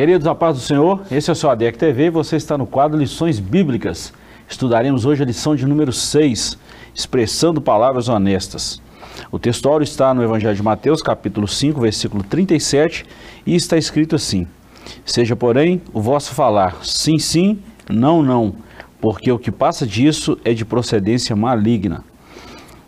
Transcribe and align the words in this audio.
Queridos, 0.00 0.26
a 0.26 0.34
paz 0.34 0.56
do 0.56 0.62
Senhor, 0.62 1.02
esse 1.10 1.28
é 1.28 1.32
o 1.34 1.36
seu 1.36 1.50
ADEC 1.50 1.76
TV 1.76 2.08
você 2.08 2.34
está 2.36 2.56
no 2.56 2.66
quadro 2.66 2.98
Lições 2.98 3.38
Bíblicas. 3.38 4.14
Estudaremos 4.48 5.04
hoje 5.04 5.22
a 5.22 5.26
lição 5.26 5.54
de 5.54 5.66
número 5.66 5.92
6, 5.92 6.56
Expressando 6.94 7.60
Palavras 7.60 8.08
Honestas. 8.08 8.80
O 9.30 9.38
textório 9.38 9.84
está 9.84 10.14
no 10.14 10.22
Evangelho 10.22 10.56
de 10.56 10.62
Mateus, 10.62 11.02
capítulo 11.02 11.46
5, 11.46 11.78
versículo 11.78 12.22
37, 12.22 13.04
e 13.44 13.54
está 13.54 13.76
escrito 13.76 14.16
assim: 14.16 14.46
Seja, 15.04 15.36
porém, 15.36 15.82
o 15.92 16.00
vosso 16.00 16.32
falar 16.32 16.78
sim, 16.82 17.18
sim, 17.18 17.58
não, 17.86 18.22
não, 18.22 18.54
porque 19.02 19.30
o 19.30 19.38
que 19.38 19.50
passa 19.50 19.86
disso 19.86 20.38
é 20.46 20.54
de 20.54 20.64
procedência 20.64 21.36
maligna. 21.36 22.02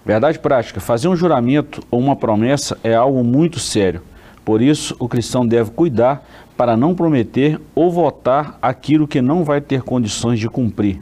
Verdade 0.03 0.39
prática: 0.39 0.81
fazer 0.81 1.09
um 1.09 1.17
juramento 1.17 1.83
ou 1.91 2.01
uma 2.01 2.17
promessa 2.17 2.79
é 2.83 2.95
algo 2.95 3.23
muito 3.23 3.61
sério. 3.61 4.01
Por 4.45 4.61
isso, 4.61 4.97
o 4.98 5.09
cristão 5.09 5.47
deve 5.47 5.70
cuidar 5.70 6.27
para 6.56 6.77
não 6.77 6.95
prometer 6.95 7.61
ou 7.74 7.91
votar 7.91 8.59
aquilo 8.61 9.09
que 9.09 9.20
não 9.20 9.45
vai 9.45 9.61
ter 9.61 9.83
condições 9.83 10.38
de 10.38 10.48
cumprir. 10.48 11.01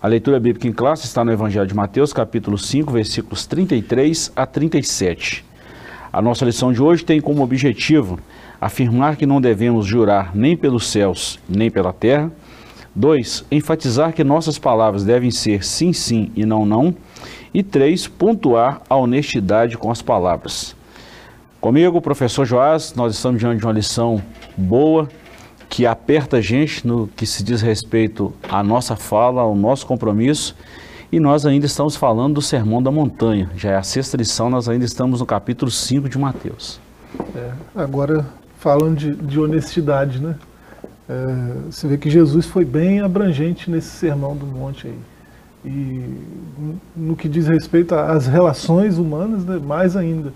A 0.00 0.06
leitura 0.06 0.38
bíblica 0.38 0.68
em 0.68 0.72
classe 0.72 1.06
está 1.06 1.24
no 1.24 1.32
Evangelho 1.32 1.66
de 1.66 1.74
Mateus, 1.74 2.12
capítulo 2.12 2.56
5, 2.56 2.92
versículos 2.92 3.46
33 3.46 4.32
a 4.36 4.46
37. 4.46 5.44
A 6.12 6.22
nossa 6.22 6.44
lição 6.44 6.72
de 6.72 6.80
hoje 6.80 7.04
tem 7.04 7.20
como 7.20 7.42
objetivo 7.42 8.18
afirmar 8.60 9.16
que 9.16 9.26
não 9.26 9.40
devemos 9.40 9.86
jurar 9.86 10.34
nem 10.34 10.56
pelos 10.56 10.86
céus, 10.86 11.38
nem 11.48 11.70
pela 11.70 11.92
terra. 11.92 12.30
2. 12.94 13.44
Enfatizar 13.50 14.12
que 14.12 14.24
nossas 14.24 14.58
palavras 14.58 15.04
devem 15.04 15.30
ser 15.30 15.64
sim, 15.64 15.92
sim 15.92 16.32
e 16.34 16.44
não, 16.46 16.64
não. 16.64 16.94
E 17.52 17.62
3. 17.62 18.06
Pontuar 18.08 18.82
a 18.88 18.96
honestidade 18.96 19.76
com 19.76 19.90
as 19.90 20.02
palavras. 20.02 20.74
Comigo, 21.60 22.00
professor 22.00 22.44
Joás, 22.44 22.94
nós 22.94 23.16
estamos 23.16 23.40
diante 23.40 23.58
de 23.58 23.66
uma 23.66 23.72
lição 23.72 24.22
boa, 24.56 25.08
que 25.68 25.86
aperta 25.86 26.36
a 26.36 26.40
gente 26.40 26.86
no 26.86 27.08
que 27.08 27.26
se 27.26 27.42
diz 27.42 27.60
respeito 27.60 28.32
à 28.48 28.62
nossa 28.62 28.94
fala, 28.94 29.42
ao 29.42 29.56
nosso 29.56 29.84
compromisso. 29.84 30.54
E 31.10 31.18
nós 31.18 31.44
ainda 31.44 31.66
estamos 31.66 31.96
falando 31.96 32.34
do 32.34 32.42
Sermão 32.42 32.80
da 32.80 32.92
Montanha. 32.92 33.50
Já 33.56 33.72
é 33.72 33.76
a 33.76 33.82
sexta 33.82 34.16
lição, 34.16 34.48
nós 34.48 34.68
ainda 34.68 34.84
estamos 34.84 35.18
no 35.18 35.26
capítulo 35.26 35.68
5 35.68 36.08
de 36.08 36.16
Mateus. 36.16 36.78
É, 37.34 37.50
agora, 37.74 38.24
falando 38.60 38.96
de, 38.96 39.16
de 39.16 39.40
honestidade, 39.40 40.22
né? 40.22 40.36
É, 41.08 41.54
você 41.68 41.88
vê 41.88 41.98
que 41.98 42.08
Jesus 42.08 42.46
foi 42.46 42.64
bem 42.64 43.00
abrangente 43.00 43.68
nesse 43.68 43.88
Sermão 43.88 44.36
do 44.36 44.46
Monte 44.46 44.86
aí. 44.86 44.98
E 45.64 46.04
no 46.94 47.16
que 47.16 47.28
diz 47.28 47.48
respeito 47.48 47.96
às 47.96 48.28
relações 48.28 48.96
humanas, 48.96 49.44
né, 49.44 49.58
mais 49.58 49.96
ainda 49.96 50.32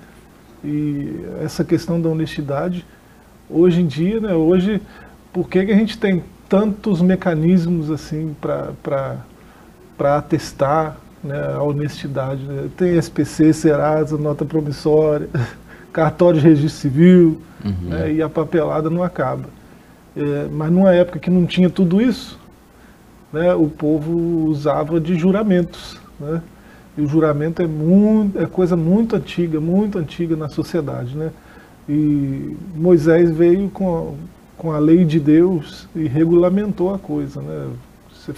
e 0.65 1.25
essa 1.43 1.65
questão 1.65 2.01
da 2.01 2.09
honestidade, 2.09 2.85
hoje 3.51 3.81
em 3.81 3.87
dia, 3.87 4.21
né, 4.21 4.35
hoje, 4.35 4.81
por 5.33 5.49
que, 5.49 5.65
que 5.65 5.73
a 5.73 5.77
gente 5.77 5.99
tem 5.99 6.23
tantos 6.49 7.01
mecanismos 7.01 7.91
assim 7.91 8.35
para 8.41 9.19
atestar 10.17 10.97
né, 11.23 11.55
a 11.55 11.63
honestidade? 11.63 12.43
Né? 12.45 12.69
Tem 12.77 12.97
SPC, 12.97 13.53
Serasa, 13.53 14.17
nota 14.17 14.45
promissória, 14.45 15.29
cartório 15.93 16.41
de 16.41 16.47
registro 16.47 16.81
civil, 16.81 17.43
uhum. 17.65 17.89
né, 17.89 18.13
e 18.13 18.23
a 18.23 18.29
papelada 18.29 18.89
não 18.89 19.03
acaba. 19.03 19.45
É, 20.17 20.47
mas 20.51 20.71
numa 20.71 20.95
época 20.95 21.19
que 21.19 21.31
não 21.31 21.47
tinha 21.47 21.71
tudo 21.71 22.01
isso, 22.01 22.39
né, 23.33 23.55
o 23.55 23.69
povo 23.69 24.47
usava 24.47 25.01
de 25.01 25.17
juramentos. 25.17 25.99
Né? 26.21 26.43
E 26.97 27.01
o 27.01 27.07
juramento 27.07 27.63
é, 27.63 27.67
muito, 27.67 28.39
é 28.39 28.47
coisa 28.47 28.77
muito 28.77 29.17
antiga, 29.17 29.61
muito 29.61 29.99
antiga 29.99 30.37
na 30.37 30.49
sociedade. 30.49 31.17
Né? 31.17 31.31
E 31.89 32.57
Moisés 32.75 33.31
veio 33.31 33.71
com 33.71 33.99
a, 33.99 34.61
com 34.61 34.73
a 34.73 34.79
lei 34.79 35.05
de 35.05 35.19
Deus 35.19 35.89
e 35.97 36.07
regulamentou 36.07 36.95
a 36.95 36.99
coisa. 36.99 37.41
Né? 37.41 37.69
Você, 38.13 38.35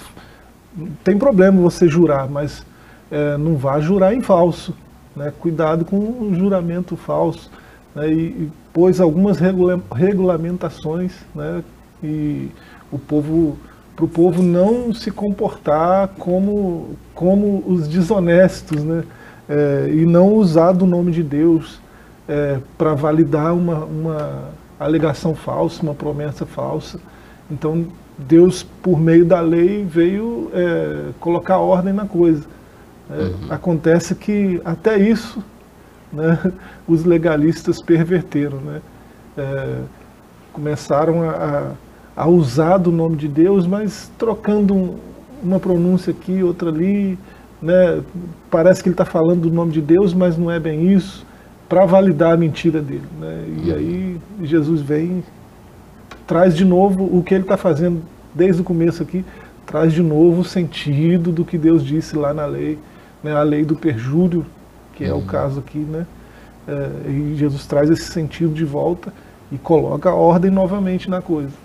tem 1.02 1.18
problema 1.18 1.60
você 1.60 1.88
jurar, 1.88 2.28
mas 2.28 2.64
é, 3.10 3.36
não 3.36 3.56
vá 3.56 3.80
jurar 3.80 4.14
em 4.14 4.20
falso. 4.20 4.74
Né? 5.16 5.32
Cuidado 5.40 5.84
com 5.84 5.96
o 5.96 6.32
juramento 6.34 6.96
falso. 6.96 7.50
Né? 7.94 8.08
E, 8.12 8.20
e 8.20 8.52
pôs 8.72 9.00
algumas 9.00 9.38
regula 9.38 9.80
regulamentações 9.92 11.12
né? 11.34 11.62
e 12.02 12.48
o 12.90 12.98
povo 12.98 13.58
para 13.94 14.04
o 14.04 14.08
povo 14.08 14.42
não 14.42 14.92
se 14.92 15.10
comportar 15.10 16.08
como, 16.18 16.96
como 17.14 17.62
os 17.66 17.86
desonestos, 17.86 18.82
né? 18.82 19.04
É, 19.48 19.90
e 19.92 20.06
não 20.06 20.32
usar 20.32 20.72
do 20.72 20.86
nome 20.86 21.12
de 21.12 21.22
Deus 21.22 21.78
é, 22.26 22.58
para 22.78 22.94
validar 22.94 23.54
uma, 23.54 23.84
uma 23.84 24.48
alegação 24.80 25.34
falsa, 25.34 25.82
uma 25.82 25.94
promessa 25.94 26.46
falsa. 26.46 26.98
Então, 27.50 27.86
Deus, 28.16 28.62
por 28.82 28.98
meio 28.98 29.24
da 29.24 29.40
lei, 29.40 29.84
veio 29.84 30.50
é, 30.54 31.10
colocar 31.20 31.58
ordem 31.58 31.92
na 31.92 32.06
coisa. 32.06 32.44
É, 33.10 33.14
uhum. 33.14 33.34
Acontece 33.50 34.14
que 34.14 34.60
até 34.64 34.96
isso 34.98 35.44
né, 36.12 36.38
os 36.88 37.04
legalistas 37.04 37.82
perverteram. 37.82 38.58
Né? 38.58 38.80
É, 39.36 39.78
começaram 40.52 41.28
a, 41.28 41.32
a 41.32 41.72
a 42.16 42.28
usar 42.28 42.78
do 42.78 42.92
nome 42.92 43.16
de 43.16 43.28
Deus, 43.28 43.66
mas 43.66 44.10
trocando 44.18 44.94
uma 45.42 45.58
pronúncia 45.58 46.12
aqui, 46.12 46.42
outra 46.42 46.70
ali, 46.70 47.18
né? 47.60 48.02
parece 48.50 48.82
que 48.82 48.88
ele 48.88 48.94
está 48.94 49.04
falando 49.04 49.42
do 49.42 49.50
nome 49.50 49.72
de 49.72 49.80
Deus, 49.80 50.14
mas 50.14 50.38
não 50.38 50.50
é 50.50 50.60
bem 50.60 50.92
isso, 50.92 51.26
para 51.68 51.84
validar 51.84 52.34
a 52.34 52.36
mentira 52.36 52.80
dele. 52.80 53.06
Né? 53.20 53.44
E 53.48 53.70
uhum. 53.70 53.76
aí 53.76 54.20
Jesus 54.42 54.80
vem, 54.80 55.24
traz 56.26 56.56
de 56.56 56.64
novo 56.64 57.04
o 57.04 57.22
que 57.22 57.34
ele 57.34 57.44
está 57.44 57.56
fazendo 57.56 58.02
desde 58.34 58.62
o 58.62 58.64
começo 58.64 59.02
aqui, 59.02 59.24
traz 59.66 59.92
de 59.92 60.02
novo 60.02 60.42
o 60.42 60.44
sentido 60.44 61.32
do 61.32 61.44
que 61.44 61.58
Deus 61.58 61.84
disse 61.84 62.16
lá 62.16 62.32
na 62.32 62.46
lei, 62.46 62.78
né? 63.22 63.34
a 63.34 63.42
lei 63.42 63.64
do 63.64 63.74
perjúrio, 63.74 64.46
que 64.94 65.04
é 65.04 65.12
o 65.12 65.16
uhum. 65.16 65.26
caso 65.26 65.60
aqui, 65.60 65.78
né? 65.78 66.06
É, 66.66 67.10
e 67.10 67.34
Jesus 67.36 67.66
traz 67.66 67.90
esse 67.90 68.04
sentido 68.04 68.54
de 68.54 68.64
volta 68.64 69.12
e 69.52 69.58
coloca 69.58 70.08
a 70.08 70.14
ordem 70.14 70.50
novamente 70.50 71.10
na 71.10 71.20
coisa. 71.20 71.63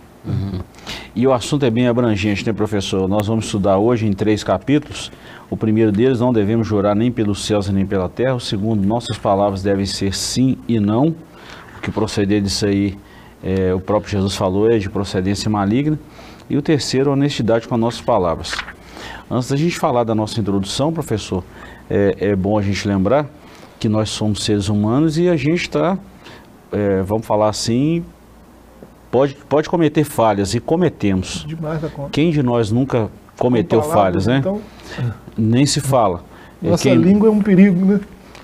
E 1.16 1.26
o 1.28 1.34
assunto 1.34 1.66
é 1.66 1.70
bem 1.70 1.88
abrangente, 1.88 2.46
né, 2.46 2.54
professor? 2.54 3.08
Nós 3.08 3.28
vamos 3.28 3.46
estudar 3.46 3.78
hoje 3.78 4.06
em 4.06 4.14
três 4.14 4.44
capítulos. 4.44 5.12
O 5.50 5.58
primeiro 5.58 5.92
deles, 5.92 6.20
não 6.20 6.32
devemos 6.32 6.68
jurar 6.68 6.96
nem 6.96 7.12
pelos 7.12 7.44
céus 7.46 7.68
nem 7.70 7.86
pela 7.86 8.08
terra. 8.08 8.36
O 8.36 8.40
segundo, 8.40 8.86
nossas 8.86 9.18
palavras 9.18 9.64
devem 9.64 9.86
ser 9.86 10.16
sim 10.16 10.58
e 10.68 10.80
não. 10.80 11.16
O 11.78 11.82
que 11.82 11.92
proceder 11.92 12.42
disso 12.42 12.66
aí, 12.66 12.98
é, 13.44 13.74
o 13.74 13.80
próprio 13.80 14.12
Jesus 14.12 14.36
falou, 14.36 14.70
é 14.70 14.78
de 14.78 14.90
procedência 14.90 15.50
maligna. 15.50 16.00
E 16.50 16.56
o 16.56 16.62
terceiro, 16.62 17.12
honestidade 17.12 17.68
com 17.68 17.76
as 17.76 17.82
nossas 17.82 18.02
palavras. 18.02 18.56
Antes 19.30 19.50
da 19.50 19.56
gente 19.56 19.78
falar 19.78 20.04
da 20.04 20.16
nossa 20.16 20.40
introdução, 20.40 20.92
professor, 20.94 21.44
é, 21.90 22.16
é 22.20 22.36
bom 22.36 22.58
a 22.58 22.62
gente 22.62 22.88
lembrar 22.88 23.28
que 23.80 23.88
nós 23.88 24.10
somos 24.10 24.44
seres 24.44 24.70
humanos 24.70 25.18
e 25.18 25.30
a 25.30 25.38
gente 25.38 25.62
está, 25.62 25.98
é, 26.72 27.02
vamos 27.02 27.26
falar 27.26 27.50
assim, 27.50 28.04
pode, 29.12 29.36
pode 29.48 29.70
cometer 29.70 30.04
falhas 30.04 30.54
e 30.54 30.60
cometemos. 30.60 31.46
Demais 31.48 31.82
da 31.82 31.90
conta. 31.90 32.10
Quem 32.12 32.32
de 32.32 32.44
nós 32.44 32.72
nunca 32.72 33.10
cometeu 33.38 33.82
palavras, 33.82 34.26
falhas, 34.26 34.28
né? 34.28 34.38
Então... 34.38 34.62
Nem 35.38 35.66
se 35.66 35.80
fala. 35.80 36.24
Nossa 36.62 36.84
quem... 36.84 36.96
língua 36.96 37.30
é 37.30 37.32
um 37.32 37.42
perigo, 37.42 37.86
né? 37.86 38.00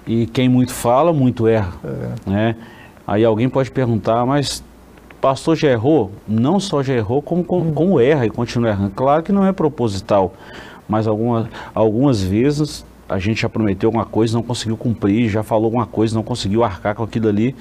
E 0.08 0.28
quem 0.28 0.48
muito 0.48 0.74
fala, 0.74 1.12
muito 1.12 1.48
erra. 1.48 1.74
É. 1.84 2.30
Né? 2.30 2.56
Aí 3.06 3.26
alguém 3.26 3.50
pode 3.50 3.72
perguntar, 3.72 4.26
mas 4.26 4.64
pastor 5.20 5.56
já 5.56 5.70
errou? 5.70 6.12
Não 6.28 6.60
só 6.60 6.84
já 6.84 6.94
errou, 6.94 7.22
como, 7.22 7.44
como, 7.44 7.70
hum. 7.70 7.74
como 7.74 8.00
erra 8.00 8.26
e 8.26 8.30
continua 8.30 8.70
errando. 8.70 8.92
Claro 8.92 9.24
que 9.24 9.32
não 9.32 9.46
é 9.46 9.52
proposital, 9.52 10.34
mas 10.88 11.08
algumas, 11.08 11.48
algumas 11.74 12.22
vezes 12.22 12.86
a 13.10 13.20
gente 13.20 13.42
já 13.42 13.50
prometeu 13.50 13.88
alguma 13.88 14.06
coisa, 14.06 14.36
não 14.36 14.44
conseguiu 14.44 14.78
cumprir, 14.78 15.30
já 15.30 15.44
falou 15.44 15.66
alguma 15.66 15.86
coisa, 15.86 16.16
não 16.16 16.24
conseguiu 16.24 16.64
arcar 16.64 16.96
com 16.96 17.04
aquilo 17.04 17.28
ali. 17.28 17.56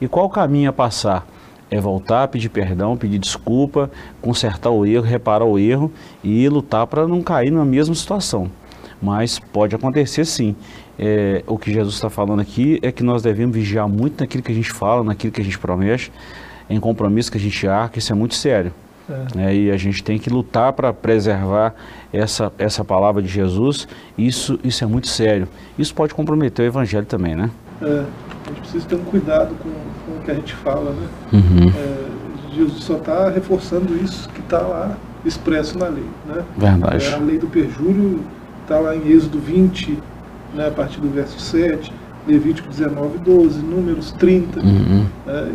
E 0.00 0.08
qual 0.08 0.26
o 0.26 0.30
caminho 0.30 0.70
a 0.70 0.72
passar? 0.72 1.26
É 1.70 1.80
voltar, 1.80 2.28
pedir 2.28 2.48
perdão, 2.48 2.96
pedir 2.96 3.18
desculpa, 3.18 3.90
consertar 4.20 4.70
o 4.70 4.84
erro, 4.84 5.04
reparar 5.04 5.44
o 5.44 5.58
erro 5.58 5.92
e 6.22 6.48
lutar 6.48 6.86
para 6.86 7.06
não 7.06 7.22
cair 7.22 7.50
na 7.50 7.64
mesma 7.64 7.94
situação. 7.94 8.50
Mas 9.00 9.38
pode 9.38 9.74
acontecer 9.74 10.24
sim. 10.24 10.54
É, 10.98 11.42
o 11.46 11.56
que 11.56 11.72
Jesus 11.72 11.94
está 11.94 12.10
falando 12.10 12.40
aqui 12.40 12.78
é 12.82 12.92
que 12.92 13.02
nós 13.02 13.22
devemos 13.22 13.56
vigiar 13.56 13.88
muito 13.88 14.20
naquilo 14.20 14.42
que 14.42 14.52
a 14.52 14.54
gente 14.54 14.70
fala, 14.70 15.02
naquilo 15.02 15.32
que 15.32 15.40
a 15.40 15.44
gente 15.44 15.58
promete, 15.58 16.12
em 16.68 16.78
compromisso 16.78 17.30
que 17.30 17.38
a 17.38 17.40
gente 17.40 17.66
arca, 17.66 17.98
isso 17.98 18.12
é 18.12 18.14
muito 18.14 18.34
sério. 18.34 18.72
É. 19.08 19.46
É, 19.46 19.54
e 19.54 19.70
a 19.70 19.76
gente 19.76 20.04
tem 20.04 20.18
que 20.18 20.30
lutar 20.30 20.72
para 20.72 20.92
preservar 20.92 21.74
essa, 22.12 22.52
essa 22.58 22.84
palavra 22.84 23.22
de 23.22 23.28
Jesus, 23.28 23.88
isso, 24.16 24.58
isso 24.62 24.84
é 24.84 24.86
muito 24.86 25.08
sério. 25.08 25.48
Isso 25.78 25.94
pode 25.94 26.14
comprometer 26.14 26.64
o 26.64 26.68
evangelho 26.68 27.06
também, 27.06 27.34
né? 27.34 27.50
É, 27.82 27.86
a 27.86 28.48
gente 28.48 28.60
precisa 28.60 28.86
ter 28.86 28.94
um 28.96 29.04
cuidado 29.04 29.54
com, 29.56 29.70
que 30.30 30.32
a 30.32 30.34
gente 30.34 30.54
fala, 30.54 30.92
né? 30.92 31.08
Uhum. 31.32 31.68
É, 31.68 32.54
Jesus 32.54 32.84
só 32.84 32.96
está 32.96 33.28
reforçando 33.28 33.94
isso 34.02 34.28
que 34.30 34.40
está 34.40 34.58
lá 34.58 34.96
expresso 35.24 35.78
na 35.78 35.88
lei, 35.88 36.06
né? 36.26 36.42
Verdade. 36.56 37.06
É, 37.06 37.14
a 37.14 37.18
lei 37.18 37.38
do 37.38 37.46
perjúrio 37.46 38.20
está 38.62 38.78
lá 38.78 38.94
em 38.94 39.08
Êxodo 39.08 39.38
20, 39.38 39.98
né, 40.54 40.68
a 40.68 40.70
partir 40.70 41.00
do 41.00 41.08
verso 41.08 41.38
7, 41.38 41.92
Levítico 42.26 42.68
19, 42.68 43.18
12, 43.18 43.60
Números 43.60 44.12
30, 44.12 44.60
uhum. 44.60 45.06
É, 45.26 45.48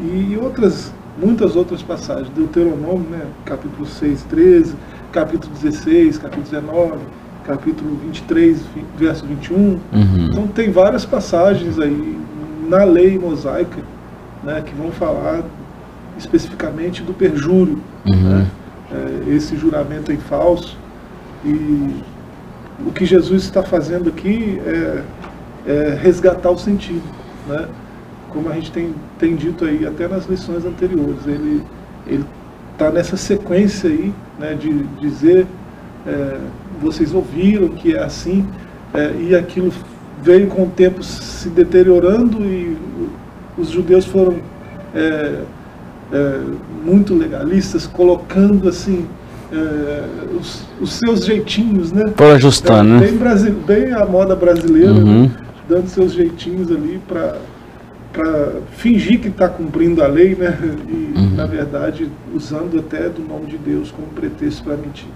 e 0.00 0.38
outras 0.40 0.92
muitas 1.20 1.54
outras 1.56 1.82
passagens. 1.82 2.28
Deuteronômio, 2.30 3.06
né, 3.10 3.26
capítulo 3.44 3.86
6, 3.86 4.22
13, 4.24 4.74
capítulo 5.12 5.52
16, 5.54 6.18
capítulo 6.18 6.44
19, 6.44 6.98
capítulo 7.46 7.96
23, 8.06 8.60
verso 8.96 9.26
21. 9.26 9.56
Uhum. 9.56 9.80
Então 10.30 10.46
tem 10.48 10.70
várias 10.70 11.04
passagens 11.04 11.78
aí 11.78 12.18
na 12.68 12.84
lei 12.84 13.18
mosaica 13.18 13.82
né, 14.42 14.62
que 14.64 14.74
vão 14.74 14.90
falar 14.90 15.42
especificamente 16.18 17.02
do 17.02 17.12
perjúrio, 17.12 17.80
uhum. 18.06 18.28
né, 18.28 18.46
é, 18.90 19.34
esse 19.34 19.56
juramento 19.56 20.10
aí 20.10 20.16
falso. 20.16 20.76
E 21.44 22.02
o 22.86 22.92
que 22.92 23.04
Jesus 23.04 23.44
está 23.44 23.62
fazendo 23.62 24.08
aqui 24.08 24.60
é, 24.64 25.02
é 25.66 25.98
resgatar 26.00 26.50
o 26.50 26.58
sentido. 26.58 27.02
Né? 27.48 27.66
Como 28.30 28.48
a 28.48 28.54
gente 28.54 28.70
tem, 28.70 28.94
tem 29.18 29.36
dito 29.36 29.64
aí 29.64 29.86
até 29.86 30.08
nas 30.08 30.26
lições 30.26 30.64
anteriores, 30.64 31.26
ele 31.26 31.62
está 32.72 32.90
nessa 32.90 33.16
sequência 33.16 33.88
aí 33.90 34.12
né, 34.38 34.54
de 34.54 34.82
dizer 35.00 35.46
é, 36.06 36.38
vocês 36.80 37.14
ouviram 37.14 37.68
que 37.68 37.94
é 37.94 38.02
assim, 38.02 38.46
é, 38.92 39.12
e 39.20 39.34
aquilo 39.34 39.72
veio 40.22 40.48
com 40.48 40.64
o 40.64 40.70
tempo 40.70 41.02
se 41.02 41.48
deteriorando 41.48 42.44
e 42.44 42.76
os 43.56 43.70
judeus 43.70 44.04
foram 44.04 44.36
é, 44.94 45.40
é, 46.12 46.40
muito 46.84 47.14
legalistas, 47.14 47.86
colocando 47.86 48.68
assim 48.68 49.06
é, 49.52 50.04
os, 50.38 50.64
os, 50.80 50.92
seus 50.94 51.24
jeitinhos, 51.24 51.92
né? 51.92 52.12
Por 52.16 52.34
ajustando, 52.34 53.00
né? 53.00 53.10
Bem, 53.10 53.52
bem 53.66 53.92
a 53.92 54.04
moda 54.04 54.34
brasileira, 54.34 54.92
uhum. 54.92 55.22
né? 55.24 55.30
dando 55.68 55.88
seus 55.88 56.12
jeitinhos 56.12 56.70
ali 56.70 57.00
para 57.06 57.38
para 58.12 58.60
fingir 58.76 59.18
que 59.20 59.28
está 59.28 59.48
cumprindo 59.48 60.04
a 60.04 60.06
lei, 60.06 60.34
né? 60.34 60.58
E 60.86 61.18
uhum. 61.18 61.34
na 61.34 61.46
verdade 61.46 62.10
usando 62.34 62.78
até 62.78 63.08
do 63.08 63.22
nome 63.22 63.46
de 63.46 63.56
Deus 63.56 63.90
como 63.90 64.06
pretexto 64.08 64.62
para 64.64 64.76
mentir. 64.76 65.08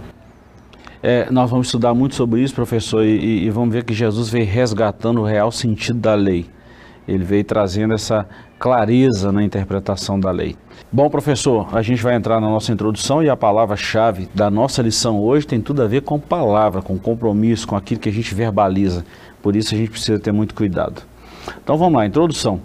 É, 1.03 1.31
nós 1.31 1.50
vamos 1.50 1.67
estudar 1.67 1.93
muito 1.93 2.15
sobre 2.15 2.41
isso, 2.41 2.55
professor, 2.55 3.05
e, 3.05 3.44
e, 3.44 3.50
vamos 3.50 3.73
ver 3.73 3.85
que 3.85 3.93
Jesus 3.93 4.31
veio 4.31 4.47
resgatando 4.47 5.21
o 5.21 5.25
real 5.25 5.53
sentido 5.53 5.99
da 5.99 6.15
lei. 6.15 6.47
Ele 7.06 7.25
veio 7.25 7.44
trazendo 7.44 7.94
essa 7.94 8.26
clareza 8.58 9.31
na 9.31 9.43
interpretação 9.43 10.19
da 10.19 10.31
lei. 10.31 10.56
Bom, 10.91 11.08
professor, 11.11 11.69
a 11.76 11.82
gente 11.82 12.03
vai 12.03 12.14
entrar 12.14 12.41
na 12.41 12.49
nossa 12.49 12.73
introdução 12.73 13.23
e 13.23 13.29
a 13.29 13.37
palavra-chave 13.37 14.29
da 14.35 14.50
nossa 14.50 14.82
lição 14.82 15.20
hoje 15.20 15.47
tem 15.47 15.61
tudo 15.61 15.82
a 15.82 15.87
ver 15.87 16.03
com 16.03 16.19
palavra, 16.19 16.82
com 16.82 16.99
compromisso, 16.99 17.67
com 17.67 17.76
aquilo 17.76 18.00
que 18.00 18.08
a 18.08 18.12
gente 18.12 18.35
verbaliza. 18.35 19.05
Por 19.43 19.55
isso 19.55 19.75
a 19.75 19.79
gente 19.79 19.91
precisa 19.91 20.19
ter 20.19 20.32
muito 20.32 20.55
cuidado. 20.55 21.03
Então 21.62 21.76
vamos 21.76 21.99
lá, 21.99 22.06
introdução. 22.06 22.61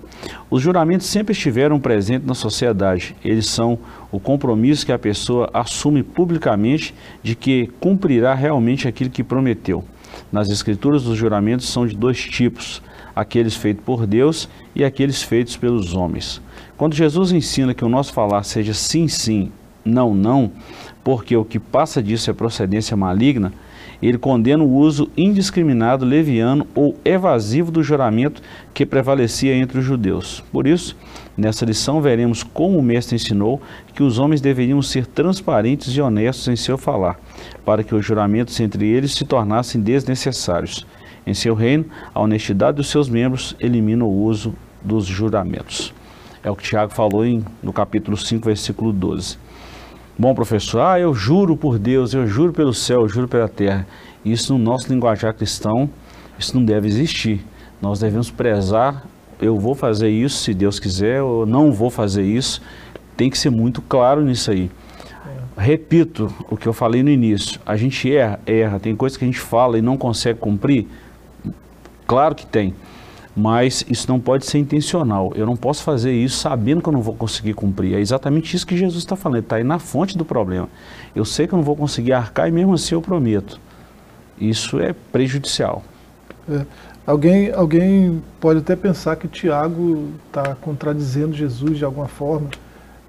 Os 0.50 0.62
juramentos 0.62 1.08
sempre 1.08 1.34
estiveram 1.34 1.80
presentes 1.80 2.28
na 2.28 2.34
sociedade. 2.34 3.16
Eles 3.24 3.48
são 3.48 3.78
o 4.12 4.20
compromisso 4.20 4.86
que 4.86 4.92
a 4.92 5.00
pessoa 5.00 5.50
assume 5.54 6.04
publicamente 6.04 6.94
de 7.22 7.36
que 7.36 7.68
cumprirá 7.80 8.34
realmente 8.34 8.88
aquilo 8.88 9.10
que 9.10 9.24
prometeu. 9.24 9.84
Nas 10.32 10.50
Escrituras, 10.50 11.06
os 11.06 11.18
juramentos 11.18 11.70
são 11.70 11.86
de 11.88 11.96
dois 11.96 12.20
tipos: 12.20 12.82
aqueles 13.22 13.56
feitos 13.56 13.84
por 13.84 14.06
Deus 14.06 14.50
e 14.76 14.84
aqueles 14.84 15.22
feitos 15.22 15.56
pelos 15.56 15.94
homens. 15.94 16.42
Quando 16.78 16.96
Jesus 16.96 17.32
ensina 17.32 17.74
que 17.74 17.86
o 17.86 17.90
nosso 17.90 18.12
falar 18.12 18.44
seja 18.44 18.74
sim, 18.74 19.08
sim, 19.08 19.52
não, 19.86 20.14
não, 20.14 20.52
porque 21.04 21.36
o 21.36 21.46
que 21.46 21.60
passa 21.60 22.02
disso 22.02 22.30
é 22.30 22.34
procedência 22.34 22.98
maligna, 22.98 23.54
ele 24.02 24.18
condena 24.18 24.64
o 24.64 24.74
uso 24.74 25.10
indiscriminado, 25.16 26.04
leviano 26.04 26.66
ou 26.74 26.98
evasivo 27.06 27.72
do 27.72 27.84
juramento 27.84 28.42
que 28.74 28.86
prevalecia 28.86 29.56
entre 29.56 29.78
os 29.78 29.86
judeus. 29.86 30.44
Por 30.52 30.66
isso, 30.66 30.98
nessa 31.38 31.66
lição 31.66 32.02
veremos 32.02 32.42
como 32.42 32.80
o 32.80 32.84
mestre 32.84 33.16
ensinou 33.16 33.62
que 33.94 34.02
os 34.02 34.18
homens 34.18 34.42
deveriam 34.42 34.82
ser 34.82 35.06
transparentes 35.06 35.96
e 35.96 36.02
honestos 36.02 36.48
em 36.48 36.56
seu 36.56 36.80
falar, 36.80 37.20
para 37.64 37.84
que 37.84 37.94
os 37.94 38.04
juramentos 38.04 38.60
entre 38.60 38.88
eles 38.88 39.14
se 39.14 39.24
tornassem 39.24 39.80
desnecessários. 39.80 40.86
Em 41.32 41.34
seu 41.34 41.56
reino, 41.56 41.86
a 42.14 42.20
honestidade 42.20 42.76
dos 42.76 42.90
seus 42.90 43.08
membros 43.08 43.56
elimina 43.58 44.04
o 44.04 44.12
uso 44.12 44.54
dos 44.84 45.06
juramentos. 45.06 45.94
É 46.44 46.52
o 46.52 46.58
que 46.58 46.64
Tiago 46.64 46.92
falou 46.92 47.26
em, 47.26 47.42
no 47.64 47.72
capítulo 47.72 48.18
5, 48.18 48.46
versículo 48.46 48.92
12. 48.92 49.38
Bom, 50.20 50.36
professor, 50.36 50.82
ah, 50.82 51.00
eu 51.00 51.14
juro 51.14 51.56
por 51.56 51.80
Deus, 51.80 52.14
eu 52.14 52.28
juro 52.28 52.52
pelo 52.52 52.74
céu, 52.74 53.04
eu 53.04 53.08
juro 53.08 53.30
pela 53.30 53.48
terra. 53.48 53.88
Isso 54.26 54.52
no 54.52 54.60
nosso 54.62 54.92
linguajar 54.92 55.34
cristão, 55.34 55.90
isso 56.38 56.54
não 56.54 56.66
deve 56.66 56.90
existir. 56.90 57.40
Nós 57.82 58.02
devemos 58.02 58.30
prezar, 58.30 59.06
eu 59.42 59.58
vou 59.58 59.74
fazer 59.74 60.10
isso 60.10 60.36
se 60.36 60.54
Deus 60.54 60.82
quiser, 60.82 61.22
ou 61.22 61.46
não 61.46 61.72
vou 61.72 61.90
fazer 61.90 62.24
isso. 62.24 62.62
Tem 63.16 63.30
que 63.30 63.38
ser 63.38 63.52
muito 63.52 63.82
claro 63.82 64.22
nisso 64.22 64.52
aí. 64.52 64.70
É. 65.56 65.62
Repito 65.62 66.30
o 66.50 66.58
que 66.58 66.68
eu 66.68 66.74
falei 66.74 67.02
no 67.02 67.10
início, 67.10 67.58
a 67.66 67.78
gente 67.78 68.14
erra, 68.14 68.38
erra, 68.46 68.82
tem 68.82 68.94
coisas 68.98 69.16
que 69.16 69.24
a 69.24 69.28
gente 69.28 69.40
fala 69.40 69.78
e 69.78 69.82
não 69.82 69.96
consegue 69.96 70.38
cumprir, 70.38 70.90
claro 72.12 72.36
que 72.36 72.46
tem 72.46 72.76
mas 73.36 73.86
isso 73.90 74.10
não 74.10 74.20
pode 74.20 74.46
ser 74.46 74.58
intencional. 74.58 75.32
Eu 75.36 75.46
não 75.46 75.56
posso 75.56 75.84
fazer 75.84 76.12
isso 76.12 76.38
sabendo 76.38 76.82
que 76.82 76.90
eu 76.90 76.94
não 76.94 77.02
vou 77.02 77.16
conseguir 77.16 77.54
cumprir. 77.54 77.96
É 77.96 78.00
exatamente 78.00 78.56
isso 78.56 78.68
que 78.68 78.76
Jesus 78.76 79.02
está 79.02 79.16
falando, 79.16 79.40
está 79.40 79.56
aí 79.56 79.64
na 79.64 79.80
fonte 79.80 80.18
do 80.18 80.26
problema. 80.26 80.68
Eu 81.16 81.24
sei 81.24 81.48
que 81.48 81.54
eu 81.54 81.58
não 81.58 81.64
vou 81.64 81.76
conseguir 81.76 82.14
arcar 82.14 82.50
e 82.50 82.52
mesmo 82.52 82.74
assim 82.74 82.94
eu 82.94 83.02
prometo. 83.02 83.60
Isso 84.38 84.80
é 84.80 84.94
prejudicial. 85.12 85.82
É. 86.50 86.66
Alguém, 87.08 87.52
alguém 87.52 88.22
pode 88.40 88.60
até 88.60 88.76
pensar 88.76 89.16
que 89.16 89.28
Tiago 89.28 90.10
está 90.28 90.56
contradizendo 90.56 91.34
Jesus 91.34 91.78
de 91.78 91.86
alguma 91.86 92.08
forma, 92.08 92.50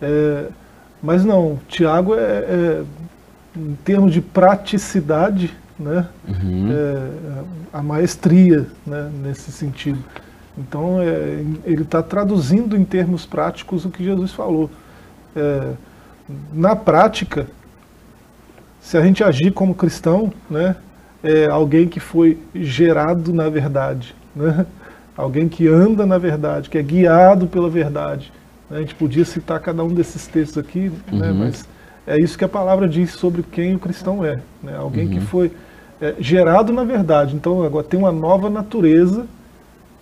é, 0.00 0.46
mas 1.02 1.25
não, 1.25 1.58
Tiago 1.69 2.14
é, 2.14 2.19
é, 2.19 2.82
em 3.56 3.75
termos 3.84 4.12
de 4.12 4.20
praticidade, 4.22 5.55
né? 5.78 6.06
Uhum. 6.28 6.70
É, 6.72 7.42
a 7.72 7.82
maestria 7.82 8.66
né, 8.86 9.10
nesse 9.22 9.50
sentido. 9.52 9.98
Então, 10.56 11.00
é, 11.00 11.44
ele 11.64 11.82
está 11.82 12.02
traduzindo 12.02 12.76
em 12.76 12.84
termos 12.84 13.24
práticos 13.24 13.84
o 13.84 13.90
que 13.90 14.04
Jesus 14.04 14.32
falou. 14.32 14.70
É, 15.34 15.72
na 16.52 16.76
prática, 16.76 17.46
se 18.81 18.96
a 18.96 19.02
gente 19.02 19.24
agir 19.24 19.52
como 19.52 19.74
cristão, 19.74 20.32
né, 20.50 20.76
é 21.22 21.46
alguém 21.46 21.88
que 21.88 22.00
foi 22.00 22.38
gerado 22.55 23.32
na 23.32 23.48
verdade, 23.48 24.14
né? 24.34 24.67
alguém 25.17 25.48
que 25.48 25.69
anda 25.69 26.05
na 26.05 26.19
verdade, 26.19 26.69
que 26.69 26.76
é 26.76 26.82
guiado 26.82 27.46
pela 27.46 27.70
verdade. 27.70 28.32
A 28.70 28.81
gente 28.81 28.94
podia 28.94 29.24
citar 29.24 29.60
cada 29.60 29.84
um 29.84 29.93
desses 29.93 30.26
textos 30.26 30.58
aqui, 30.58 30.91
né, 31.10 31.31
uhum. 31.31 31.38
mas 31.38 31.67
é 32.06 32.19
isso 32.19 32.37
que 32.37 32.44
a 32.44 32.49
palavra 32.49 32.89
diz 32.89 33.13
sobre 33.13 33.43
quem 33.43 33.75
o 33.75 33.79
cristão 33.79 34.25
é. 34.25 34.41
Né? 34.63 34.77
Alguém 34.77 35.06
uhum. 35.06 35.13
que 35.13 35.21
foi 35.21 35.53
é, 36.01 36.15
gerado 36.19 36.73
na 36.73 36.85
verdade. 36.85 37.35
Então 37.35 37.63
agora 37.63 37.85
tem 37.85 37.99
uma 37.99 38.13
nova 38.13 38.51
natureza 38.51 39.27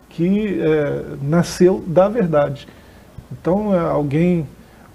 que 0.08 0.60
é, 0.60 1.02
nasceu 1.22 1.84
da 1.86 2.08
verdade. 2.08 2.66
Então 3.30 3.74
é 3.74 3.78
alguém, 3.78 4.46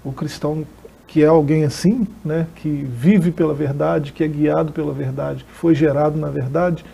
o 0.04 0.12
cristão 0.12 0.66
que 1.06 1.22
é 1.22 1.26
alguém 1.26 1.64
assim, 1.64 2.06
né, 2.24 2.46
que 2.56 2.68
vive 2.68 3.30
pela 3.30 3.54
verdade, 3.54 4.12
que 4.12 4.24
é 4.24 4.28
guiado 4.28 4.72
pela 4.72 4.92
verdade, 4.92 5.44
que 5.44 5.52
foi 5.52 5.74
gerado 5.74 6.18
na 6.18 6.28
verdade, 6.28 6.84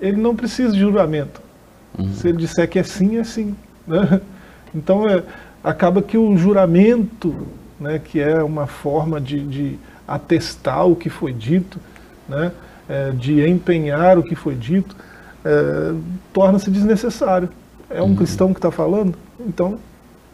ele 0.00 0.16
não 0.16 0.34
precisa 0.34 0.72
de 0.72 0.78
juramento. 0.78 1.42
Uhum. 1.98 2.12
Se 2.12 2.28
ele 2.28 2.38
disser 2.38 2.68
que 2.68 2.78
é 2.78 2.82
sim, 2.82 3.18
é 3.18 3.24
sim. 3.24 3.54
Né? 3.86 4.20
Então 4.74 5.08
é, 5.08 5.22
acaba 5.64 6.02
que 6.02 6.18
o 6.18 6.36
juramento, 6.36 7.34
né, 7.78 7.98
que 7.98 8.20
é 8.20 8.42
uma 8.42 8.66
forma 8.66 9.20
de, 9.20 9.40
de 9.40 9.78
atestar 10.06 10.86
o 10.86 10.96
que 10.96 11.10
foi 11.10 11.32
dito, 11.32 11.78
né, 12.28 12.52
é, 12.88 13.10
de 13.10 13.46
empenhar 13.46 14.18
o 14.18 14.22
que 14.22 14.34
foi 14.34 14.54
dito, 14.54 14.96
é, 15.44 15.94
torna-se 16.32 16.70
desnecessário. 16.70 17.48
É 17.88 18.02
um 18.02 18.06
uhum. 18.06 18.16
cristão 18.16 18.52
que 18.52 18.58
está 18.58 18.70
falando, 18.70 19.14
então 19.40 19.78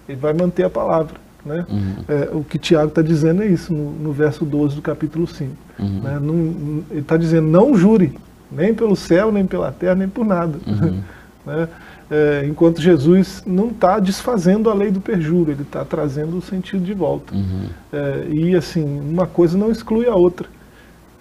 ele 0.08 0.18
vai 0.18 0.32
manter 0.32 0.64
a 0.64 0.70
palavra. 0.70 1.20
Né? 1.44 1.66
Uhum. 1.68 1.96
É, 2.08 2.28
o 2.32 2.44
que 2.44 2.58
Tiago 2.58 2.88
está 2.88 3.02
dizendo 3.02 3.42
é 3.42 3.46
isso, 3.46 3.72
no, 3.72 3.90
no, 3.90 4.12
verso 4.12 4.44
12 4.44 4.76
do 4.76 4.82
capítulo 4.82 5.26
5. 5.26 5.50
Uhum. 5.78 6.00
Né? 6.00 6.18
Não, 6.20 6.84
ele 6.90 7.00
está 7.00 7.16
dizendo, 7.16 7.48
não 7.48 7.76
jure, 7.76 8.16
nem 8.50 8.72
pelo 8.72 8.94
céu, 8.94 9.32
nem 9.32 9.44
pela 9.44 9.72
terra, 9.72 9.96
nem 9.96 10.08
por 10.08 10.24
nada. 10.24 10.58
Uhum. 10.66 11.00
né? 11.44 11.68
É, 12.12 12.46
enquanto 12.46 12.80
Jesus 12.80 13.42
não 13.46 13.68
está 13.68 13.98
desfazendo 13.98 14.68
a 14.68 14.74
lei 14.74 14.90
do 14.90 15.00
perjúrio, 15.00 15.52
ele 15.52 15.62
está 15.62 15.84
trazendo 15.84 16.36
o 16.36 16.42
sentido 16.42 16.84
de 16.84 16.92
volta. 16.92 17.34
Uhum. 17.34 17.68
É, 17.92 18.26
e 18.30 18.54
assim, 18.54 18.84
uma 18.84 19.26
coisa 19.26 19.56
não 19.56 19.70
exclui 19.70 20.06
a 20.06 20.14
outra 20.14 20.46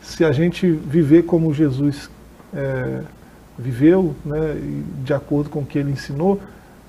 se 0.02 0.26
a 0.26 0.32
gente 0.32 0.70
viver 0.70 1.24
como 1.24 1.54
Jesus 1.54 2.10
é, 2.54 3.02
viveu, 3.58 4.16
né, 4.26 4.58
de 5.04 5.14
acordo 5.14 5.50
com 5.50 5.60
o 5.60 5.66
que 5.66 5.78
ele 5.78 5.92
ensinou, 5.92 6.40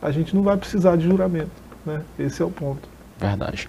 a 0.01 0.11
gente 0.11 0.35
não 0.35 0.43
vai 0.43 0.57
precisar 0.57 0.97
de 0.97 1.05
juramento. 1.05 1.51
Né? 1.85 2.01
Esse 2.19 2.43
é 2.43 2.45
o 2.45 2.51
ponto. 2.51 2.89
Verdade. 3.19 3.69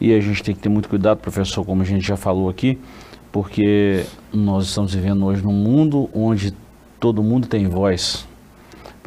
E 0.00 0.14
a 0.14 0.20
gente 0.20 0.42
tem 0.42 0.54
que 0.54 0.60
ter 0.60 0.68
muito 0.68 0.88
cuidado, 0.88 1.18
professor, 1.18 1.64
como 1.64 1.82
a 1.82 1.84
gente 1.84 2.06
já 2.06 2.16
falou 2.16 2.48
aqui, 2.48 2.78
porque 3.30 4.04
nós 4.32 4.66
estamos 4.66 4.94
vivendo 4.94 5.24
hoje 5.26 5.42
num 5.42 5.52
mundo 5.52 6.08
onde 6.14 6.54
todo 6.98 7.22
mundo 7.22 7.46
tem 7.46 7.68
voz, 7.68 8.26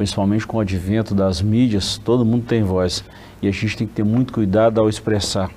principalmente 0.02 0.44
com 0.44 0.56
o 0.56 0.60
advento 0.60 1.14
das 1.14 1.40
mídias, 1.40 1.96
todo 1.96 2.24
mundo 2.24 2.44
tem 2.44 2.64
voz. 2.64 3.04
E 3.40 3.46
a 3.46 3.52
gente 3.52 3.76
tem 3.76 3.86
que 3.86 3.92
ter 3.92 4.02
muito 4.04 4.32
cuidado 4.32 4.80
ao 4.80 4.88
expressar 4.88 5.48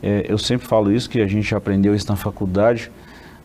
É, 0.00 0.24
eu 0.28 0.38
sempre 0.38 0.68
falo 0.68 0.92
isso, 0.92 1.10
que 1.10 1.20
a 1.20 1.26
gente 1.26 1.52
aprendeu 1.52 1.92
isso 1.92 2.08
na 2.08 2.14
faculdade, 2.14 2.92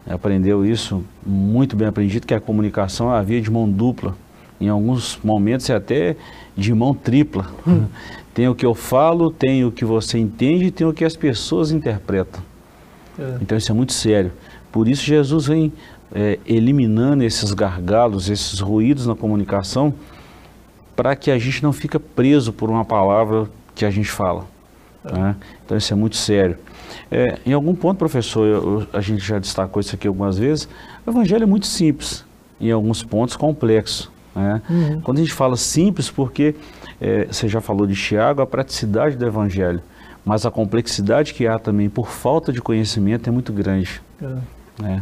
aprendeu 0.08 0.64
isso 0.64 1.04
muito 1.26 1.76
bem 1.76 1.88
aprendido, 1.88 2.28
que 2.28 2.36
a 2.36 2.40
comunicação 2.40 3.12
é 3.12 3.18
a 3.18 3.22
via 3.24 3.42
de 3.42 3.50
mão 3.50 3.68
dupla. 3.68 4.16
Em 4.62 4.70
alguns 4.70 5.20
momentos 5.24 5.68
é 5.72 5.76
até 5.76 6.16
de 6.56 6.72
mão 6.72 6.94
tripla. 6.94 7.48
Hum. 7.68 7.86
Tem 8.32 8.48
o 8.48 8.54
que 8.54 8.66
eu 8.66 8.76
falo, 8.76 9.32
tem 9.32 9.66
o 9.66 9.72
que 9.72 9.86
você 9.86 10.20
entende 10.20 10.66
e 10.66 10.72
tem 10.72 10.86
o 10.86 10.94
que 10.94 11.04
as 11.04 11.16
pessoas 11.16 11.72
interpretam. 11.72 12.42
É. 13.18 13.38
Então 13.42 13.58
isso 13.58 13.72
é 13.72 13.76
muito 13.76 13.94
sério. 13.94 14.32
Por 14.72 14.88
isso 14.88 15.04
Jesus 15.04 15.48
vem 15.48 15.74
é, 16.14 16.38
eliminando 16.46 17.24
esses 17.24 17.54
gargalos, 17.54 18.30
esses 18.30 18.60
ruídos 18.60 19.08
na 19.08 19.16
comunicação, 19.16 19.94
para 20.98 21.16
que 21.16 21.30
a 21.30 21.38
gente 21.38 21.62
não 21.62 21.72
fique 21.72 21.98
preso 22.00 22.52
por 22.52 22.72
uma 22.72 22.84
palavra 22.84 23.48
que 23.76 23.86
a 23.86 23.92
gente 23.92 24.10
fala. 24.10 24.46
É. 25.06 25.14
Né? 25.14 25.36
Então 25.64 25.78
isso 25.78 25.94
é 25.94 25.96
muito 25.96 26.18
sério. 26.18 26.58
É, 27.12 27.38
em 27.46 27.54
algum 27.54 27.76
ponto, 27.76 28.00
professor, 28.00 28.46
eu, 28.46 28.88
a 28.92 29.00
gente 29.00 29.24
já 29.24 29.38
destacou 29.38 29.80
isso 29.80 29.94
aqui 29.94 30.08
algumas 30.08 30.40
vezes, 30.40 30.68
o 31.06 31.10
evangelho 31.12 31.44
é 31.44 31.46
muito 31.46 31.68
simples, 31.68 32.26
em 32.60 32.72
alguns 32.72 33.04
pontos 33.04 33.36
complexo. 33.36 34.12
Né? 34.36 34.60
Uhum. 34.68 35.02
Quando 35.02 35.20
a 35.20 35.22
gente 35.22 35.34
fala 35.34 35.56
simples, 35.56 36.10
porque 36.10 36.56
é, 37.00 37.26
você 37.26 37.48
já 37.48 37.62
falou 37.62 37.86
de 37.86 37.94
Tiago, 37.94 38.42
a 38.42 38.48
praticidade 38.48 39.16
do 39.16 39.26
evangelho, 39.26 39.82
mas 40.26 40.48
a 40.48 40.52
complexidade 40.52 41.34
que 41.36 41.46
há 41.46 41.60
também 41.60 41.90
por 41.90 42.10
falta 42.10 42.52
de 42.52 42.60
conhecimento 42.60 43.30
é 43.30 43.32
muito 43.32 43.54
grande. 43.54 44.02
É, 44.20 44.84
é. 44.84 45.02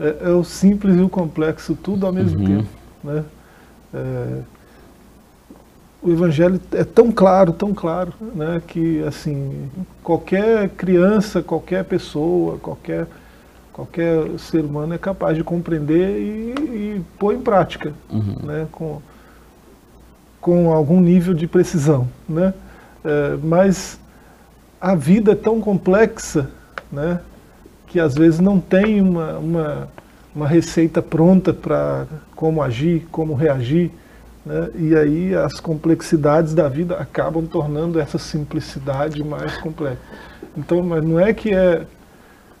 é, 0.00 0.16
é 0.22 0.30
o 0.30 0.42
simples 0.42 0.96
e 0.96 1.00
o 1.00 1.08
complexo 1.08 1.78
tudo 1.80 2.04
ao 2.04 2.12
mesmo 2.12 2.40
uhum. 2.40 2.46
tempo. 2.46 2.68
Né? 3.04 3.24
O 6.02 6.10
evangelho 6.10 6.60
é 6.72 6.82
tão 6.82 7.12
claro, 7.12 7.52
tão 7.52 7.74
claro, 7.74 8.12
né, 8.34 8.62
que 8.66 9.02
assim 9.04 9.68
qualquer 10.02 10.70
criança, 10.70 11.42
qualquer 11.42 11.84
pessoa, 11.84 12.58
qualquer 12.58 13.06
qualquer 13.72 14.38
ser 14.38 14.64
humano 14.64 14.94
é 14.94 14.98
capaz 14.98 15.36
de 15.36 15.44
compreender 15.44 16.18
e, 16.18 16.54
e 16.58 17.04
pôr 17.18 17.34
em 17.34 17.40
prática, 17.40 17.92
uhum. 18.10 18.36
né, 18.42 18.66
com 18.72 19.00
com 20.40 20.72
algum 20.72 21.00
nível 21.00 21.34
de 21.34 21.46
precisão, 21.46 22.08
né? 22.28 22.54
É, 23.04 23.36
mas 23.42 24.00
a 24.80 24.94
vida 24.94 25.32
é 25.32 25.34
tão 25.34 25.60
complexa, 25.60 26.48
né, 26.90 27.20
que 27.86 28.00
às 28.00 28.14
vezes 28.14 28.40
não 28.40 28.58
tem 28.58 29.00
uma, 29.02 29.38
uma, 29.38 29.88
uma 30.34 30.48
receita 30.48 31.02
pronta 31.02 31.52
para 31.52 32.06
como 32.34 32.62
agir, 32.62 33.06
como 33.10 33.34
reagir. 33.34 33.90
Né? 34.44 34.70
E 34.74 34.96
aí 34.96 35.34
as 35.34 35.60
complexidades 35.60 36.54
da 36.54 36.68
vida 36.68 36.96
acabam 36.96 37.46
tornando 37.46 38.00
essa 38.00 38.18
simplicidade 38.18 39.22
mais 39.22 39.56
complexa. 39.58 39.98
Então, 40.56 40.82
mas 40.82 41.04
não 41.04 41.18
é 41.18 41.32
que 41.32 41.52
é 41.52 41.84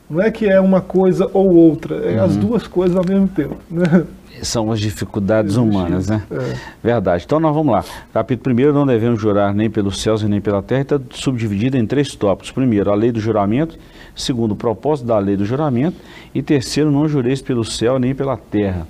não 0.08 0.20
é 0.20 0.28
que 0.28 0.48
é 0.48 0.60
uma 0.60 0.80
coisa 0.80 1.30
ou 1.32 1.54
outra, 1.54 1.94
é 2.04 2.16
uhum. 2.16 2.24
as 2.24 2.36
duas 2.36 2.66
coisas 2.66 2.96
ao 2.96 3.04
mesmo 3.06 3.28
tempo. 3.28 3.56
Né? 3.70 4.04
São 4.42 4.72
as 4.72 4.80
dificuldades 4.80 5.54
humanas, 5.54 6.08
né? 6.08 6.22
É. 6.30 6.56
Verdade. 6.82 7.24
Então 7.24 7.38
nós 7.38 7.54
vamos 7.54 7.72
lá. 7.72 7.84
Capítulo 8.12 8.56
1, 8.56 8.72
não 8.72 8.86
devemos 8.86 9.20
jurar 9.20 9.54
nem 9.54 9.70
pelos 9.70 10.00
céus 10.02 10.22
e 10.22 10.26
nem 10.26 10.40
pela 10.40 10.62
terra, 10.62 10.82
está 10.82 11.00
subdividido 11.10 11.76
em 11.76 11.86
três 11.86 12.14
tópicos. 12.16 12.50
Primeiro, 12.50 12.90
a 12.90 12.94
lei 12.94 13.12
do 13.12 13.20
juramento. 13.20 13.78
Segundo, 14.16 14.52
o 14.52 14.56
propósito 14.56 15.06
da 15.06 15.18
lei 15.18 15.36
do 15.36 15.44
juramento. 15.44 15.96
E 16.34 16.42
terceiro, 16.42 16.90
não 16.90 17.08
jureis 17.08 17.40
pelo 17.40 17.64
céu 17.64 17.98
nem 17.98 18.14
pela 18.14 18.36
terra. 18.36 18.86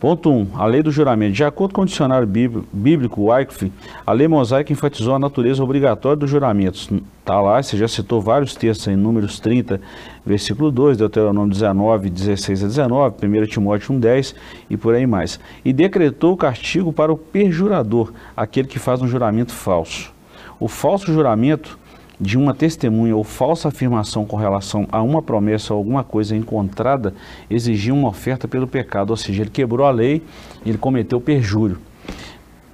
Ponto 0.00 0.30
1. 0.30 0.34
Um, 0.34 0.48
a 0.54 0.64
lei 0.64 0.82
do 0.82 0.90
juramento. 0.90 1.34
De 1.34 1.44
acordo 1.44 1.74
com 1.74 1.82
o 1.82 1.84
dicionário 1.84 2.26
bíblico 2.26 3.30
Wycliffe, 3.30 3.70
a 4.06 4.12
lei 4.12 4.26
mosaica 4.26 4.72
enfatizou 4.72 5.14
a 5.14 5.18
natureza 5.18 5.62
obrigatória 5.62 6.16
dos 6.16 6.30
juramentos. 6.30 6.88
Está 7.18 7.38
lá, 7.38 7.62
você 7.62 7.76
já 7.76 7.86
citou 7.86 8.18
vários 8.18 8.54
textos 8.56 8.88
em 8.88 8.96
Números 8.96 9.38
30, 9.38 9.78
versículo 10.24 10.70
2, 10.70 10.96
Deuteronômio 10.96 11.52
19, 11.52 12.08
16 12.08 12.64
a 12.64 12.66
19, 12.68 13.16
1 13.22 13.46
Timóteo 13.46 13.94
1, 13.94 14.00
10 14.00 14.34
e 14.70 14.76
por 14.78 14.94
aí 14.94 15.06
mais. 15.06 15.38
E 15.62 15.70
decretou 15.70 16.32
o 16.32 16.36
castigo 16.36 16.94
para 16.94 17.12
o 17.12 17.18
perjurador, 17.18 18.10
aquele 18.34 18.68
que 18.68 18.78
faz 18.78 19.02
um 19.02 19.06
juramento 19.06 19.52
falso. 19.52 20.14
O 20.58 20.66
falso 20.66 21.12
juramento 21.12 21.78
de 22.20 22.36
uma 22.36 22.52
testemunha 22.52 23.16
ou 23.16 23.24
falsa 23.24 23.68
afirmação 23.68 24.26
com 24.26 24.36
relação 24.36 24.86
a 24.92 25.00
uma 25.02 25.22
promessa 25.22 25.72
ou 25.72 25.78
alguma 25.78 26.04
coisa 26.04 26.36
encontrada 26.36 27.14
exigia 27.48 27.94
uma 27.94 28.08
oferta 28.08 28.46
pelo 28.46 28.66
pecado, 28.66 29.10
ou 29.10 29.16
seja, 29.16 29.42
ele 29.42 29.50
quebrou 29.50 29.86
a 29.86 29.90
lei, 29.90 30.22
ele 30.66 30.76
cometeu 30.76 31.20
perjúrio. 31.20 31.78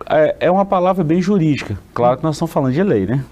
É, 0.09 0.37
é 0.41 0.51
uma 0.51 0.65
palavra 0.65 1.05
bem 1.05 1.23
jurídica, 1.23 1.79
claro 1.95 2.17
que 2.17 2.25
nós 2.25 2.35
estamos 2.35 2.53
falando 2.53 2.73
de 2.73 2.83
lei, 2.83 3.07
né? 3.07 3.25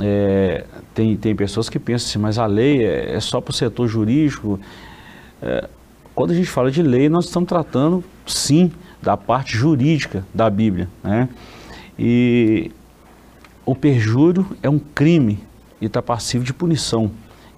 É, 0.00 0.64
tem, 0.94 1.16
tem 1.16 1.34
pessoas 1.34 1.68
que 1.68 1.78
pensam 1.78 2.08
assim, 2.08 2.18
mas 2.18 2.38
a 2.38 2.46
lei 2.46 2.84
é, 2.84 3.14
é 3.16 3.20
só 3.20 3.40
para 3.40 3.50
o 3.50 3.54
setor 3.54 3.88
jurídico. 3.88 4.60
É, 5.42 5.68
quando 6.14 6.30
a 6.30 6.34
gente 6.34 6.48
fala 6.48 6.70
de 6.70 6.82
lei, 6.82 7.08
nós 7.08 7.26
estamos 7.26 7.48
tratando, 7.48 8.04
sim, 8.26 8.70
da 9.02 9.16
parte 9.16 9.56
jurídica 9.56 10.24
da 10.32 10.48
Bíblia, 10.48 10.88
né? 11.02 11.28
E 11.98 12.70
o 13.64 13.74
perjúrio 13.74 14.46
é 14.62 14.68
um 14.68 14.78
crime 14.78 15.38
e 15.80 15.86
está 15.86 16.02
passivo 16.02 16.44
de 16.44 16.52
punição. 16.52 17.10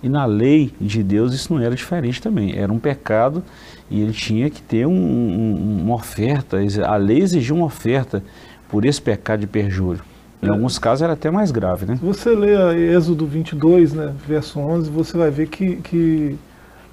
E 0.02 0.08
na 0.08 0.24
lei 0.24 0.72
de 0.80 1.02
Deus 1.02 1.32
isso 1.32 1.54
não 1.54 1.60
era 1.60 1.74
diferente 1.74 2.20
também. 2.20 2.56
Era 2.56 2.72
um 2.72 2.78
pecado 2.78 3.42
e 3.90 4.00
ele 4.00 4.12
tinha 4.12 4.50
que 4.50 4.60
ter 4.60 4.86
um, 4.86 4.92
um, 4.92 5.82
uma 5.84 5.94
oferta. 5.94 6.58
A 6.84 6.96
lei 6.96 7.20
exigia 7.20 7.54
uma 7.54 7.66
oferta 7.66 8.22
por 8.68 8.84
esse 8.84 9.00
pecado 9.00 9.40
de 9.40 9.46
perjúrio. 9.46 10.02
Em 10.42 10.48
é. 10.48 10.50
alguns 10.50 10.78
casos 10.78 11.02
era 11.02 11.12
até 11.12 11.30
mais 11.30 11.52
grave, 11.52 11.86
né? 11.86 11.96
Se 11.96 12.04
você 12.04 12.30
lê 12.30 12.94
Êxodo 12.94 13.26
22, 13.26 13.92
né, 13.92 14.12
verso 14.26 14.58
11, 14.58 14.90
você 14.90 15.16
vai 15.16 15.30
ver 15.30 15.46
que, 15.46 15.76
que 15.76 16.36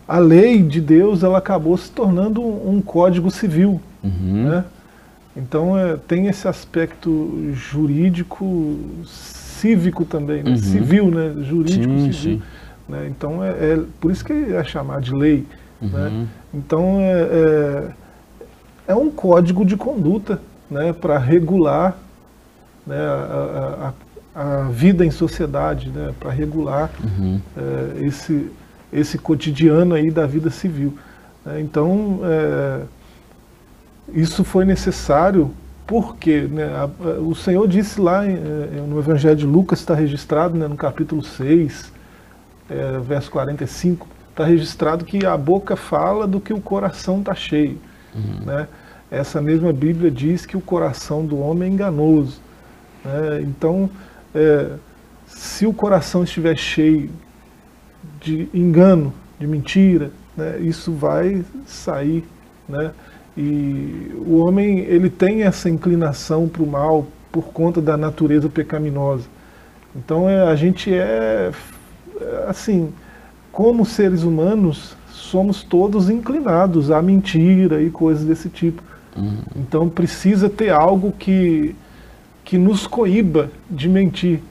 a 0.08 0.20
lei 0.20 0.62
de 0.62 0.80
Deus 0.80 1.24
ela 1.24 1.40
acabou 1.40 1.76
se 1.76 1.90
tornando 1.90 2.42
um, 2.42 2.76
um 2.76 2.82
código 2.82 3.32
civil, 3.32 3.82
uhum. 4.04 4.50
né? 4.50 4.66
Então 5.40 5.78
é, 5.78 5.96
tem 5.96 6.28
esse 6.28 6.48
aspecto 6.48 7.52
jurídico, 7.54 8.78
cívico 9.06 10.06
também, 10.06 10.44
né? 10.44 10.52
uhum. 10.52 10.58
civil, 10.58 11.12
né? 11.12 11.34
jurídico, 11.44 11.94
sim, 11.94 12.12
civil. 12.12 12.38
Sim. 12.38 12.42
Né? 12.88 13.08
Então 13.10 13.44
é, 13.44 13.50
é, 13.50 13.80
por 14.00 14.12
isso 14.12 14.24
que 14.26 14.34
é 14.34 14.64
chamado 14.64 15.02
de 15.02 15.14
lei. 15.14 15.46
Uhum. 15.82 15.90
Né? 15.90 16.28
Então 16.54 17.00
é, 17.00 17.22
é, 17.22 18.92
é, 18.92 18.96
um 18.96 19.10
código 19.10 19.66
de 19.66 19.78
conduta 19.78 20.42
né? 20.70 20.92
para 20.92 21.18
regular 21.18 21.98
né? 22.86 23.00
a, 23.00 23.94
a, 24.36 24.42
a, 24.42 24.64
vida 24.70 25.06
em 25.06 25.12
sociedade, 25.12 25.90
né? 25.90 26.14
para 26.20 26.32
regular 26.32 26.90
uhum. 27.02 27.40
É, 27.56 28.06
esse, 28.06 28.52
esse 28.92 29.18
cotidiano 29.18 29.96
aí 29.96 30.12
da 30.12 30.26
vida 30.26 30.50
civil. 30.50 30.98
Né? 31.46 31.62
Então 31.62 32.20
é, 32.24 32.82
isso 34.14 34.44
foi 34.44 34.66
necessário 34.66 35.52
porque 35.86 36.42
né, 36.42 36.66
a, 36.66 37.20
o 37.20 37.34
Senhor 37.34 37.68
disse 37.68 38.00
lá 38.00 38.24
eh, 38.26 38.38
no 38.88 39.00
Evangelho 39.00 39.36
de 39.36 39.46
Lucas, 39.46 39.80
está 39.80 39.96
registrado 39.96 40.56
né, 40.56 40.68
no 40.68 40.76
capítulo 40.76 41.24
6, 41.24 41.92
é, 42.70 43.00
verso 43.00 43.32
45, 43.32 44.08
está 44.30 44.46
registrado 44.46 45.04
que 45.04 45.26
a 45.26 45.36
boca 45.36 45.76
fala 45.76 46.28
do 46.28 46.40
que 46.40 46.54
o 46.54 46.62
coração 46.62 47.20
está 47.20 47.34
cheio. 47.34 47.80
Uhum. 48.14 48.46
Né? 48.46 48.68
Essa 49.10 49.42
mesma 49.42 49.74
Bíblia 49.74 50.12
diz 50.12 50.46
que 50.46 50.56
o 50.56 50.62
coração 50.62 51.26
do 51.26 51.40
homem 51.40 51.72
é 51.72 51.74
enganoso. 51.74 52.40
Né? 53.04 53.42
Então, 53.42 53.90
é, 54.36 54.70
se 55.26 55.66
o 55.66 55.74
coração 55.74 56.24
estiver 56.24 56.56
cheio 56.56 57.10
de 58.22 58.48
engano, 58.54 59.12
de 59.40 59.48
mentira, 59.48 60.12
né, 60.38 60.60
isso 60.60 60.92
vai 60.92 61.44
sair. 61.66 62.24
Né? 62.68 62.92
E 63.42 64.12
o 64.28 64.40
homem 64.40 64.80
ele 64.80 65.10
tem 65.10 65.44
essa 65.44 65.70
inclinação 65.70 66.46
para 66.50 66.62
o 66.62 66.68
mal 66.68 67.08
por 67.32 67.46
conta 67.54 67.82
da 67.82 67.96
natureza 67.96 68.50
pecaminosa. 68.50 69.24
Então 69.96 70.30
é, 70.30 70.42
a 70.42 70.56
gente 70.58 70.94
é, 70.94 71.50
assim, 72.50 72.90
como 73.50 73.86
seres 73.86 74.24
humanos, 74.24 74.94
somos 75.10 75.64
todos 75.64 76.10
inclinados 76.10 76.92
à 76.92 77.02
mentira 77.02 77.82
e 77.82 77.90
coisas 77.90 78.26
desse 78.26 78.50
tipo. 78.50 78.84
Uhum. 79.16 79.38
Então 79.56 79.88
precisa 79.88 80.50
ter 80.50 80.72
algo 80.72 81.14
que, 81.14 81.74
que 82.44 82.58
nos 82.58 82.86
coíba 82.86 83.50
de 83.70 83.88
mentir. 83.88 84.42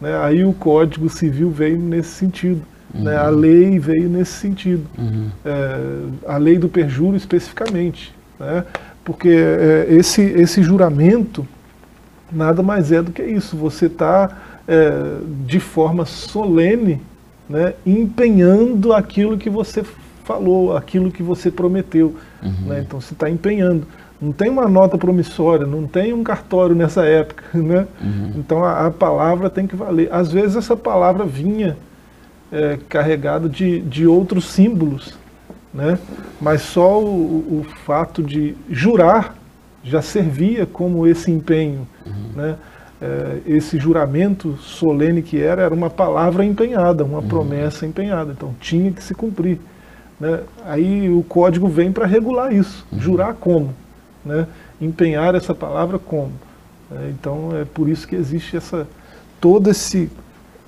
Né? 0.00 0.16
Aí 0.22 0.44
o 0.44 0.52
Código 0.52 1.08
Civil 1.08 1.50
veio 1.50 1.76
nesse 1.76 2.10
sentido. 2.10 2.62
Uhum. 2.94 3.02
Né? 3.02 3.16
A 3.16 3.30
lei 3.30 3.80
veio 3.80 4.08
nesse 4.08 4.34
sentido. 4.34 4.86
Uhum. 4.96 5.28
É, 5.44 5.78
a 6.28 6.36
lei 6.36 6.56
do 6.56 6.68
perjúrio 6.68 7.16
especificamente. 7.16 8.16
Né? 8.38 8.64
Porque 9.04 9.28
é, 9.28 9.86
esse, 9.88 10.22
esse 10.22 10.62
juramento 10.62 11.46
nada 12.30 12.62
mais 12.62 12.92
é 12.92 13.02
do 13.02 13.10
que 13.10 13.22
isso. 13.22 13.56
Você 13.56 13.86
está, 13.86 14.36
é, 14.66 15.18
de 15.46 15.60
forma 15.60 16.04
solene, 16.04 17.00
né, 17.48 17.74
empenhando 17.86 18.92
aquilo 18.92 19.38
que 19.38 19.48
você 19.48 19.84
falou, 20.24 20.76
aquilo 20.76 21.10
que 21.10 21.22
você 21.22 21.50
prometeu. 21.50 22.14
Uhum. 22.42 22.68
Né? 22.68 22.84
Então 22.86 23.00
você 23.00 23.14
está 23.14 23.30
empenhando. 23.30 23.86
Não 24.20 24.32
tem 24.32 24.50
uma 24.50 24.68
nota 24.68 24.98
promissória, 24.98 25.64
não 25.66 25.86
tem 25.86 26.12
um 26.12 26.22
cartório 26.22 26.74
nessa 26.74 27.04
época. 27.04 27.44
Né? 27.58 27.86
Uhum. 28.00 28.32
Então 28.36 28.64
a, 28.64 28.86
a, 28.86 28.90
palavra 28.90 29.48
tem 29.48 29.66
que 29.66 29.74
valer. 29.74 30.12
Às 30.12 30.30
vezes 30.30 30.56
essa 30.56 30.76
palavra 30.76 31.24
vinha 31.24 31.76
é, 32.52 32.78
carregado 32.88 33.48
de, 33.48 33.80
de 33.80 34.06
outros 34.06 34.46
símbolos, 34.46 35.16
né? 35.72 35.98
mas 36.40 36.62
só 36.62 37.00
o, 37.00 37.60
o 37.60 37.66
fato 37.84 38.22
de 38.22 38.54
jurar 38.70 39.36
já 39.82 40.02
servia 40.02 40.66
como 40.66 41.06
esse 41.06 41.30
empenho. 41.30 41.86
Uhum. 42.06 42.30
Né? 42.34 42.56
É, 43.00 43.38
esse 43.46 43.78
juramento 43.78 44.56
solene 44.56 45.22
que 45.22 45.40
era, 45.40 45.62
era 45.62 45.74
uma 45.74 45.88
palavra 45.88 46.44
empenhada, 46.44 47.04
uma 47.04 47.18
uhum. 47.20 47.28
promessa 47.28 47.86
empenhada, 47.86 48.32
então 48.32 48.54
tinha 48.60 48.90
que 48.90 49.02
se 49.02 49.14
cumprir. 49.14 49.58
Né? 50.18 50.40
Aí 50.64 51.08
o 51.08 51.22
código 51.22 51.68
vem 51.68 51.92
para 51.92 52.06
regular 52.06 52.52
isso, 52.52 52.86
uhum. 52.90 52.98
jurar 52.98 53.34
como, 53.34 53.74
né? 54.24 54.46
empenhar 54.80 55.34
essa 55.34 55.54
palavra 55.54 55.98
como. 55.98 56.32
É, 56.90 57.10
então 57.10 57.50
é 57.56 57.64
por 57.64 57.88
isso 57.88 58.08
que 58.08 58.16
existe 58.16 58.56
essa, 58.56 58.86
todo 59.40 59.70
esse 59.70 60.10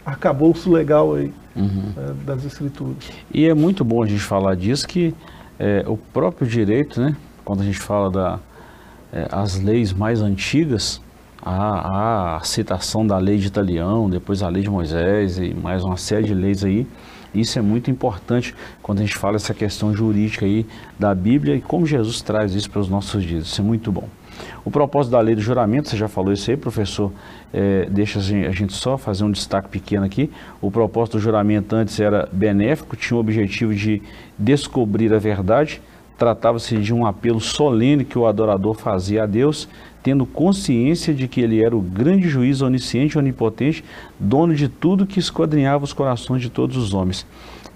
arcabouço 0.04 0.70
legal 0.70 1.14
aí 1.14 1.32
uhum. 1.54 1.92
é, 1.96 2.12
das 2.24 2.44
escrituras. 2.44 3.10
E 3.32 3.46
é 3.46 3.54
muito 3.54 3.84
bom 3.84 4.02
a 4.02 4.06
gente 4.06 4.22
falar 4.22 4.54
disso, 4.54 4.86
que 4.86 5.14
é, 5.58 5.84
o 5.86 5.96
próprio 5.96 6.46
direito, 6.46 7.00
né, 7.00 7.16
quando 7.44 7.60
a 7.60 7.64
gente 7.64 7.78
fala 7.78 8.40
das 9.12 9.58
é, 9.58 9.62
leis 9.62 9.92
mais 9.92 10.22
antigas, 10.22 11.00
a, 11.42 12.36
a 12.36 12.40
citação 12.40 13.06
da 13.06 13.18
lei 13.18 13.38
de 13.38 13.46
Italião, 13.46 14.10
depois 14.10 14.42
a 14.42 14.48
lei 14.48 14.62
de 14.62 14.70
Moisés 14.70 15.38
e 15.38 15.54
mais 15.54 15.82
uma 15.82 15.96
série 15.96 16.26
de 16.26 16.34
leis 16.34 16.64
aí, 16.64 16.86
isso 17.34 17.58
é 17.58 17.62
muito 17.62 17.90
importante 17.90 18.54
quando 18.82 18.98
a 18.98 19.02
gente 19.02 19.16
fala 19.16 19.36
essa 19.36 19.54
questão 19.54 19.94
jurídica 19.94 20.44
aí 20.44 20.66
da 20.98 21.14
Bíblia 21.14 21.54
e 21.54 21.60
como 21.60 21.86
Jesus 21.86 22.20
traz 22.20 22.54
isso 22.54 22.68
para 22.70 22.80
os 22.80 22.88
nossos 22.88 23.22
dias. 23.22 23.44
Isso 23.44 23.60
é 23.60 23.64
muito 23.64 23.92
bom. 23.92 24.08
O 24.64 24.70
propósito 24.70 25.12
da 25.12 25.20
lei 25.20 25.34
do 25.34 25.40
juramento, 25.40 25.88
você 25.88 25.96
já 25.96 26.08
falou 26.08 26.32
isso 26.32 26.50
aí, 26.50 26.56
professor, 26.56 27.12
é, 27.52 27.86
deixa 27.90 28.18
a 28.18 28.22
gente 28.22 28.72
só 28.72 28.96
fazer 28.98 29.24
um 29.24 29.30
destaque 29.30 29.68
pequeno 29.68 30.04
aqui. 30.04 30.30
O 30.60 30.70
propósito 30.70 31.16
do 31.16 31.20
juramento 31.20 31.74
antes 31.74 31.98
era 31.98 32.28
benéfico, 32.32 32.96
tinha 32.96 33.16
o 33.16 33.20
objetivo 33.20 33.74
de 33.74 34.02
descobrir 34.38 35.12
a 35.12 35.18
verdade, 35.18 35.80
tratava-se 36.18 36.76
de 36.76 36.92
um 36.92 37.06
apelo 37.06 37.40
solene 37.40 38.04
que 38.04 38.18
o 38.18 38.26
adorador 38.26 38.74
fazia 38.74 39.22
a 39.22 39.26
Deus, 39.26 39.68
tendo 40.02 40.26
consciência 40.26 41.14
de 41.14 41.26
que 41.26 41.40
ele 41.40 41.62
era 41.62 41.76
o 41.76 41.80
grande 41.80 42.28
juiz 42.28 42.60
onisciente 42.60 43.18
onipotente, 43.18 43.84
dono 44.18 44.54
de 44.54 44.68
tudo 44.68 45.06
que 45.06 45.18
esquadrinhava 45.18 45.84
os 45.84 45.92
corações 45.92 46.42
de 46.42 46.50
todos 46.50 46.76
os 46.76 46.92
homens. 46.92 47.26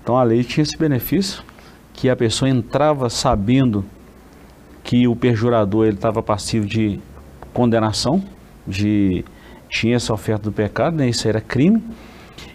Então 0.02 0.16
a 0.16 0.22
lei 0.22 0.44
tinha 0.44 0.62
esse 0.62 0.76
benefício, 0.76 1.42
que 1.94 2.10
a 2.10 2.16
pessoa 2.16 2.48
entrava 2.48 3.08
sabendo 3.08 3.84
que 4.84 5.08
o 5.08 5.16
perjurador 5.16 5.86
ele 5.86 5.96
estava 5.96 6.22
passivo 6.22 6.66
de 6.66 7.00
condenação, 7.52 8.22
de 8.66 9.24
tinha 9.68 9.96
essa 9.96 10.12
oferta 10.12 10.44
do 10.44 10.52
pecado, 10.52 10.96
né? 10.96 11.08
isso 11.08 11.26
era 11.26 11.40
crime, 11.40 11.82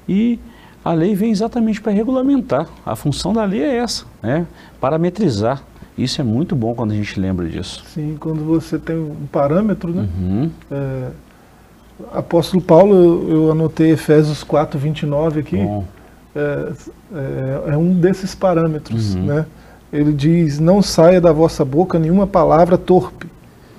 e 0.08 0.40
a 0.86 0.94
lei 0.94 1.16
vem 1.16 1.32
exatamente 1.32 1.82
para 1.82 1.92
regulamentar. 1.92 2.68
A 2.86 2.96
função 2.96 3.34
da 3.34 3.44
lei 3.44 3.62
é 3.62 3.78
essa, 3.78 4.06
né? 4.22 4.46
parametrizar. 4.80 5.62
Isso 5.98 6.22
é 6.22 6.24
muito 6.24 6.56
bom 6.56 6.74
quando 6.74 6.92
a 6.92 6.96
gente 6.96 7.20
lembra 7.20 7.50
disso. 7.50 7.84
Sim, 7.88 8.16
quando 8.18 8.46
você 8.46 8.80
tem 8.80 8.96
um 8.96 9.28
parâmetro, 9.30 9.94
né? 9.94 10.08
Uhum. 10.18 10.50
É, 10.72 11.10
apóstolo 12.14 12.64
Paulo, 12.64 13.30
eu, 13.30 13.52
anotei 13.52 13.92
Efésios 13.92 14.42
4, 14.42 14.80
29 14.80 15.42
aqui, 15.42 15.58
é, 16.34 16.72
é, 17.14 17.74
é, 17.74 17.78
um 17.78 17.94
desses 17.94 18.34
parâmetros, 18.34 19.16
uhum. 19.16 19.26
né? 19.26 19.46
Ele 19.92 20.14
diz: 20.14 20.60
Não 20.60 20.82
saia 20.82 21.20
da 21.20 21.32
vossa 21.32 21.66
boca 21.66 21.98
nenhuma 21.98 22.28
palavra 22.28 22.78
torpe, 22.78 23.28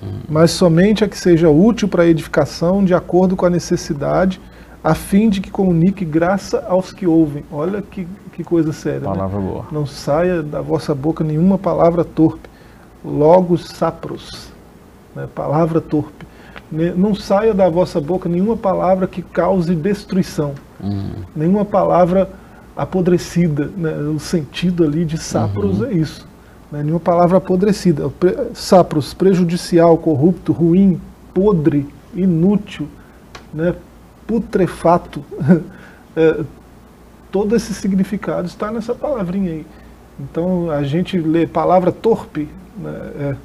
uhum. 0.01 0.19
mas 0.29 0.51
somente 0.51 1.03
a 1.03 1.07
que 1.07 1.17
seja 1.17 1.49
útil 1.49 1.87
para 1.87 2.03
a 2.03 2.07
edificação, 2.07 2.83
de 2.83 2.93
acordo 2.93 3.35
com 3.35 3.45
a 3.45 3.49
necessidade, 3.49 4.39
a 4.83 4.93
fim 4.93 5.29
de 5.29 5.39
que 5.39 5.49
comunique 5.49 6.03
graça 6.03 6.65
aos 6.67 6.91
que 6.91 7.07
ouvem. 7.07 7.43
Olha 7.51 7.81
que, 7.81 8.07
que 8.33 8.43
coisa 8.43 8.73
séria. 8.73 9.01
Né? 9.01 9.05
Palavra 9.05 9.39
né? 9.39 9.47
boa. 9.47 9.65
Não 9.71 9.85
saia 9.85 10.43
da 10.43 10.61
vossa 10.61 10.93
boca 10.93 11.23
nenhuma 11.23 11.57
palavra 11.57 12.03
torpe. 12.03 12.49
Logos 13.03 13.67
sapros, 13.67 14.51
né? 15.15 15.27
palavra 15.33 15.81
torpe. 15.81 16.25
Não 16.71 17.13
saia 17.13 17.53
da 17.53 17.67
vossa 17.67 17.99
boca 17.99 18.29
nenhuma 18.29 18.55
palavra 18.55 19.05
que 19.05 19.21
cause 19.21 19.75
destruição. 19.75 20.53
Uhum. 20.81 21.15
Nenhuma 21.35 21.65
palavra 21.65 22.29
apodrecida, 22.81 23.69
né? 23.77 23.93
o 23.93 24.19
sentido 24.19 24.83
ali 24.83 25.05
de 25.05 25.17
sapros 25.17 25.79
uhum. 25.79 25.85
é 25.85 25.93
isso. 25.93 26.27
Né? 26.71 26.81
Nenhuma 26.81 26.99
palavra 26.99 27.37
apodrecida. 27.37 28.11
Sapros, 28.55 29.13
prejudicial, 29.13 29.97
corrupto, 29.97 30.51
ruim, 30.51 30.99
podre, 31.31 31.87
inútil, 32.15 32.87
né? 33.53 33.75
putrefato. 34.25 35.23
é, 36.15 36.43
todo 37.31 37.55
esse 37.55 37.73
significado 37.73 38.47
está 38.47 38.71
nessa 38.71 38.95
palavrinha 38.95 39.51
aí. 39.51 39.65
Então 40.19 40.71
a 40.71 40.83
gente 40.83 41.19
lê 41.19 41.45
palavra 41.45 41.91
torpe, 41.91 42.49
né? 42.77 43.11
é, 43.19 43.35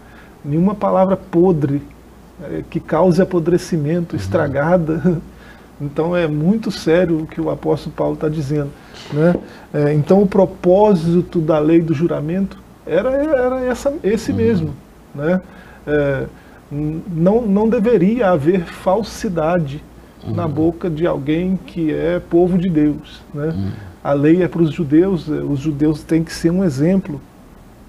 nenhuma 0.42 0.74
palavra 0.74 1.16
podre, 1.16 1.82
é, 2.42 2.64
que 2.70 2.80
cause 2.80 3.20
apodrecimento, 3.20 4.14
uhum. 4.14 4.20
estragada. 4.20 5.20
Então 5.80 6.16
é 6.16 6.26
muito 6.26 6.70
sério 6.70 7.22
o 7.22 7.26
que 7.26 7.40
o 7.40 7.50
apóstolo 7.50 7.94
Paulo 7.94 8.14
está 8.14 8.28
dizendo. 8.28 8.70
Né? 9.12 9.34
É, 9.72 9.92
então 9.92 10.22
o 10.22 10.26
propósito 10.26 11.40
da 11.40 11.58
lei 11.58 11.80
do 11.80 11.92
juramento 11.92 12.58
era, 12.86 13.10
era 13.10 13.60
essa, 13.64 13.92
esse 14.02 14.30
uhum. 14.30 14.36
mesmo. 14.36 14.74
Né? 15.14 15.40
É, 15.86 16.26
não, 16.70 17.42
não 17.42 17.68
deveria 17.68 18.30
haver 18.30 18.64
falsidade 18.64 19.82
uhum. 20.24 20.34
na 20.34 20.48
boca 20.48 20.88
de 20.88 21.06
alguém 21.06 21.58
que 21.66 21.92
é 21.92 22.20
povo 22.20 22.56
de 22.56 22.68
Deus. 22.68 23.22
Né? 23.34 23.48
Uhum. 23.48 23.70
A 24.02 24.12
lei 24.12 24.42
é 24.42 24.48
para 24.48 24.62
os 24.62 24.72
judeus, 24.72 25.28
é, 25.28 25.32
os 25.32 25.60
judeus 25.60 26.02
têm 26.02 26.24
que 26.24 26.32
ser 26.32 26.50
um 26.50 26.64
exemplo 26.64 27.20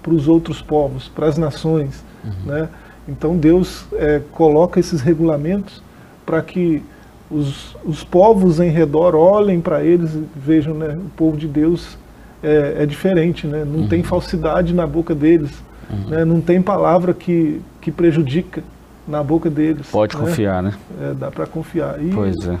para 0.02 0.12
os 0.12 0.28
outros 0.28 0.60
povos, 0.60 1.08
para 1.08 1.26
as 1.26 1.38
nações. 1.38 2.04
Uhum. 2.24 2.52
Né? 2.52 2.68
Então 3.08 3.36
Deus 3.36 3.86
é, 3.94 4.20
coloca 4.32 4.78
esses 4.78 5.00
regulamentos 5.00 5.82
para 6.26 6.42
que 6.42 6.82
os, 7.30 7.76
os 7.84 8.02
povos 8.04 8.58
em 8.60 8.70
redor 8.70 9.14
olhem 9.14 9.60
para 9.60 9.82
eles 9.82 10.14
e 10.14 10.24
vejam, 10.34 10.74
né, 10.74 10.96
o 10.96 11.10
povo 11.10 11.36
de 11.36 11.46
Deus 11.46 11.98
é, 12.42 12.76
é 12.80 12.86
diferente, 12.86 13.46
né, 13.46 13.64
não 13.64 13.80
uhum. 13.80 13.88
tem 13.88 14.02
falsidade 14.02 14.72
na 14.74 14.86
boca 14.86 15.14
deles, 15.14 15.50
uhum. 15.90 16.08
né, 16.08 16.24
não 16.24 16.40
tem 16.40 16.62
palavra 16.62 17.12
que, 17.12 17.60
que 17.80 17.90
prejudica 17.90 18.62
na 19.06 19.22
boca 19.22 19.50
deles. 19.50 19.86
Pode 19.90 20.16
né? 20.16 20.22
confiar, 20.22 20.62
né? 20.62 20.74
É, 21.00 21.14
dá 21.14 21.30
para 21.30 21.46
confiar. 21.46 22.02
E 22.02 22.10
pois 22.10 22.36
é. 22.46 22.58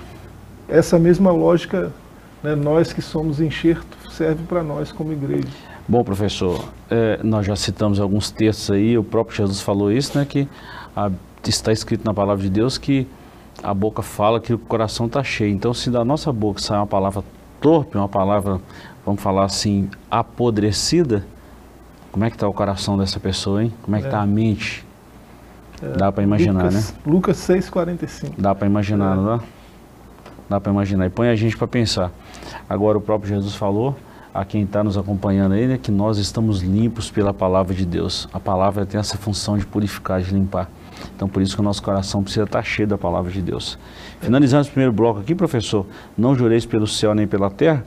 Essa 0.68 0.98
mesma 0.98 1.30
lógica, 1.30 1.90
né, 2.42 2.54
nós 2.54 2.92
que 2.92 3.00
somos 3.00 3.40
enxerto, 3.40 3.96
serve 4.10 4.42
para 4.48 4.62
nós 4.62 4.92
como 4.92 5.12
igreja. 5.12 5.48
Bom, 5.86 6.04
professor, 6.04 6.68
é, 6.90 7.20
nós 7.22 7.46
já 7.46 7.56
citamos 7.56 7.98
alguns 7.98 8.30
textos 8.30 8.70
aí, 8.70 8.98
o 8.98 9.04
próprio 9.04 9.36
Jesus 9.36 9.62
falou 9.62 9.90
isso, 9.90 10.18
né, 10.18 10.26
que 10.28 10.46
a, 10.94 11.10
está 11.46 11.72
escrito 11.72 12.04
na 12.04 12.12
palavra 12.12 12.42
de 12.42 12.50
Deus 12.50 12.76
que 12.76 13.06
a 13.62 13.74
boca 13.74 14.02
fala 14.02 14.40
que 14.40 14.52
o 14.52 14.58
coração 14.58 15.06
está 15.06 15.22
cheio. 15.22 15.52
Então, 15.52 15.74
se 15.74 15.90
da 15.90 16.04
nossa 16.04 16.32
boca 16.32 16.60
sai 16.60 16.78
uma 16.78 16.86
palavra 16.86 17.24
torpe, 17.60 17.96
uma 17.96 18.08
palavra, 18.08 18.60
vamos 19.04 19.20
falar 19.20 19.44
assim, 19.44 19.90
apodrecida, 20.10 21.24
como 22.12 22.24
é 22.24 22.30
que 22.30 22.36
está 22.36 22.48
o 22.48 22.52
coração 22.52 22.96
dessa 22.96 23.20
pessoa, 23.20 23.62
hein? 23.62 23.72
Como 23.82 23.96
é 23.96 24.00
que 24.00 24.06
está 24.06 24.18
é. 24.18 24.22
a 24.22 24.26
mente? 24.26 24.86
É, 25.82 25.88
dá 25.96 26.10
para 26.10 26.22
imaginar, 26.22 26.64
Lucas, 26.64 26.74
né? 26.74 26.98
Lucas 27.06 27.36
6,45. 27.36 28.32
Dá 28.38 28.54
para 28.54 28.66
imaginar, 28.66 29.12
é. 29.12 29.16
não 29.16 29.24
dá? 29.24 29.40
Dá 30.48 30.60
para 30.60 30.72
imaginar. 30.72 31.06
E 31.06 31.10
põe 31.10 31.28
a 31.28 31.36
gente 31.36 31.56
para 31.56 31.68
pensar. 31.68 32.10
Agora, 32.68 32.98
o 32.98 33.00
próprio 33.00 33.28
Jesus 33.28 33.54
falou 33.54 33.96
a 34.32 34.44
quem 34.44 34.62
está 34.62 34.84
nos 34.84 34.96
acompanhando 34.96 35.52
aí, 35.52 35.66
né, 35.66 35.78
que 35.78 35.90
nós 35.90 36.18
estamos 36.18 36.60
limpos 36.60 37.10
pela 37.10 37.34
palavra 37.34 37.74
de 37.74 37.84
Deus. 37.84 38.28
A 38.32 38.38
palavra 38.38 38.86
tem 38.86 38.98
essa 38.98 39.16
função 39.16 39.58
de 39.58 39.66
purificar, 39.66 40.20
de 40.20 40.32
limpar. 40.32 40.70
Então, 41.18 41.28
por 41.28 41.42
isso 41.42 41.56
que 41.56 41.60
o 41.60 41.64
nosso 41.64 41.82
coração 41.82 42.22
precisa 42.22 42.44
estar 42.44 42.62
cheio 42.62 42.86
da 42.86 42.96
palavra 42.96 43.28
de 43.32 43.42
Deus. 43.42 43.76
Finalizando 44.20 44.60
esse 44.60 44.70
primeiro 44.70 44.92
bloco 44.92 45.18
aqui, 45.18 45.34
professor, 45.34 45.84
não 46.16 46.32
jureis 46.32 46.64
pelo 46.64 46.86
céu 46.86 47.12
nem 47.12 47.26
pela 47.26 47.50
terra, 47.50 47.84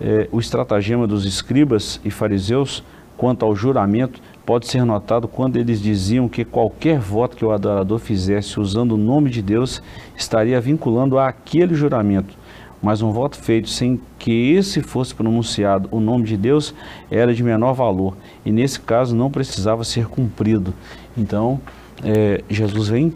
é, 0.00 0.28
o 0.32 0.40
estratagema 0.40 1.06
dos 1.06 1.24
escribas 1.24 2.00
e 2.04 2.10
fariseus 2.10 2.82
quanto 3.16 3.44
ao 3.44 3.54
juramento 3.54 4.20
pode 4.44 4.66
ser 4.66 4.84
notado 4.84 5.28
quando 5.28 5.58
eles 5.58 5.80
diziam 5.80 6.28
que 6.28 6.44
qualquer 6.44 6.98
voto 6.98 7.36
que 7.36 7.44
o 7.44 7.52
adorador 7.52 8.00
fizesse 8.00 8.58
usando 8.58 8.92
o 8.92 8.96
nome 8.96 9.30
de 9.30 9.42
Deus 9.42 9.80
estaria 10.16 10.60
vinculando 10.60 11.20
a 11.20 11.28
aquele 11.28 11.76
juramento. 11.76 12.34
Mas 12.82 13.00
um 13.00 13.12
voto 13.12 13.36
feito 13.38 13.68
sem 13.68 14.00
que 14.18 14.54
esse 14.54 14.82
fosse 14.82 15.14
pronunciado 15.14 15.88
o 15.92 16.00
nome 16.00 16.24
de 16.24 16.36
Deus 16.36 16.74
era 17.08 17.32
de 17.32 17.44
menor 17.44 17.74
valor 17.74 18.16
e 18.44 18.50
nesse 18.50 18.80
caso 18.80 19.14
não 19.14 19.30
precisava 19.30 19.84
ser 19.84 20.06
cumprido. 20.06 20.74
Então, 21.16 21.60
é, 22.04 22.42
Jesus 22.48 22.88
vem 22.88 23.12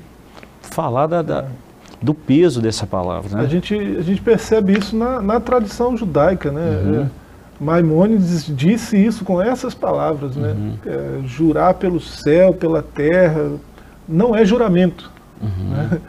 falar 0.61 1.07
da, 1.07 1.23
da, 1.23 1.45
do 2.01 2.15
peso 2.15 2.61
dessa 2.61 2.87
palavra. 2.87 3.39
Né? 3.39 3.45
A, 3.45 3.49
gente, 3.49 3.75
a 3.75 4.03
gente 4.03 4.21
percebe 4.21 4.79
isso 4.79 4.97
na, 4.97 5.21
na 5.21 5.41
tradição 5.41 5.97
judaica. 5.97 6.51
Né? 6.51 6.83
Uhum. 6.85 7.01
É, 7.03 7.07
Maimônides 7.61 8.45
disse 8.47 8.97
isso 8.97 9.25
com 9.25 9.41
essas 9.41 9.75
palavras, 9.75 10.37
né? 10.37 10.53
Uhum. 10.53 10.75
É, 10.85 11.27
jurar 11.27 11.75
pelo 11.75 12.01
céu, 12.01 12.53
pela 12.53 12.83
terra, 12.83 13.53
não 14.09 14.35
é 14.35 14.45
juramento. 14.45 15.11
Uhum. 15.41 15.71
Né? 15.71 16.01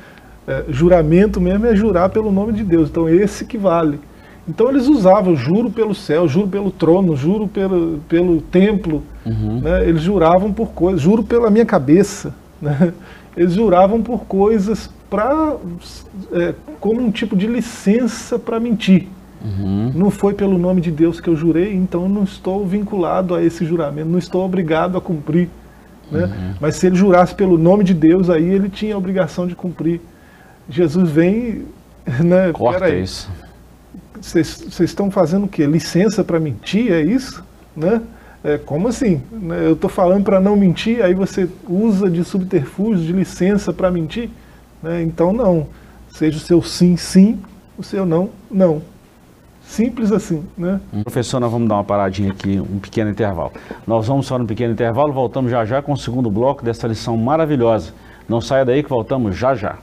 É, 0.47 0.63
juramento 0.69 1.41
mesmo 1.41 1.65
é 1.65 1.75
jurar 1.75 2.09
pelo 2.09 2.31
nome 2.31 2.53
de 2.53 2.63
Deus, 2.63 2.89
então 2.89 3.09
esse 3.09 3.45
que 3.45 3.57
vale. 3.57 3.99
Então 4.47 4.69
eles 4.69 4.88
usavam, 4.88 5.35
juro 5.35 5.71
pelo 5.71 5.95
céu, 5.95 6.27
juro 6.27 6.47
pelo 6.47 6.69
trono, 6.69 7.15
juro 7.15 7.47
pelo, 7.47 7.99
pelo 8.07 8.41
templo. 8.41 9.01
Uhum. 9.25 9.61
Né? 9.61 9.88
Eles 9.89 10.01
juravam 10.01 10.53
por 10.53 10.67
coisas, 10.69 11.01
juro 11.01 11.23
pela 11.23 11.49
minha 11.49 11.65
cabeça. 11.65 12.31
Né? 12.62 12.94
Eles 13.36 13.54
juravam 13.54 14.02
por 14.02 14.26
coisas 14.26 14.89
para 15.10 15.56
é, 16.32 16.54
como 16.80 17.02
um 17.02 17.12
tipo 17.12 17.36
de 17.36 17.48
licença 17.48 18.39
para 18.39 18.60
mentir. 18.60 19.08
Uhum. 19.44 19.91
Não 19.94 20.10
foi 20.10 20.34
pelo 20.34 20.58
nome 20.58 20.82
de 20.82 20.89
Deus 20.89 21.20
que 21.20 21.30
eu 21.30 21.36
jurei, 21.36 21.74
então 21.74 22.10
não 22.10 22.24
estou 22.24 22.65
vinculado 22.65 23.36
a 23.36 23.44
esse 23.44 23.63
juramento, 23.65 24.10
não 24.10 24.18
estou 24.18 24.44
obrigado 24.44 24.98
a 24.98 25.02
cumprir. 25.02 25.50
Né? 26.12 26.24
Uhum. 26.26 26.54
Mas 26.60 26.78
se 26.78 26.88
ele 26.88 26.96
jurasse 26.96 27.36
pelo 27.36 27.58
nome 27.58 27.84
de 27.84 27.94
Deus, 27.94 28.30
aí 28.30 28.44
ele 28.44 28.70
tinha 28.70 28.96
a 28.96 28.98
obrigação 28.98 29.48
de 29.48 29.56
cumprir. 29.56 30.02
Jesus 30.70 31.10
vem. 31.10 31.65
Né, 32.24 32.52
Corta 32.54 32.88
isso. 32.88 33.32
Vocês 34.22 34.80
estão 34.80 35.10
fazendo 35.10 35.46
o 35.46 35.48
quê? 35.48 35.65
Licença 35.65 36.24
para 36.24 36.39
mentir? 36.39 36.91
É 36.91 37.02
isso? 37.02 37.44
Né? 37.76 38.00
É, 38.45 38.60
como 38.60 38.88
assim? 38.88 39.23
Eu 39.63 39.73
estou 39.73 39.89
falando 39.89 40.23
para 40.23 40.39
não 40.39 40.55
mentir, 40.55 41.03
aí 41.03 41.15
você 41.15 41.49
usa 41.67 42.08
de 42.08 42.23
subterfúgio, 42.23 43.03
de 43.03 43.12
licença 43.12 43.73
para 43.73 43.89
mentir? 43.89 44.29
Né? 44.84 45.01
Então, 45.01 45.34
não. 45.34 45.65
Seja 46.12 46.38
o 46.38 46.39
seu 46.39 46.62
sim, 46.62 46.95
sim, 46.95 47.39
o 47.75 47.81
seu 47.81 48.05
não, 48.05 48.29
não. 48.49 48.84
Simples 49.63 50.12
assim, 50.12 50.43
né? 50.55 50.79
Professor, 51.01 51.39
nós 51.39 51.51
vamos 51.51 51.67
dar 51.67 51.73
uma 51.73 51.84
paradinha 51.84 52.31
aqui, 52.31 52.60
um 52.60 52.77
pequeno 52.77 53.10
intervalo. 53.10 53.51
Nós 53.88 54.05
vamos 54.08 54.27
só 54.27 54.38
no 54.38 54.45
pequeno 54.45 54.73
intervalo, 54.73 55.12
voltamos 55.12 55.49
já 55.49 55.65
já 55.65 55.81
com 55.81 55.93
o 55.93 55.97
segundo 55.97 56.29
bloco 56.29 56.63
dessa 56.63 56.88
lição 56.88 57.17
maravilhosa. 57.17 57.93
Não 58.29 58.39
saia 58.39 58.63
daí 58.63 58.84
que 58.84 58.89
voltamos 58.89 59.36
já 59.36 59.55
já. 59.55 59.79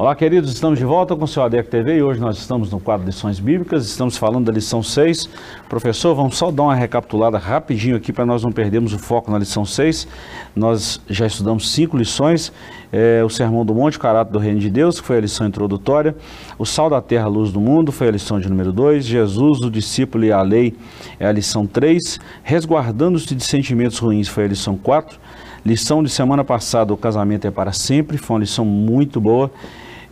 Olá, 0.00 0.14
queridos, 0.14 0.52
estamos 0.52 0.78
de 0.78 0.84
volta 0.84 1.16
com 1.16 1.24
o 1.24 1.26
seu 1.26 1.42
ADEC 1.42 1.68
TV 1.70 1.96
e 1.96 2.02
hoje 2.04 2.20
nós 2.20 2.38
estamos 2.38 2.70
no 2.70 2.78
quadro 2.78 3.04
Lições 3.04 3.40
Bíblicas, 3.40 3.84
estamos 3.84 4.16
falando 4.16 4.44
da 4.46 4.52
lição 4.52 4.80
6. 4.80 5.28
Professor, 5.68 6.14
vamos 6.14 6.38
só 6.38 6.52
dar 6.52 6.62
uma 6.62 6.74
recapitulada 6.76 7.36
rapidinho 7.36 7.96
aqui 7.96 8.12
para 8.12 8.24
nós 8.24 8.44
não 8.44 8.52
perdermos 8.52 8.92
o 8.92 8.98
foco 9.00 9.28
na 9.28 9.40
lição 9.40 9.64
6. 9.64 10.06
Nós 10.54 11.00
já 11.10 11.26
estudamos 11.26 11.68
cinco 11.72 11.96
lições, 11.96 12.52
é, 12.92 13.24
o 13.24 13.28
Sermão 13.28 13.66
do 13.66 13.74
Monte, 13.74 13.96
o 13.96 14.00
Caráter 14.00 14.30
do 14.30 14.38
Reino 14.38 14.60
de 14.60 14.70
Deus, 14.70 15.00
que 15.00 15.06
foi 15.08 15.18
a 15.18 15.20
lição 15.20 15.48
introdutória, 15.48 16.14
o 16.56 16.64
Sal 16.64 16.88
da 16.88 17.02
Terra, 17.02 17.24
a 17.24 17.28
Luz 17.28 17.50
do 17.50 17.60
Mundo, 17.60 17.90
foi 17.90 18.06
a 18.06 18.12
lição 18.12 18.38
de 18.38 18.48
número 18.48 18.72
2, 18.72 19.04
Jesus, 19.04 19.62
o 19.62 19.70
Discípulo 19.70 20.24
e 20.24 20.30
a 20.30 20.40
Lei, 20.42 20.76
é 21.18 21.26
a 21.26 21.32
lição 21.32 21.66
3, 21.66 22.20
Resguardando-se 22.44 23.34
de 23.34 23.42
Sentimentos 23.42 23.98
Ruins, 23.98 24.28
foi 24.28 24.44
a 24.44 24.48
lição 24.48 24.76
4, 24.76 25.18
lição 25.66 26.04
de 26.04 26.08
semana 26.08 26.44
passada, 26.44 26.94
o 26.94 26.96
Casamento 26.96 27.48
é 27.48 27.50
para 27.50 27.72
Sempre, 27.72 28.16
foi 28.16 28.36
uma 28.36 28.40
lição 28.40 28.64
muito 28.64 29.20
boa, 29.20 29.50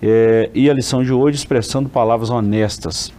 é, 0.03 0.51
e 0.55 0.69
a 0.69 0.75
lição 0.75 1.03
de 1.03 1.13
hoje, 1.13 1.37
expressando 1.37 1.89
palavras 1.89 2.31
honestas. 2.31 3.13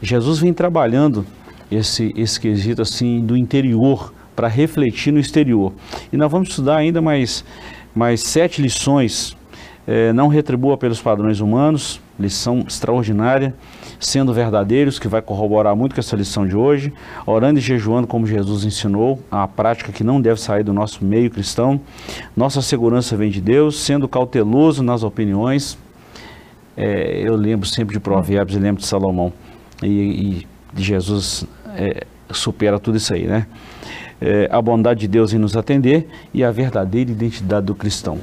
Jesus 0.00 0.38
vem 0.38 0.52
trabalhando 0.52 1.26
esse, 1.70 2.12
esse 2.16 2.40
quesito 2.40 2.82
assim 2.82 3.20
do 3.20 3.36
interior 3.36 4.12
para 4.34 4.48
refletir 4.48 5.12
no 5.12 5.18
exterior. 5.18 5.72
E 6.12 6.16
nós 6.16 6.30
vamos 6.30 6.50
estudar 6.50 6.76
ainda 6.76 7.02
mais, 7.02 7.44
mais 7.94 8.20
sete 8.22 8.62
lições. 8.62 9.36
É, 9.86 10.12
não 10.12 10.28
retribua 10.28 10.76
pelos 10.76 11.00
padrões 11.00 11.40
humanos, 11.40 12.00
lição 12.20 12.62
extraordinária, 12.68 13.54
sendo 13.98 14.34
verdadeiros, 14.34 14.98
que 14.98 15.08
vai 15.08 15.22
corroborar 15.22 15.74
muito 15.74 15.94
com 15.94 16.00
essa 16.00 16.14
lição 16.14 16.46
de 16.46 16.54
hoje, 16.54 16.92
orando 17.26 17.58
e 17.58 17.62
jejuando 17.62 18.06
como 18.06 18.26
Jesus 18.26 18.64
ensinou, 18.64 19.18
a 19.30 19.48
prática 19.48 19.90
que 19.90 20.04
não 20.04 20.20
deve 20.20 20.40
sair 20.40 20.62
do 20.62 20.72
nosso 20.74 21.04
meio 21.04 21.30
cristão. 21.30 21.80
Nossa 22.36 22.60
segurança 22.60 23.16
vem 23.16 23.30
de 23.30 23.40
Deus, 23.40 23.80
sendo 23.80 24.06
cauteloso 24.06 24.82
nas 24.82 25.02
opiniões, 25.02 25.78
é, 26.78 27.28
eu 27.28 27.34
lembro 27.34 27.66
sempre 27.66 27.94
de 27.94 28.00
Provérbios 28.00 28.56
e 28.56 28.60
lembro 28.60 28.80
de 28.80 28.86
Salomão. 28.86 29.32
E, 29.82 30.46
e 30.76 30.80
Jesus 30.80 31.44
é, 31.74 32.06
supera 32.30 32.78
tudo 32.78 32.96
isso 32.96 33.12
aí, 33.12 33.26
né? 33.26 33.48
É, 34.20 34.48
a 34.50 34.62
bondade 34.62 35.00
de 35.00 35.08
Deus 35.08 35.32
em 35.32 35.38
nos 35.38 35.56
atender 35.56 36.08
e 36.32 36.44
a 36.44 36.52
verdadeira 36.52 37.10
identidade 37.10 37.66
do 37.66 37.74
cristão. 37.74 38.18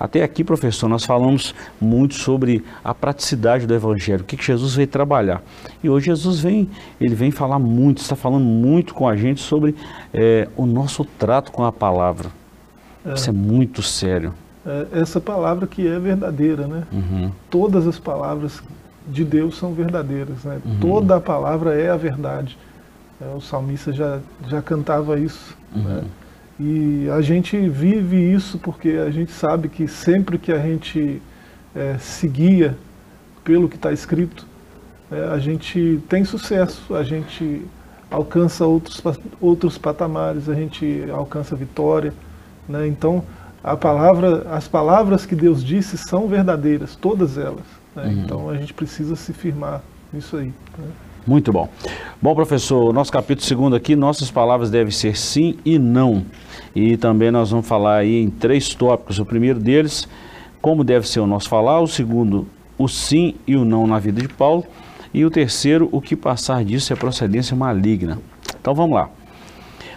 Até 0.00 0.24
aqui, 0.24 0.42
professor, 0.42 0.88
nós 0.88 1.04
falamos 1.04 1.54
muito 1.80 2.14
sobre 2.14 2.64
a 2.82 2.92
praticidade 2.92 3.66
do 3.66 3.74
Evangelho, 3.74 4.22
o 4.22 4.24
que, 4.24 4.36
que 4.36 4.44
Jesus 4.44 4.74
veio 4.74 4.88
trabalhar. 4.88 5.40
E 5.82 5.88
hoje 5.88 6.06
Jesus 6.06 6.40
vem, 6.40 6.68
ele 7.00 7.14
vem 7.14 7.30
falar 7.30 7.60
muito, 7.60 7.98
está 7.98 8.16
falando 8.16 8.44
muito 8.44 8.94
com 8.94 9.08
a 9.08 9.14
gente 9.16 9.40
sobre 9.40 9.76
é, 10.12 10.48
o 10.56 10.66
nosso 10.66 11.04
trato 11.04 11.52
com 11.52 11.64
a 11.64 11.70
palavra. 11.70 12.30
É. 13.04 13.14
Isso 13.14 13.30
é 13.30 13.32
muito 13.32 13.80
sério 13.80 14.34
essa 14.92 15.20
palavra 15.20 15.66
que 15.66 15.86
é 15.86 15.98
verdadeira, 15.98 16.66
né? 16.66 16.84
Uhum. 16.92 17.32
Todas 17.50 17.86
as 17.86 17.98
palavras 17.98 18.62
de 19.08 19.24
Deus 19.24 19.56
são 19.56 19.74
verdadeiras, 19.74 20.44
né? 20.44 20.60
Uhum. 20.64 20.78
Toda 20.80 21.16
a 21.16 21.20
palavra 21.20 21.74
é 21.74 21.90
a 21.90 21.96
verdade. 21.96 22.56
É, 23.20 23.34
o 23.34 23.40
salmista 23.40 23.92
já, 23.92 24.20
já 24.48 24.62
cantava 24.62 25.18
isso, 25.18 25.56
uhum. 25.74 25.82
né? 25.82 26.04
E 26.60 27.08
a 27.10 27.20
gente 27.20 27.56
vive 27.68 28.16
isso 28.16 28.58
porque 28.58 28.90
a 28.90 29.10
gente 29.10 29.32
sabe 29.32 29.68
que 29.68 29.88
sempre 29.88 30.38
que 30.38 30.52
a 30.52 30.58
gente 30.58 31.20
é, 31.74 31.96
seguia 31.98 32.76
pelo 33.42 33.68
que 33.68 33.76
está 33.76 33.92
escrito, 33.92 34.46
é, 35.10 35.24
a 35.24 35.38
gente 35.38 36.00
tem 36.08 36.24
sucesso, 36.24 36.94
a 36.94 37.02
gente 37.02 37.62
alcança 38.10 38.66
outros, 38.66 39.02
outros 39.40 39.78
patamares, 39.78 40.48
a 40.48 40.54
gente 40.54 41.04
alcança 41.10 41.56
vitória. 41.56 42.12
Né? 42.68 42.86
Então, 42.86 43.24
palavra, 43.76 44.46
as 44.50 44.66
palavras 44.66 45.24
que 45.24 45.34
Deus 45.34 45.64
disse 45.64 45.96
são 45.96 46.26
verdadeiras, 46.26 46.96
todas 46.96 47.38
elas. 47.38 47.64
Né? 47.94 48.04
Uhum. 48.04 48.12
Então 48.12 48.50
a 48.50 48.56
gente 48.56 48.74
precisa 48.74 49.14
se 49.14 49.32
firmar 49.32 49.82
nisso 50.12 50.36
aí. 50.36 50.52
Né? 50.76 50.84
Muito 51.24 51.52
bom. 51.52 51.68
Bom, 52.20 52.34
professor, 52.34 52.92
nosso 52.92 53.12
capítulo 53.12 53.46
segundo 53.46 53.76
aqui, 53.76 53.94
nossas 53.94 54.30
palavras 54.30 54.70
devem 54.70 54.90
ser 54.90 55.16
sim 55.16 55.56
e 55.64 55.78
não. 55.78 56.24
E 56.74 56.96
também 56.96 57.30
nós 57.30 57.50
vamos 57.50 57.66
falar 57.66 57.98
aí 57.98 58.20
em 58.22 58.28
três 58.28 58.74
tópicos. 58.74 59.20
O 59.20 59.24
primeiro 59.24 59.60
deles, 59.60 60.08
como 60.60 60.82
deve 60.82 61.08
ser 61.08 61.20
o 61.20 61.26
nosso 61.26 61.48
falar. 61.48 61.78
O 61.80 61.86
segundo, 61.86 62.48
o 62.76 62.88
sim 62.88 63.36
e 63.46 63.54
o 63.54 63.64
não 63.64 63.86
na 63.86 64.00
vida 64.00 64.20
de 64.20 64.28
Paulo. 64.28 64.64
E 65.14 65.24
o 65.24 65.30
terceiro, 65.30 65.88
o 65.92 66.00
que 66.00 66.16
passar 66.16 66.64
disso 66.64 66.92
é 66.92 66.96
procedência 66.96 67.56
maligna. 67.56 68.18
Então 68.60 68.74
vamos 68.74 68.96
lá. 68.96 69.08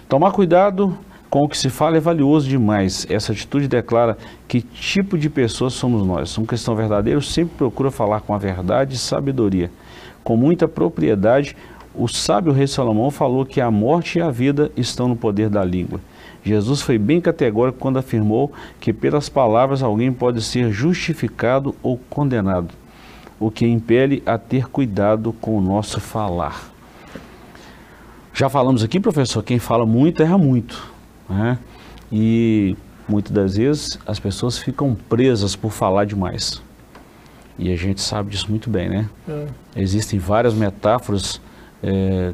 Tomar 0.07 0.31
cuidado 0.31 0.95
com 1.35 1.43
o 1.43 1.49
que 1.49 1.57
se 1.57 1.69
fala 1.69 1.97
é 1.97 1.99
valioso 1.99 2.47
demais. 2.47 3.05
Essa 3.09 3.33
atitude 3.33 3.67
declara 3.67 4.17
que 4.47 4.61
tipo 4.61 5.17
de 5.17 5.29
pessoas 5.29 5.73
somos 5.73 6.07
nós. 6.07 6.37
Um 6.37 6.45
cristão 6.45 6.77
verdadeiro 6.77 7.21
sempre 7.21 7.57
procura 7.57 7.91
falar 7.91 8.21
com 8.21 8.33
a 8.33 8.37
verdade 8.37 8.95
e 8.95 8.97
sabedoria. 8.97 9.69
Com 10.23 10.37
muita 10.37 10.65
propriedade, 10.65 11.53
o 11.93 12.07
sábio 12.07 12.53
rei 12.53 12.67
Salomão 12.67 13.11
falou 13.11 13.45
que 13.45 13.59
a 13.59 13.69
morte 13.69 14.17
e 14.17 14.21
a 14.21 14.31
vida 14.31 14.71
estão 14.77 15.09
no 15.09 15.17
poder 15.17 15.49
da 15.49 15.61
língua. 15.61 15.99
Jesus 16.41 16.79
foi 16.79 16.97
bem 16.97 17.19
categórico 17.19 17.79
quando 17.79 17.99
afirmou 17.99 18.53
que 18.79 18.93
pelas 18.93 19.27
palavras 19.27 19.83
alguém 19.83 20.13
pode 20.13 20.41
ser 20.41 20.71
justificado 20.71 21.75
ou 21.83 21.99
condenado, 22.09 22.73
o 23.37 23.51
que 23.51 23.67
impele 23.67 24.23
a 24.25 24.37
ter 24.37 24.69
cuidado 24.69 25.33
com 25.33 25.57
o 25.57 25.61
nosso 25.61 25.99
falar. 25.99 26.71
Já 28.33 28.47
falamos 28.47 28.85
aqui, 28.85 29.01
professor, 29.01 29.43
quem 29.43 29.59
fala 29.59 29.85
muito 29.85 30.23
erra 30.23 30.37
muito. 30.37 30.94
Né? 31.29 31.57
E 32.11 32.75
muitas 33.07 33.31
das 33.31 33.57
vezes 33.57 33.99
as 34.05 34.19
pessoas 34.19 34.57
ficam 34.57 34.95
presas 35.09 35.55
por 35.55 35.71
falar 35.71 36.05
demais. 36.05 36.61
E 37.57 37.71
a 37.71 37.75
gente 37.75 38.01
sabe 38.01 38.31
disso 38.31 38.49
muito 38.49 38.69
bem, 38.69 38.89
né? 38.89 39.09
É. 39.27 39.47
Existem 39.77 40.19
várias 40.19 40.53
metáforas 40.53 41.39
é, 41.81 42.33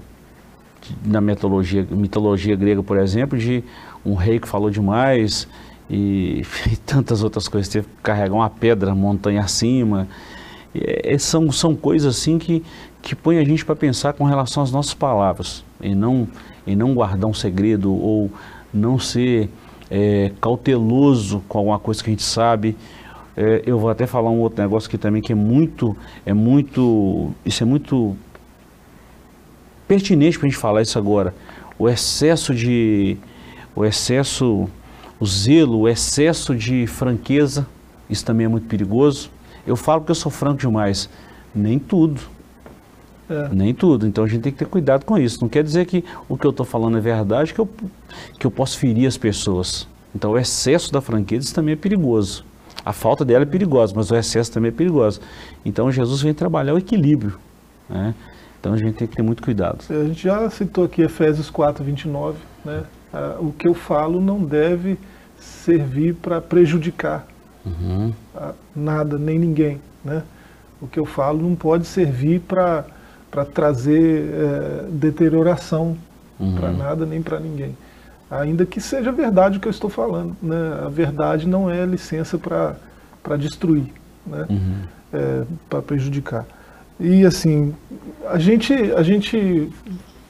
na 1.06 1.22
mitologia, 1.22 1.86
mitologia 1.90 2.56
grega, 2.56 2.82
por 2.82 2.98
exemplo, 2.98 3.38
de 3.38 3.64
um 4.04 4.16
rei 4.16 4.40
que 4.40 4.48
falou 4.48 4.70
demais 4.70 5.48
e, 5.90 6.42
e 6.72 6.76
tantas 6.76 7.24
outras 7.24 7.48
coisas. 7.48 7.72
Teve 7.72 7.88
que 7.88 7.94
carregar 8.02 8.34
uma 8.34 8.50
pedra 8.50 8.96
montanha 8.96 9.42
acima. 9.42 10.08
É, 10.74 11.18
são, 11.20 11.52
são 11.52 11.76
coisas 11.76 12.18
assim 12.18 12.40
que, 12.40 12.64
que 13.02 13.14
põem 13.14 13.38
a 13.38 13.44
gente 13.44 13.64
para 13.64 13.76
pensar 13.76 14.14
com 14.14 14.24
relação 14.24 14.64
às 14.64 14.72
nossas 14.72 14.94
palavras 14.94 15.64
e 15.82 15.94
não, 15.94 16.28
e 16.66 16.76
não 16.76 16.96
guardar 16.96 17.30
um 17.30 17.34
segredo 17.34 17.94
ou 17.94 18.32
não 18.74 18.98
ser 18.98 19.50
é, 19.90 20.32
cauteloso 20.40 21.44
com 21.48 21.58
alguma 21.58 21.80
coisa 21.80 22.04
que 22.04 22.10
a 22.10 22.14
gente 22.14 22.24
sabe. 22.24 22.78
É, 23.36 23.62
eu 23.66 23.78
vou 23.80 23.90
até 23.90 24.06
falar 24.08 24.30
um 24.30 24.40
outro 24.40 24.62
negócio 24.62 24.88
aqui 24.88 24.98
também 24.98 25.22
que 25.22 25.32
é 25.32 25.36
muito, 25.36 25.96
é 26.26 26.34
muito, 26.34 27.32
isso 27.46 27.64
é 27.64 27.66
muito 27.66 28.16
pertinente 29.88 30.38
para 30.40 30.48
a 30.48 30.50
gente 30.50 30.60
falar 30.60 30.82
isso 30.82 30.98
agora. 30.98 31.34
O 31.78 31.90
excesso 31.90 32.54
de, 32.54 33.18
o 33.76 33.84
excesso, 33.84 34.70
o 35.20 35.26
zelo, 35.26 35.80
o 35.80 35.90
excesso 35.90 36.56
de 36.56 36.88
franqueza, 36.88 37.68
isso 38.10 38.24
também 38.24 38.46
é 38.46 38.50
muito 38.50 38.68
perigoso. 38.68 39.30
Eu 39.66 39.76
falo 39.76 40.02
que 40.02 40.12
eu 40.12 40.16
sou 40.16 40.32
franco 40.32 40.60
demais, 40.60 41.10
nem 41.54 41.78
tudo. 41.78 42.22
É. 43.32 43.50
Nem 43.54 43.74
tudo. 43.74 44.06
Então 44.06 44.26
a 44.26 44.28
gente 44.28 44.41
tem 44.41 44.52
que 44.52 44.60
ter 44.60 44.65
cuidado 44.65 45.06
com 45.06 45.17
isso. 45.17 45.39
Não 45.41 45.48
quer 45.48 45.63
dizer 45.63 45.86
que 45.86 46.04
o 46.28 46.38
que 46.38 46.46
eu 46.46 46.52
estou 46.52 46.65
falando 46.65 46.98
é 46.98 47.02
verdade, 47.02 47.54
que 47.54 47.60
eu, 47.60 47.70
que 48.38 48.46
eu 48.46 48.52
posso 48.52 48.78
ferir 48.78 49.08
as 49.08 49.17
pessoas. 49.17 49.88
Então 50.13 50.32
o 50.32 50.38
excesso 50.38 50.91
da 50.91 51.00
franqueza 51.00 51.54
também 51.54 51.74
é 51.74 51.78
perigoso. 51.78 52.44
A 52.86 52.91
falta 52.91 53.24
dela 53.24 53.44
é 53.44 53.46
perigosa, 53.46 53.94
mas 53.96 54.12
o 54.12 54.15
excesso 54.15 54.52
também 54.52 54.70
é 54.70 54.74
perigoso. 54.74 55.22
Então 55.63 55.89
Jesus 55.91 56.22
vem 56.22 56.34
trabalhar 56.34 56.74
o 56.74 56.78
equilíbrio. 56.78 57.38
Né? 57.89 58.13
Então 58.60 58.74
a 58.74 58.78
gente 58.78 58.96
tem 58.96 59.08
que 59.08 59.15
ter 59.15 59.22
muito 59.22 59.41
cuidado. 59.41 59.80
A 59.89 60.06
gente 60.06 60.24
já 60.24 60.50
citou 60.50 60.84
aqui 60.84 61.02
Efésios 61.02 61.50
4, 61.50 61.84
29. 61.84 62.38
Né? 62.65 62.84
O 63.39 63.52
que 63.52 63.67
eu 63.67 63.74
falo 63.74 64.20
não 64.20 64.44
deve 64.44 64.98
servir 65.39 66.15
para 66.15 66.41
prejudicar 66.41 67.26
uhum. 67.65 68.13
nada, 68.76 69.17
nem 69.17 69.39
ninguém. 69.39 69.80
Né? 70.04 70.24
O 70.82 70.88
que 70.88 71.00
eu 71.00 71.06
falo 71.06 71.41
não 71.41 71.56
pode 71.56 71.86
servir 71.86 72.41
para 72.41 72.86
trazer 73.46 74.26
é, 74.26 74.86
deterioração 74.89 75.98
uhum. 76.39 76.56
para 76.56 76.72
nada 76.72 77.06
nem 77.06 77.22
para 77.22 77.39
ninguém 77.39 77.76
ainda 78.32 78.65
que 78.65 78.80
seja 78.80 79.12
verdade 79.12 79.58
o 79.58 79.60
que 79.60 79.67
eu 79.67 79.72
estou 79.72 79.89
falando. 79.89 80.36
Né? 80.41 80.56
A 80.86 80.88
verdade 80.88 81.46
não 81.46 81.70
é 81.70 81.86
licença 81.86 82.38
para 82.38 83.38
destruir, 83.38 83.91
né? 84.26 84.46
Uhum. 84.50 84.76
É, 85.13 85.44
para 85.70 85.82
prejudicar. 85.82 86.46
E 86.98 87.26
assim, 87.26 87.76
a 88.30 88.39
gente, 88.39 88.74
a 88.74 89.04
gente 89.04 89.70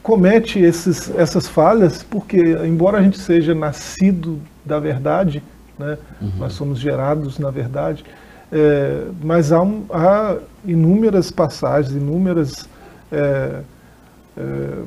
comete 0.01 0.57
esses, 0.57 1.13
essas 1.15 1.47
falhas 1.47 2.01
porque, 2.01 2.39
embora 2.65 2.97
a 2.97 3.03
gente 3.03 3.19
seja 3.19 3.53
nascido 3.53 4.39
da 4.65 4.79
verdade, 4.79 5.43
né? 5.77 5.99
Uhum. 6.19 6.31
nós 6.39 6.53
somos 6.53 6.79
gerados 6.79 7.37
na 7.37 7.51
verdade, 7.51 8.03
é, 8.51 9.03
mas 9.21 9.51
há, 9.51 9.61
um, 9.61 9.85
há, 9.91 10.37
inúmeras 10.65 11.29
passagens, 11.29 11.95
inúmeras 11.95 12.67
é, 13.11 13.61
é 14.37 14.83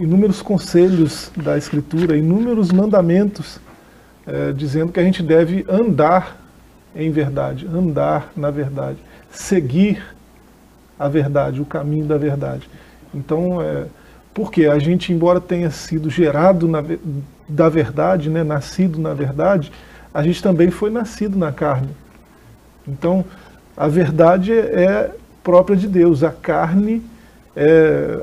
inúmeros 0.00 0.40
conselhos 0.40 1.30
da 1.36 1.58
Escritura, 1.58 2.16
inúmeros 2.16 2.72
mandamentos, 2.72 3.60
é, 4.26 4.52
dizendo 4.52 4.90
que 4.92 4.98
a 4.98 5.02
gente 5.02 5.22
deve 5.22 5.66
andar 5.68 6.40
em 6.96 7.10
verdade, 7.10 7.66
andar 7.66 8.32
na 8.36 8.50
verdade, 8.50 8.98
seguir 9.30 10.02
a 10.98 11.08
verdade, 11.08 11.60
o 11.60 11.64
caminho 11.64 12.06
da 12.06 12.16
verdade. 12.16 12.68
Então, 13.14 13.60
é, 13.60 13.84
porque 14.32 14.66
a 14.66 14.78
gente, 14.78 15.12
embora 15.12 15.40
tenha 15.40 15.70
sido 15.70 16.08
gerado 16.08 16.66
na, 16.66 16.82
da 17.48 17.68
verdade, 17.68 18.30
né, 18.30 18.42
nascido 18.42 18.98
na 18.98 19.12
verdade, 19.12 19.70
a 20.12 20.22
gente 20.22 20.42
também 20.42 20.70
foi 20.70 20.90
nascido 20.90 21.38
na 21.38 21.52
carne. 21.52 21.90
Então, 22.86 23.24
a 23.76 23.86
verdade 23.86 24.52
é 24.52 25.10
própria 25.42 25.76
de 25.76 25.86
Deus, 25.86 26.22
a 26.22 26.30
carne 26.30 26.96
é 26.96 27.00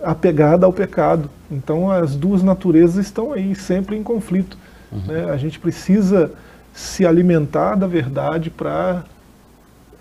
apegada 0.03 0.65
ao 0.65 0.73
pecado. 0.73 1.29
Então 1.51 1.91
as 1.91 2.15
duas 2.15 2.43
naturezas 2.43 3.05
estão 3.05 3.33
aí 3.33 3.55
sempre 3.55 3.95
em 3.95 4.03
conflito. 4.03 4.57
Uhum. 4.91 5.01
Né? 5.07 5.29
A 5.29 5.37
gente 5.37 5.59
precisa 5.59 6.31
se 6.73 7.05
alimentar 7.05 7.75
da 7.75 7.87
verdade 7.87 8.49
para 8.49 9.03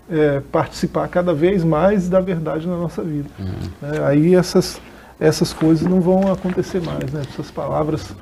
é, 0.09 0.41
participar 0.51 1.07
cada 1.07 1.33
vez 1.33 1.63
mais 1.63 2.07
da 2.07 2.19
verdade 2.19 2.67
na 2.67 2.77
nossa 2.77 3.01
vida. 3.01 3.29
Uhum. 3.39 3.93
É, 3.93 4.05
aí 4.05 4.35
essas, 4.35 4.79
essas 5.19 5.51
coisas 5.51 5.87
não 5.87 5.99
vão 5.99 6.31
acontecer 6.31 6.81
mais. 6.81 7.11
Né? 7.11 7.21
Essas 7.29 7.51
palavras 7.51 8.13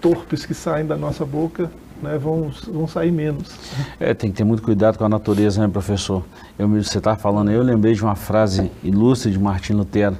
torpes 0.00 0.46
que 0.46 0.54
saem 0.54 0.86
da 0.86 0.96
nossa 0.96 1.24
boca 1.24 1.70
né, 2.02 2.18
vão, 2.18 2.50
vão 2.68 2.86
sair 2.86 3.10
menos. 3.10 3.48
É, 3.98 4.14
tem 4.14 4.30
que 4.30 4.36
ter 4.36 4.44
muito 4.44 4.62
cuidado 4.62 4.98
com 4.98 5.04
a 5.04 5.08
natureza, 5.08 5.60
né, 5.60 5.68
professor? 5.68 6.24
Eu, 6.58 6.68
você 6.68 6.98
está 6.98 7.16
falando 7.16 7.48
aí, 7.48 7.54
eu 7.54 7.62
lembrei 7.62 7.94
de 7.94 8.02
uma 8.02 8.14
frase 8.14 8.70
ilustre 8.82 9.30
de 9.30 9.38
Martim 9.38 9.74
Lutero. 9.74 10.16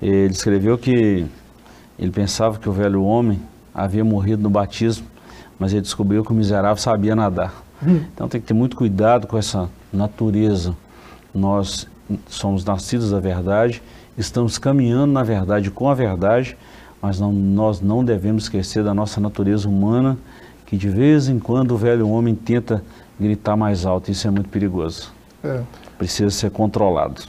Ele 0.00 0.32
escreveu 0.32 0.78
que 0.78 1.26
ele 1.98 2.10
pensava 2.10 2.58
que 2.58 2.68
o 2.68 2.72
velho 2.72 3.02
homem 3.02 3.40
havia 3.74 4.04
morrido 4.04 4.42
no 4.42 4.50
batismo, 4.50 5.06
mas 5.58 5.72
ele 5.72 5.82
descobriu 5.82 6.24
que 6.24 6.32
o 6.32 6.34
miserável 6.34 6.80
sabia 6.82 7.14
nadar. 7.14 7.52
Hum. 7.86 8.00
Então 8.14 8.28
tem 8.28 8.40
que 8.40 8.46
ter 8.46 8.54
muito 8.54 8.76
cuidado 8.76 9.26
com 9.26 9.36
essa 9.36 9.68
natureza. 9.92 10.74
Nós 11.34 11.86
somos 12.26 12.64
nascidos 12.64 13.10
da 13.10 13.20
verdade, 13.20 13.82
estamos 14.16 14.58
caminhando 14.58 15.12
na 15.12 15.22
verdade 15.22 15.70
com 15.70 15.88
a 15.88 15.94
verdade, 15.94 16.56
mas 17.00 17.20
não, 17.20 17.32
nós 17.32 17.80
não 17.80 18.04
devemos 18.04 18.44
esquecer 18.44 18.82
da 18.82 18.92
nossa 18.92 19.20
natureza 19.20 19.68
humana, 19.68 20.18
que 20.70 20.76
de 20.76 20.88
vez 20.88 21.28
em 21.28 21.40
quando 21.40 21.72
o 21.72 21.76
velho 21.76 22.08
homem 22.08 22.32
tenta 22.32 22.80
gritar 23.18 23.56
mais 23.56 23.84
alto. 23.84 24.08
Isso 24.08 24.28
é 24.28 24.30
muito 24.30 24.48
perigoso. 24.48 25.12
É. 25.42 25.62
Precisa 25.98 26.30
ser 26.30 26.52
controlado. 26.52 27.22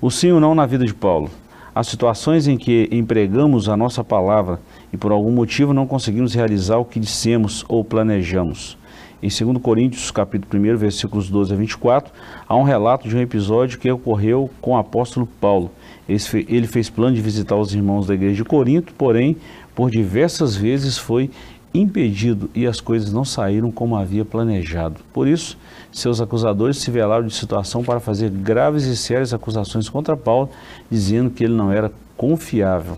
O 0.00 0.10
sim 0.10 0.32
ou 0.32 0.40
não 0.40 0.52
na 0.52 0.66
vida 0.66 0.84
de 0.84 0.92
Paulo. 0.92 1.30
Há 1.72 1.84
situações 1.84 2.48
em 2.48 2.56
que 2.56 2.88
empregamos 2.90 3.68
a 3.68 3.76
nossa 3.76 4.02
palavra 4.02 4.58
e 4.92 4.96
por 4.96 5.12
algum 5.12 5.30
motivo 5.30 5.72
não 5.72 5.86
conseguimos 5.86 6.34
realizar 6.34 6.78
o 6.78 6.84
que 6.84 6.98
dissemos 6.98 7.64
ou 7.68 7.84
planejamos. 7.84 8.76
Em 9.22 9.28
2 9.28 9.62
Coríntios, 9.62 10.10
capítulo 10.10 10.60
1, 10.60 10.76
versículos 10.76 11.30
12 11.30 11.52
a 11.52 11.56
24, 11.56 12.12
há 12.48 12.56
um 12.56 12.64
relato 12.64 13.08
de 13.08 13.16
um 13.16 13.20
episódio 13.20 13.78
que 13.78 13.88
ocorreu 13.88 14.50
com 14.60 14.72
o 14.72 14.76
apóstolo 14.76 15.28
Paulo. 15.40 15.70
Ele 16.08 16.66
fez 16.66 16.90
plano 16.90 17.14
de 17.14 17.22
visitar 17.22 17.54
os 17.54 17.72
irmãos 17.72 18.08
da 18.08 18.14
igreja 18.14 18.34
de 18.34 18.44
Corinto, 18.44 18.92
porém, 18.94 19.36
por 19.74 19.90
diversas 19.90 20.56
vezes 20.56 20.96
foi 20.98 21.30
impedido 21.80 22.50
e 22.54 22.66
as 22.66 22.80
coisas 22.80 23.12
não 23.12 23.24
saíram 23.24 23.70
como 23.70 23.96
havia 23.96 24.24
planejado. 24.24 25.00
Por 25.12 25.26
isso, 25.26 25.58
seus 25.92 26.20
acusadores 26.20 26.78
se 26.78 26.90
velaram 26.90 27.26
de 27.26 27.34
situação 27.34 27.82
para 27.82 28.00
fazer 28.00 28.30
graves 28.30 28.84
e 28.84 28.96
sérias 28.96 29.32
acusações 29.32 29.88
contra 29.88 30.16
Paulo, 30.16 30.50
dizendo 30.90 31.30
que 31.30 31.44
ele 31.44 31.54
não 31.54 31.72
era 31.72 31.90
confiável. 32.16 32.96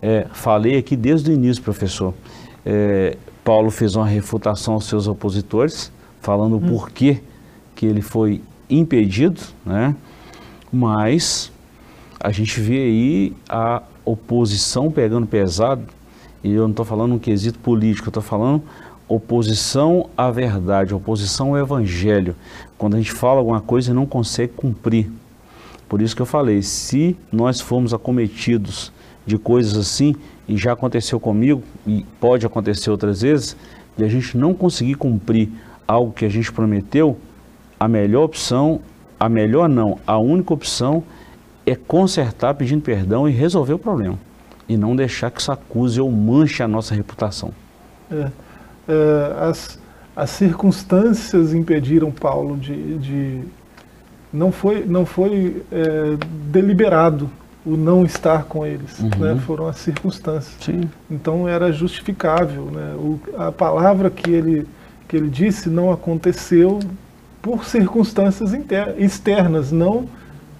É, 0.00 0.26
falei 0.32 0.76
aqui 0.76 0.96
desde 0.96 1.30
o 1.30 1.34
início, 1.34 1.62
professor. 1.62 2.14
É, 2.64 3.16
Paulo 3.44 3.70
fez 3.70 3.94
uma 3.94 4.06
refutação 4.06 4.74
aos 4.74 4.86
seus 4.86 5.06
opositores, 5.06 5.92
falando 6.20 6.56
hum. 6.56 6.68
porquê 6.68 7.20
que 7.74 7.86
ele 7.86 8.02
foi 8.02 8.42
impedido, 8.68 9.40
né? 9.64 9.94
mas 10.72 11.52
a 12.18 12.32
gente 12.32 12.60
vê 12.60 12.78
aí 12.78 13.32
a 13.48 13.82
oposição 14.04 14.90
pegando 14.90 15.26
pesado 15.26 15.84
e 16.46 16.52
eu 16.52 16.62
não 16.62 16.70
estou 16.70 16.84
falando 16.84 17.12
um 17.12 17.18
quesito 17.18 17.58
político, 17.58 18.06
eu 18.06 18.10
estou 18.10 18.22
falando 18.22 18.62
oposição 19.08 20.08
à 20.16 20.30
verdade, 20.30 20.94
oposição 20.94 21.48
ao 21.48 21.58
evangelho. 21.58 22.36
Quando 22.78 22.94
a 22.94 22.98
gente 22.98 23.10
fala 23.10 23.40
alguma 23.40 23.60
coisa 23.60 23.90
e 23.90 23.94
não 23.94 24.06
consegue 24.06 24.52
cumprir. 24.52 25.10
Por 25.88 26.00
isso 26.00 26.14
que 26.14 26.22
eu 26.22 26.26
falei, 26.26 26.62
se 26.62 27.16
nós 27.32 27.60
formos 27.60 27.92
acometidos 27.92 28.92
de 29.26 29.36
coisas 29.36 29.76
assim, 29.76 30.14
e 30.48 30.56
já 30.56 30.72
aconteceu 30.72 31.18
comigo, 31.18 31.64
e 31.84 32.06
pode 32.20 32.46
acontecer 32.46 32.90
outras 32.90 33.22
vezes, 33.22 33.56
e 33.98 34.04
a 34.04 34.08
gente 34.08 34.38
não 34.38 34.54
conseguir 34.54 34.94
cumprir 34.94 35.50
algo 35.86 36.12
que 36.12 36.24
a 36.24 36.28
gente 36.28 36.52
prometeu, 36.52 37.18
a 37.78 37.88
melhor 37.88 38.22
opção, 38.22 38.80
a 39.18 39.28
melhor 39.28 39.68
não, 39.68 39.98
a 40.06 40.16
única 40.16 40.54
opção 40.54 41.02
é 41.64 41.74
consertar 41.74 42.54
pedindo 42.54 42.82
perdão 42.82 43.28
e 43.28 43.32
resolver 43.32 43.72
o 43.72 43.78
problema 43.80 44.25
e 44.68 44.76
não 44.76 44.96
deixar 44.96 45.30
que 45.30 45.40
isso 45.40 45.52
acuse 45.52 46.00
ou 46.00 46.10
manche 46.10 46.62
a 46.62 46.68
nossa 46.68 46.94
reputação. 46.94 47.52
É, 48.10 48.30
é, 48.88 49.36
as, 49.40 49.78
as 50.14 50.30
circunstâncias 50.30 51.54
impediram 51.54 52.10
Paulo 52.10 52.56
de, 52.56 52.98
de 52.98 53.40
não 54.32 54.50
foi 54.50 54.84
não 54.84 55.06
foi 55.06 55.62
é, 55.70 56.16
deliberado 56.50 57.30
o 57.64 57.76
não 57.76 58.04
estar 58.04 58.44
com 58.44 58.64
eles, 58.64 59.00
uhum. 59.00 59.10
né? 59.18 59.40
foram 59.44 59.66
as 59.66 59.76
circunstâncias. 59.78 60.56
Sim. 60.60 60.88
Então 61.10 61.48
era 61.48 61.72
justificável, 61.72 62.66
né? 62.66 62.94
O, 62.96 63.18
a 63.36 63.50
palavra 63.50 64.08
que 64.08 64.30
ele 64.30 64.66
que 65.08 65.16
ele 65.16 65.28
disse 65.28 65.68
não 65.68 65.92
aconteceu 65.92 66.80
por 67.40 67.64
circunstâncias 67.64 68.52
externas, 68.98 69.70
não 69.70 70.08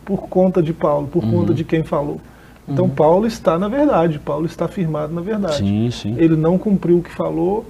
por 0.04 0.28
conta 0.28 0.62
de 0.62 0.72
Paulo, 0.72 1.08
por 1.08 1.24
uhum. 1.24 1.30
conta 1.32 1.54
de 1.54 1.64
quem 1.64 1.82
falou. 1.82 2.20
Então 2.68 2.86
uhum. 2.86 2.90
Paulo 2.90 3.26
está 3.26 3.58
na 3.58 3.68
verdade, 3.68 4.18
Paulo 4.18 4.46
está 4.46 4.66
firmado 4.66 5.14
na 5.14 5.20
verdade. 5.20 5.58
Sim, 5.58 5.90
sim. 5.90 6.14
Ele 6.18 6.36
não 6.36 6.58
cumpriu 6.58 6.98
o 6.98 7.02
que 7.02 7.10
falou 7.10 7.64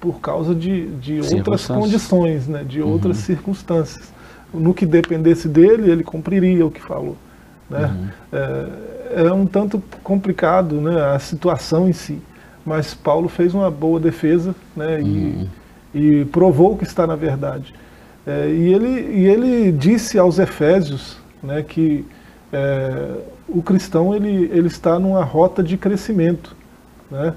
por 0.00 0.20
causa 0.20 0.54
de, 0.54 0.86
de 0.96 1.20
outras 1.20 1.66
condições, 1.66 2.48
né, 2.48 2.64
de 2.64 2.82
uhum. 2.82 2.90
outras 2.90 3.18
circunstâncias. 3.18 4.12
No 4.52 4.74
que 4.74 4.84
dependesse 4.84 5.48
dele, 5.48 5.90
ele 5.90 6.02
cumpriria 6.02 6.66
o 6.66 6.70
que 6.70 6.80
falou. 6.80 7.16
Né? 7.70 7.86
Uhum. 7.86 8.08
É, 8.32 9.22
é, 9.26 9.32
um 9.32 9.46
tanto 9.46 9.82
complicado 10.02 10.80
né, 10.80 11.00
a 11.14 11.18
situação 11.18 11.88
em 11.88 11.92
si, 11.92 12.18
mas 12.66 12.92
Paulo 12.92 13.28
fez 13.28 13.54
uma 13.54 13.70
boa 13.70 13.98
defesa 14.00 14.54
né, 14.76 15.00
e, 15.00 15.04
uhum. 15.04 15.48
e 15.94 16.24
provou 16.26 16.76
que 16.76 16.84
está 16.84 17.06
na 17.06 17.16
verdade. 17.16 17.72
É, 18.26 18.48
e, 18.48 18.72
ele, 18.72 18.88
e 18.88 19.26
ele 19.26 19.72
disse 19.72 20.18
aos 20.18 20.38
Efésios 20.38 21.16
né, 21.42 21.62
que 21.62 22.04
é, 22.52 23.08
o 23.48 23.62
cristão 23.62 24.14
ele, 24.14 24.50
ele 24.52 24.66
está 24.66 24.98
numa 24.98 25.22
rota 25.22 25.62
de 25.62 25.76
crescimento. 25.76 26.54
Né? 27.10 27.34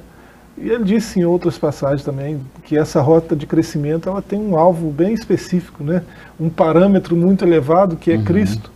E 0.57 0.69
ele 0.69 0.85
disse 0.85 1.19
em 1.19 1.25
outras 1.25 1.57
passagens 1.57 2.03
também 2.03 2.39
que 2.63 2.77
essa 2.77 3.01
rota 3.01 3.35
de 3.35 3.45
crescimento 3.45 4.07
ela 4.07 4.21
tem 4.21 4.39
um 4.39 4.57
alvo 4.57 4.89
bem 4.89 5.13
específico, 5.13 5.83
né? 5.83 6.01
um 6.39 6.49
parâmetro 6.49 7.15
muito 7.15 7.43
elevado 7.43 7.97
que 7.97 8.11
é 8.11 8.15
uhum. 8.15 8.23
Cristo. 8.23 8.71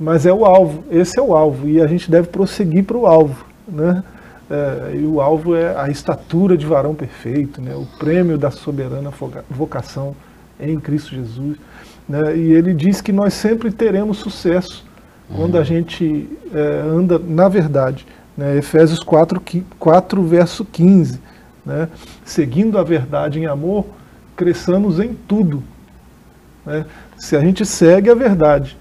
Mas 0.00 0.24
é 0.24 0.32
o 0.32 0.44
alvo, 0.44 0.82
esse 0.90 1.18
é 1.18 1.22
o 1.22 1.36
alvo, 1.36 1.68
e 1.68 1.80
a 1.80 1.86
gente 1.86 2.10
deve 2.10 2.28
prosseguir 2.28 2.84
para 2.84 2.96
o 2.96 3.06
alvo. 3.06 3.44
Né? 3.68 4.02
É, 4.50 4.96
e 4.96 5.04
o 5.04 5.20
alvo 5.20 5.54
é 5.54 5.76
a 5.78 5.88
estatura 5.88 6.56
de 6.56 6.66
varão 6.66 6.94
perfeito, 6.94 7.60
né? 7.60 7.74
o 7.74 7.86
prêmio 7.98 8.38
da 8.38 8.50
soberana 8.50 9.12
vocação 9.50 10.16
em 10.58 10.80
Cristo 10.80 11.14
Jesus. 11.14 11.56
Né? 12.08 12.36
E 12.36 12.52
ele 12.52 12.72
diz 12.74 13.00
que 13.00 13.12
nós 13.12 13.34
sempre 13.34 13.70
teremos 13.70 14.18
sucesso 14.18 14.84
quando 15.34 15.58
a 15.58 15.64
gente 15.64 16.28
é, 16.52 16.82
anda 16.84 17.18
na 17.18 17.48
verdade. 17.48 18.06
Né? 18.36 18.56
Efésios 18.56 19.00
4, 19.00 19.42
4, 19.78 20.22
verso 20.22 20.64
15. 20.64 21.20
Né? 21.64 21.88
Seguindo 22.24 22.78
a 22.78 22.82
verdade 22.82 23.38
em 23.38 23.46
amor, 23.46 23.86
cresçamos 24.36 24.98
em 24.98 25.14
tudo. 25.28 25.62
Né? 26.64 26.84
Se 27.16 27.36
a 27.36 27.40
gente 27.40 27.64
segue 27.64 28.10
a 28.10 28.14
verdade 28.14 28.76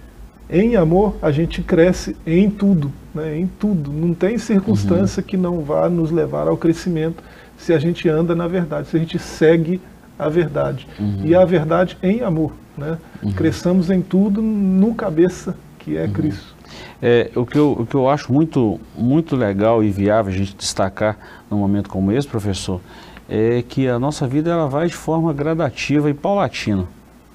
em 0.50 0.76
amor, 0.76 1.16
a 1.22 1.32
gente 1.32 1.62
cresce 1.62 2.16
em 2.26 2.50
tudo. 2.50 2.92
Né? 3.14 3.40
Em 3.40 3.48
tudo. 3.48 3.92
Não 3.92 4.14
tem 4.14 4.38
circunstância 4.38 5.22
uhum. 5.22 5.28
que 5.28 5.38
não 5.38 5.62
vá 5.62 5.90
nos 5.90 6.12
levar 6.12 6.48
ao 6.48 6.58
crescimento 6.58 7.24
se 7.58 7.74
a 7.74 7.80
gente 7.80 8.10
anda 8.10 8.34
na 8.36 8.48
verdade, 8.48 8.88
se 8.88 8.98
a 8.98 9.00
gente 9.00 9.20
segue 9.20 9.80
a 10.18 10.28
verdade. 10.30 10.88
Uhum. 11.00 11.22
E 11.24 11.36
a 11.36 11.46
verdade 11.46 11.98
em 12.02 12.22
amor. 12.22 12.54
Né? 12.78 12.98
Uhum. 13.22 13.32
Cresçamos 13.34 13.90
em 13.90 14.02
tudo 14.02 14.42
no 14.42 14.96
cabeça 14.96 15.56
que 15.82 15.98
é 15.98 16.06
uhum. 16.06 16.14
Cristo. 16.14 16.56
É, 17.02 17.32
o, 17.36 17.46
que 17.46 17.58
eu, 17.58 17.72
o 17.72 17.86
que 17.86 17.96
eu 17.96 18.08
acho 18.08 18.32
muito, 18.32 18.80
muito 18.96 19.36
legal 19.36 19.84
e 19.84 19.90
viável 19.90 20.32
a 20.32 20.36
gente 20.36 20.56
destacar 20.56 21.18
num 21.50 21.58
momento 21.58 21.90
como 21.90 22.12
esse, 22.12 22.28
professor, 22.28 22.80
é 23.28 23.64
que 23.68 23.88
a 23.88 23.98
nossa 24.00 24.28
vida 24.28 24.52
ela 24.52 24.68
vai 24.68 24.88
de 24.88 24.94
forma 24.94 25.34
gradativa 25.34 26.10
e 26.10 26.14
paulatina. 26.14 26.86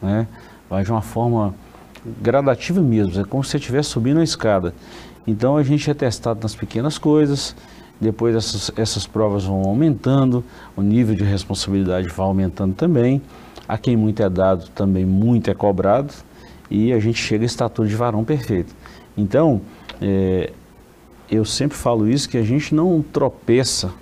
Né? 0.01 0.27
Vai 0.71 0.85
de 0.85 0.91
uma 0.91 1.03
forma 1.03 1.55
gradativa 2.23 2.81
mesmo, 2.81 3.21
é 3.21 3.25
como 3.25 3.43
se 3.43 3.51
você 3.51 3.57
estivesse 3.57 3.91
subindo 3.91 4.21
a 4.21 4.25
escada. 4.25 4.73
Então 5.27 5.57
a 5.57 5.63
gente 5.63 5.91
é 5.91 5.95
testado 5.95 6.41
nas 6.43 6.55
pequenas 6.55 6.99
coisas, 6.99 7.57
depois 8.01 8.37
essas, 8.37 8.71
essas 8.77 9.07
provas 9.07 9.45
vão 9.45 9.63
aumentando, 9.63 10.45
o 10.77 10.83
nível 10.83 11.15
de 11.15 11.25
responsabilidade 11.25 12.09
vai 12.09 12.27
aumentando 12.27 12.75
também. 12.75 13.21
A 13.67 13.77
quem 13.77 13.97
muito 13.97 14.23
é 14.23 14.29
dado, 14.29 14.69
também 14.69 15.05
muito 15.05 15.51
é 15.51 15.55
cobrado, 15.55 16.13
e 16.71 16.93
a 16.93 16.99
gente 16.99 17.19
chega 17.19 17.45
a 17.45 17.47
estatura 17.47 17.89
de 17.89 17.95
varão 17.95 18.25
perfeito. 18.25 18.75
Então, 19.17 19.61
é, 20.01 20.53
eu 21.31 21.45
sempre 21.45 21.77
falo 21.77 22.09
isso, 22.09 22.29
que 22.29 22.39
a 22.39 22.43
gente 22.43 22.75
não 22.75 23.03
tropeça 23.03 23.93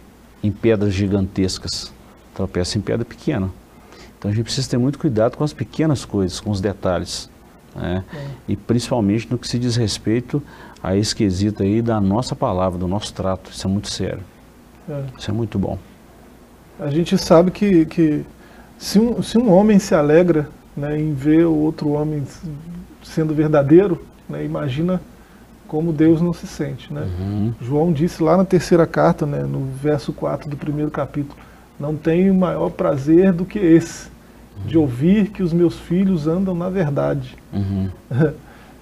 em 0.42 0.50
pedras 0.50 0.92
gigantescas, 0.92 1.92
tropeça 2.34 2.76
em 2.76 2.80
pedra 2.80 3.04
pequena. 3.04 3.50
Então 4.18 4.30
a 4.30 4.34
gente 4.34 4.44
precisa 4.44 4.68
ter 4.68 4.78
muito 4.78 4.98
cuidado 4.98 5.36
com 5.36 5.44
as 5.44 5.52
pequenas 5.52 6.04
coisas, 6.04 6.40
com 6.40 6.50
os 6.50 6.60
detalhes. 6.60 7.30
Né? 7.74 8.04
É. 8.12 8.26
E 8.48 8.56
principalmente 8.56 9.28
no 9.30 9.38
que 9.38 9.48
se 9.48 9.58
diz 9.58 9.76
respeito 9.76 10.42
a 10.82 10.96
esse 10.96 11.14
quesito 11.14 11.62
aí 11.62 11.80
da 11.80 12.00
nossa 12.00 12.36
palavra, 12.36 12.78
do 12.78 12.86
nosso 12.86 13.12
trato. 13.12 13.50
Isso 13.50 13.66
é 13.66 13.70
muito 13.70 13.88
sério. 13.88 14.22
É. 14.88 15.04
Isso 15.18 15.30
é 15.30 15.34
muito 15.34 15.58
bom. 15.58 15.78
A 16.78 16.90
gente 16.90 17.16
sabe 17.16 17.50
que, 17.50 17.86
que 17.86 18.24
se, 18.78 18.98
um, 18.98 19.22
se 19.22 19.38
um 19.38 19.52
homem 19.52 19.78
se 19.78 19.94
alegra 19.94 20.48
né, 20.76 20.98
em 20.98 21.12
ver 21.12 21.46
o 21.46 21.54
outro 21.54 21.90
homem 21.90 22.24
sendo 23.02 23.34
verdadeiro, 23.34 24.04
né, 24.28 24.44
imagina 24.44 25.00
como 25.66 25.92
Deus 25.92 26.20
não 26.20 26.32
se 26.32 26.46
sente. 26.46 26.92
Né? 26.92 27.08
Uhum. 27.18 27.54
João 27.60 27.92
disse 27.92 28.22
lá 28.22 28.36
na 28.36 28.44
terceira 28.44 28.86
carta, 28.86 29.26
né, 29.26 29.42
no 29.42 29.66
verso 29.80 30.12
4 30.12 30.48
do 30.48 30.56
primeiro 30.56 30.90
capítulo, 30.90 31.36
não 31.78 31.96
tenho 31.96 32.34
maior 32.34 32.70
prazer 32.70 33.32
do 33.32 33.44
que 33.44 33.58
esse, 33.58 34.08
uhum. 34.08 34.66
de 34.66 34.78
ouvir 34.78 35.30
que 35.30 35.42
os 35.42 35.52
meus 35.52 35.78
filhos 35.78 36.26
andam 36.26 36.54
na 36.54 36.68
verdade. 36.68 37.36
Uhum. 37.52 37.88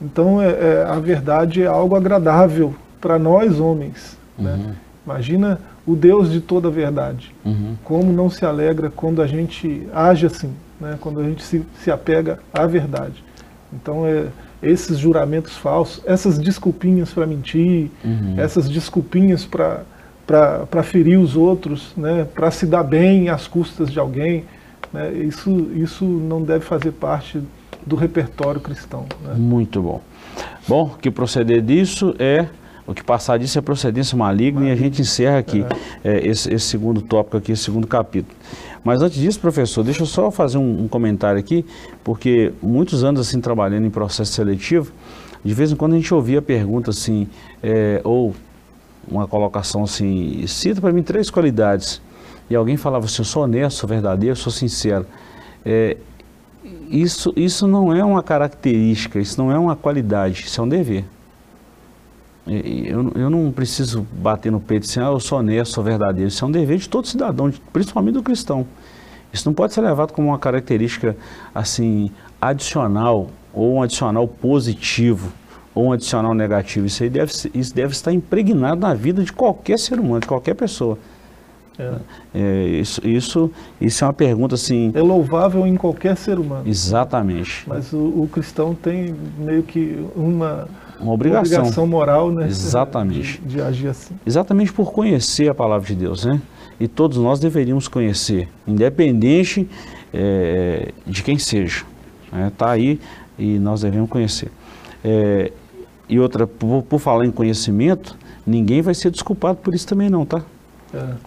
então 0.01 0.43
é, 0.43 0.51
é, 0.51 0.87
a 0.89 0.99
verdade 0.99 1.63
é 1.63 1.67
algo 1.67 1.97
agradável 1.97 2.75
para 3.01 3.19
nós 3.19 3.59
homens. 3.59 4.17
Né? 4.39 4.53
Uhum. 4.53 4.73
Imagina 5.05 5.59
o 5.87 5.97
Deus 5.97 6.31
de 6.31 6.41
toda 6.41 6.69
a 6.69 6.71
verdade. 6.71 7.35
Uhum. 7.45 7.77
Como 7.85 8.13
não 8.13 8.31
se 8.31 8.45
alegra 8.45 8.91
quando 8.91 9.21
a 9.21 9.27
gente 9.27 9.87
age 9.93 10.27
assim, 10.27 10.53
né? 10.81 10.97
quando 11.01 11.21
a 11.21 11.25
gente 11.25 11.43
se, 11.43 11.63
se 11.83 11.91
apega 11.91 12.39
à 12.53 12.67
verdade. 12.67 13.25
Então, 13.73 14.07
é, 14.07 14.27
esses 14.63 14.99
juramentos 14.99 15.57
falsos, 15.57 16.03
essas 16.07 16.39
desculpinhas 16.39 17.13
para 17.13 17.27
mentir, 17.27 17.91
uhum. 18.05 18.35
essas 18.37 18.69
desculpinhas 18.69 19.45
para 19.45 20.83
ferir 20.85 21.19
os 21.19 21.37
outros, 21.37 21.93
né? 21.97 22.27
para 22.33 22.51
se 22.51 22.67
dar 22.67 22.85
bem 22.85 23.29
às 23.29 23.49
custas 23.49 23.91
de 23.91 23.99
alguém, 23.99 24.45
né? 24.93 25.13
isso, 25.13 25.71
isso 25.75 26.05
não 26.05 26.43
deve 26.43 26.65
fazer 26.65 26.93
parte 26.93 27.41
do 27.85 27.97
repertório 27.97 28.61
cristão. 28.61 29.07
Né? 29.25 29.35
Muito 29.37 29.83
bom. 29.83 30.01
Bom, 30.69 30.95
que 31.01 31.11
proceder 31.11 31.61
disso 31.61 32.15
é 32.21 32.47
o 32.87 32.95
que 32.95 33.03
passar 33.03 33.39
disso 33.39 33.59
é 33.59 33.63
procedência 33.63 34.17
maligna 34.17 34.69
e 34.69 34.71
a 34.73 34.77
gente 34.77 35.01
encerra 35.01 35.39
aqui 35.39 35.65
é. 36.05 36.17
É, 36.17 36.27
esse, 36.27 36.53
esse, 36.53 36.67
segundo 36.67 37.01
tópico 37.01 37.37
aqui, 37.37 37.53
esse 37.53 37.63
segundo 37.63 37.87
capítulo. 37.87 38.35
Mas 38.85 39.01
antes 39.01 39.19
disso, 39.19 39.39
professor, 39.39 39.85
deixa 39.85 40.03
eu 40.03 40.07
só 40.07 40.31
fazer 40.31 40.59
um, 40.59 40.85
um 40.85 40.89
comentário 40.89 41.39
aqui, 41.39 41.65
porque 42.03 42.53
muitos 42.61 43.05
anos 43.05 43.21
assim 43.21 43.41
trabalhando 43.41 43.87
em 43.87 43.91
processo 43.91 44.33
seletivo, 44.33 44.93
de 45.45 45.55
vez 45.55 45.71
em 45.71 45.77
quando 45.77 45.93
a 45.93 45.97
gente 45.97 46.13
ouvia 46.13 46.41
a 46.41 46.43
pergunta 46.43 46.91
assim, 46.91 47.29
é, 47.63 48.01
ou 48.05 48.35
uma 49.09 49.27
colocação 49.27 49.85
assim, 49.85 50.45
cita 50.47 50.81
para 50.81 50.93
mim 50.93 51.03
três 51.03 51.31
qualidades. 51.31 52.01
E 52.51 52.57
alguém 52.57 52.77
falava 52.77 53.07
assim, 53.07 53.21
eu 53.21 53.25
sou 53.25 53.45
honesto, 53.45 53.79
sou 53.79 53.89
verdadeiro, 53.89 54.37
sou 54.37 54.53
sincero. 54.53 55.07
É, 55.65 55.97
isso, 56.91 57.33
isso 57.37 57.67
não 57.67 57.93
é 57.95 58.05
uma 58.05 58.23
característica, 58.23 59.19
isso 59.19 59.41
não 59.41 59.51
é 59.51 59.59
uma 59.59 59.75
qualidade, 59.75 60.45
isso 60.47 60.61
é 60.61 60.65
um 60.65 60.69
dever. 60.69 61.05
Eu, 62.47 63.13
eu 63.15 63.31
não 63.31 63.53
preciso 63.53 64.07
bater 64.13 64.51
no 64.51 64.61
peito 64.61 64.85
assim, 64.85 65.01
ah, 65.01 65.05
eu 65.05 65.21
sou 65.21 65.39
honesto, 65.39 65.75
sou 65.75 65.85
verdadeiro. 65.85 66.29
Isso 66.29 66.45
é 66.45 66.49
um 66.49 66.51
dever 66.51 66.79
de 66.79 66.89
todo 66.89 67.07
cidadão, 67.07 67.53
principalmente 67.73 68.15
do 68.15 68.23
cristão. 68.23 68.67
Isso 69.33 69.49
não 69.49 69.55
pode 69.55 69.73
ser 69.73 69.81
levado 69.81 70.13
como 70.13 70.29
uma 70.29 70.39
característica 70.39 71.17
assim 71.55 72.11
adicional 72.41 73.31
ou 73.55 73.75
um 73.75 73.83
adicional 73.83 74.27
positivo 74.27 75.33
ou 75.75 75.87
um 75.87 75.93
adicional 75.93 76.35
negativo. 76.35 76.87
Isso 76.87 77.09
deve, 77.09 77.33
isso 77.55 77.75
deve 77.75 77.93
estar 77.93 78.13
impregnado 78.13 78.81
na 78.81 78.93
vida 78.93 79.23
de 79.23 79.33
qualquer 79.33 79.79
ser 79.79 79.99
humano, 79.99 80.21
de 80.21 80.27
qualquer 80.27 80.55
pessoa. 80.55 80.99
É. 81.79 81.95
É, 82.35 82.67
isso, 82.69 83.07
isso, 83.07 83.51
isso 83.81 84.05
é 84.05 84.07
uma 84.07 84.13
pergunta 84.13 84.55
assim. 84.55 84.93
É 84.95 85.01
louvável 85.01 85.67
em 85.67 85.77
qualquer 85.77 86.17
ser 86.17 86.39
humano. 86.39 86.65
Exatamente. 86.67 87.65
Mas 87.67 87.93
o, 87.93 87.99
o 87.99 88.29
cristão 88.31 88.75
tem 88.75 89.15
meio 89.39 89.63
que 89.63 90.05
uma 90.15 90.69
uma 91.03 91.13
obrigação. 91.13 91.59
Uma 91.59 91.61
obrigação 91.61 91.87
moral, 91.87 92.31
né? 92.31 92.47
Exatamente. 92.47 93.41
De, 93.41 93.57
de, 93.57 93.61
agir 93.61 93.89
assim. 93.89 94.15
Exatamente 94.25 94.73
por 94.73 94.93
conhecer 94.93 95.49
a 95.51 95.55
palavra 95.55 95.87
de 95.87 95.97
Deus, 95.97 96.25
né? 96.25 96.41
E 96.79 96.87
todos 96.87 97.19
nós 97.19 97.41
deveríamos 97.41 97.89
conhecer, 97.89 98.49
independente 98.67 99.69
é, 100.15 100.93
de 101.07 101.23
quem 101.23 101.39
seja. 101.39 101.85
Está 102.25 102.37
né? 102.37 102.53
Tá 102.57 102.71
aí 102.71 103.01
e 103.39 103.59
nós 103.59 103.83
devemos 103.83 104.09
conhecer. 104.09 104.51
É, 105.05 105.53
e 106.09 106.19
outra, 106.21 106.47
por, 106.47 106.83
por, 106.83 106.99
falar 106.99 107.27
em 107.27 107.31
conhecimento, 107.31 108.17
ninguém 108.47 108.81
vai 108.81 108.95
ser 108.95 109.11
desculpado 109.11 109.59
por 109.59 109.75
isso 109.75 109.87
também 109.87 110.09
não, 110.09 110.25
tá? 110.25 110.43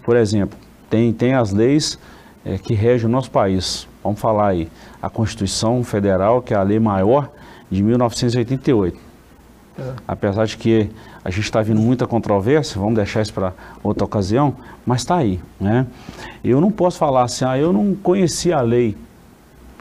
Por 0.04 0.16
exemplo, 0.16 0.58
tem, 0.90 1.12
tem 1.12 1.34
as 1.34 1.52
leis 1.52 1.98
é, 2.46 2.58
que 2.58 2.74
regem 2.74 3.08
o 3.08 3.10
nosso 3.10 3.32
país. 3.32 3.88
Vamos 4.04 4.20
falar 4.20 4.50
aí, 4.50 4.70
a 5.02 5.10
Constituição 5.10 5.84
Federal, 5.84 6.42
que 6.42 6.54
é 6.54 6.58
a 6.58 6.64
lei 6.64 6.80
maior 6.80 7.30
de 7.70 7.82
1988. 7.82 8.98
É. 9.78 9.94
Apesar 10.08 10.46
de 10.46 10.58
que 10.58 10.90
a 11.24 11.30
gente 11.30 11.44
está 11.44 11.62
vindo 11.62 11.82
muita 11.82 12.06
controvérsia, 12.08 12.80
vamos 12.80 12.96
deixar 12.96 13.22
isso 13.22 13.34
para 13.34 13.54
outra 13.84 14.06
ocasião, 14.06 14.56
mas 14.86 15.02
está 15.02 15.18
aí. 15.18 15.40
Né? 15.60 15.86
Eu 16.44 16.62
não 16.62 16.72
posso 16.72 16.98
falar 16.98 17.24
assim, 17.24 17.44
ah, 17.46 17.58
eu 17.58 17.74
não 17.74 17.96
conhecia 17.96 18.58
a 18.58 18.62
lei. 18.62 18.96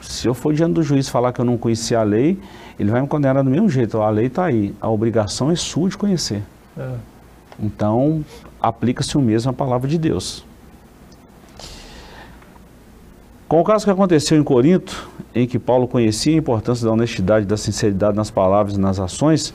Se 0.01 0.27
eu 0.27 0.33
for 0.33 0.53
diante 0.53 0.73
do 0.73 0.83
juiz 0.83 1.07
falar 1.07 1.31
que 1.31 1.39
eu 1.39 1.45
não 1.45 1.57
conhecia 1.57 1.99
a 1.99 2.03
lei, 2.03 2.37
ele 2.79 2.91
vai 2.91 3.01
me 3.01 3.07
condenar 3.07 3.43
do 3.43 3.49
mesmo 3.49 3.69
jeito. 3.69 4.01
A 4.01 4.09
lei 4.09 4.25
está 4.25 4.45
aí, 4.45 4.75
a 4.81 4.89
obrigação 4.89 5.49
é 5.49 5.55
sua 5.55 5.87
de 5.87 5.97
conhecer. 5.97 6.43
É. 6.77 6.95
Então, 7.59 8.23
aplica-se 8.67 9.17
o 9.17 9.21
mesmo 9.21 9.51
à 9.51 9.53
palavra 9.53 9.87
de 9.87 9.97
Deus. 9.97 10.43
Com 13.47 13.61
o 13.61 13.63
caso 13.63 13.85
que 13.85 13.91
aconteceu 13.91 14.39
em 14.39 14.43
Corinto, 14.43 15.07
em 15.33 15.45
que 15.45 15.59
Paulo 15.59 15.87
conhecia 15.87 16.33
a 16.33 16.39
importância 16.39 16.83
da 16.83 16.91
honestidade 16.91 17.45
e 17.45 17.47
da 17.47 17.57
sinceridade 17.57 18.17
nas 18.17 18.31
palavras 18.31 18.75
e 18.75 18.79
nas 18.79 18.99
ações, 18.99 19.53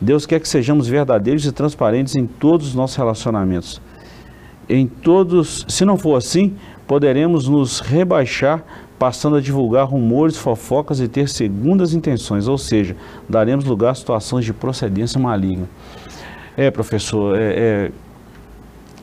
Deus 0.00 0.24
quer 0.24 0.40
que 0.40 0.48
sejamos 0.48 0.88
verdadeiros 0.88 1.44
e 1.44 1.52
transparentes 1.52 2.14
em 2.14 2.26
todos 2.26 2.68
os 2.68 2.74
nossos 2.74 2.96
relacionamentos. 2.96 3.80
Em 4.68 4.86
todos, 4.86 5.66
se 5.68 5.84
não 5.84 5.98
for 5.98 6.16
assim, 6.16 6.56
poderemos 6.86 7.46
nos 7.46 7.80
rebaixar 7.80 8.64
passando 8.98 9.36
a 9.36 9.40
divulgar 9.42 9.86
rumores, 9.86 10.38
fofocas 10.38 11.00
e 11.00 11.06
ter 11.06 11.28
segundas 11.28 11.92
intenções, 11.92 12.48
ou 12.48 12.56
seja, 12.56 12.96
daremos 13.28 13.66
lugar 13.66 13.90
a 13.90 13.94
situações 13.94 14.46
de 14.46 14.54
procedência 14.54 15.20
maligna. 15.20 15.68
É, 16.56 16.70
professor, 16.70 17.36
é, 17.36 17.42
é, 17.42 17.92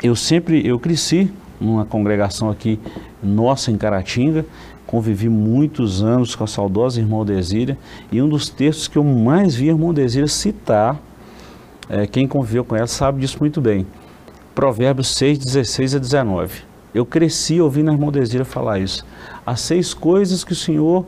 eu 0.04 0.18
sempre, 0.18 0.68
eu 0.68 0.78
cresci 0.78 1.32
numa 1.62 1.86
congregação 1.86 2.50
aqui 2.50 2.78
nossa 3.24 3.72
em 3.72 3.78
Caratinga, 3.78 4.46
convivi 4.86 5.30
muitos 5.30 6.04
anos 6.04 6.36
com 6.36 6.44
a 6.44 6.48
saudosa 6.48 7.00
irmã 7.00 7.26
Desíria 7.26 7.78
e 8.12 8.22
um 8.22 8.28
dos 8.28 8.50
textos 8.50 8.90
que 8.90 8.98
eu 8.98 9.04
mais 9.04 9.56
vi 9.56 9.70
a 9.70 9.72
irmã 9.72 9.94
Desíria 9.94 10.28
citar, 10.28 11.02
é, 11.90 12.06
quem 12.06 12.28
conviveu 12.28 12.66
com 12.66 12.76
ela 12.76 12.86
sabe 12.86 13.22
disso 13.22 13.38
muito 13.40 13.62
bem, 13.62 13.88
Provérbios 14.54 15.16
6, 15.16 15.40
16 15.40 15.96
a 15.96 16.00
19. 16.00 16.62
Eu 16.94 17.06
cresci 17.06 17.62
ouvindo 17.62 17.90
a 17.90 17.94
irmã 17.94 18.12
Desíria 18.12 18.46
falar 18.46 18.80
isso. 18.80 19.06
As 19.46 19.62
seis 19.62 19.94
coisas 19.94 20.44
que 20.44 20.52
o 20.52 20.56
Senhor 20.56 21.06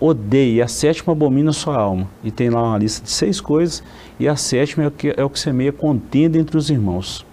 odeia, 0.00 0.64
a 0.64 0.68
sétima 0.68 1.12
abomina 1.12 1.50
a 1.50 1.52
sua 1.52 1.76
alma. 1.76 2.08
E 2.24 2.30
tem 2.30 2.50
lá 2.50 2.62
uma 2.62 2.78
lista 2.78 3.04
de 3.04 3.10
seis 3.10 3.40
coisas, 3.40 3.82
e 4.18 4.26
a 4.26 4.34
sétima 4.36 4.84
é 4.84 4.86
o 4.88 4.90
que, 4.90 5.14
é 5.16 5.22
o 5.22 5.30
que 5.30 5.38
semeia 5.38 5.70
contenda 5.70 6.38
entre 6.38 6.56
os 6.56 6.70
irmãos. 6.70 7.27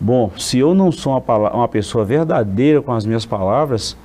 Bom, 0.00 0.30
se 0.36 0.58
eu 0.58 0.74
não 0.74 0.90
sou 0.90 1.12
uma, 1.12 1.50
uma 1.50 1.68
pessoa 1.68 2.04
verdadeira 2.04 2.82
com 2.82 2.92
as 2.92 3.04
minhas 3.04 3.24
palavras, 3.24 3.96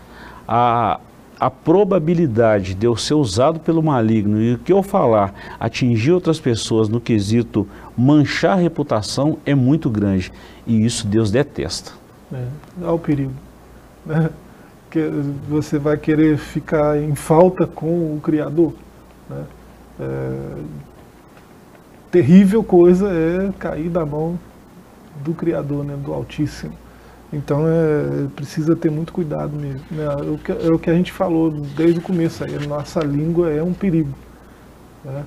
a, 0.48 1.00
a 1.40 1.50
probabilidade 1.50 2.74
de 2.76 2.86
eu 2.86 2.96
ser 2.96 3.16
usado 3.16 3.60
pelo 3.60 3.82
maligno 3.82 4.42
e 4.42 4.54
o 4.54 4.60
que 4.60 4.74
eu 4.74 4.84
falar 4.84 5.34
atingir 5.60 6.12
outras 6.12 6.40
pessoas 6.40 6.90
no 6.90 7.00
quesito 7.00 7.68
manchar 7.98 8.54
a 8.58 8.62
reputação 8.62 9.38
é 9.46 9.56
muito 9.56 9.90
grande. 9.90 10.32
E 10.68 10.86
isso 10.86 11.08
Deus 11.08 11.32
detesta. 11.32 11.92
É, 12.32 12.46
há 12.84 12.92
o 12.92 13.00
perigo. 13.00 13.34
Né? 14.06 14.30
Que 14.90 15.08
você 15.48 15.78
vai 15.78 15.98
querer 15.98 16.36
ficar 16.40 16.98
em 16.98 17.14
falta 17.14 17.68
com 17.68 18.16
o 18.16 18.20
Criador. 18.24 18.74
Né? 19.30 19.44
É, 20.00 20.54
terrível 22.10 22.64
coisa 22.64 23.08
é 23.08 23.52
cair 23.60 23.88
da 23.88 24.04
mão 24.04 24.40
do 25.24 25.34
Criador, 25.34 25.84
né, 25.84 25.96
do 26.04 26.14
Altíssimo. 26.14 26.74
Então 27.32 27.66
é, 27.68 28.28
precisa 28.36 28.76
ter 28.76 28.90
muito 28.90 29.14
cuidado 29.14 29.56
mesmo. 29.56 29.82
Né? 29.92 30.04
É, 30.04 30.32
o 30.32 30.38
que, 30.38 30.52
é 30.52 30.72
o 30.74 30.80
que 30.80 30.90
a 30.90 30.94
gente 30.94 31.12
falou 31.12 31.52
desde 31.52 32.00
o 32.00 32.02
começo 32.02 32.44
aí, 32.44 32.56
a 32.56 32.68
nossa 32.68 33.02
língua 33.02 33.52
é 33.52 33.62
um 33.62 33.74
perigo. 33.74 34.14
Né? 35.06 35.24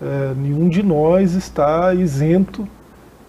É, 0.00 0.34
nenhum 0.36 0.68
de 0.68 0.82
nós 0.82 1.34
está 1.34 1.92
isento 1.92 2.66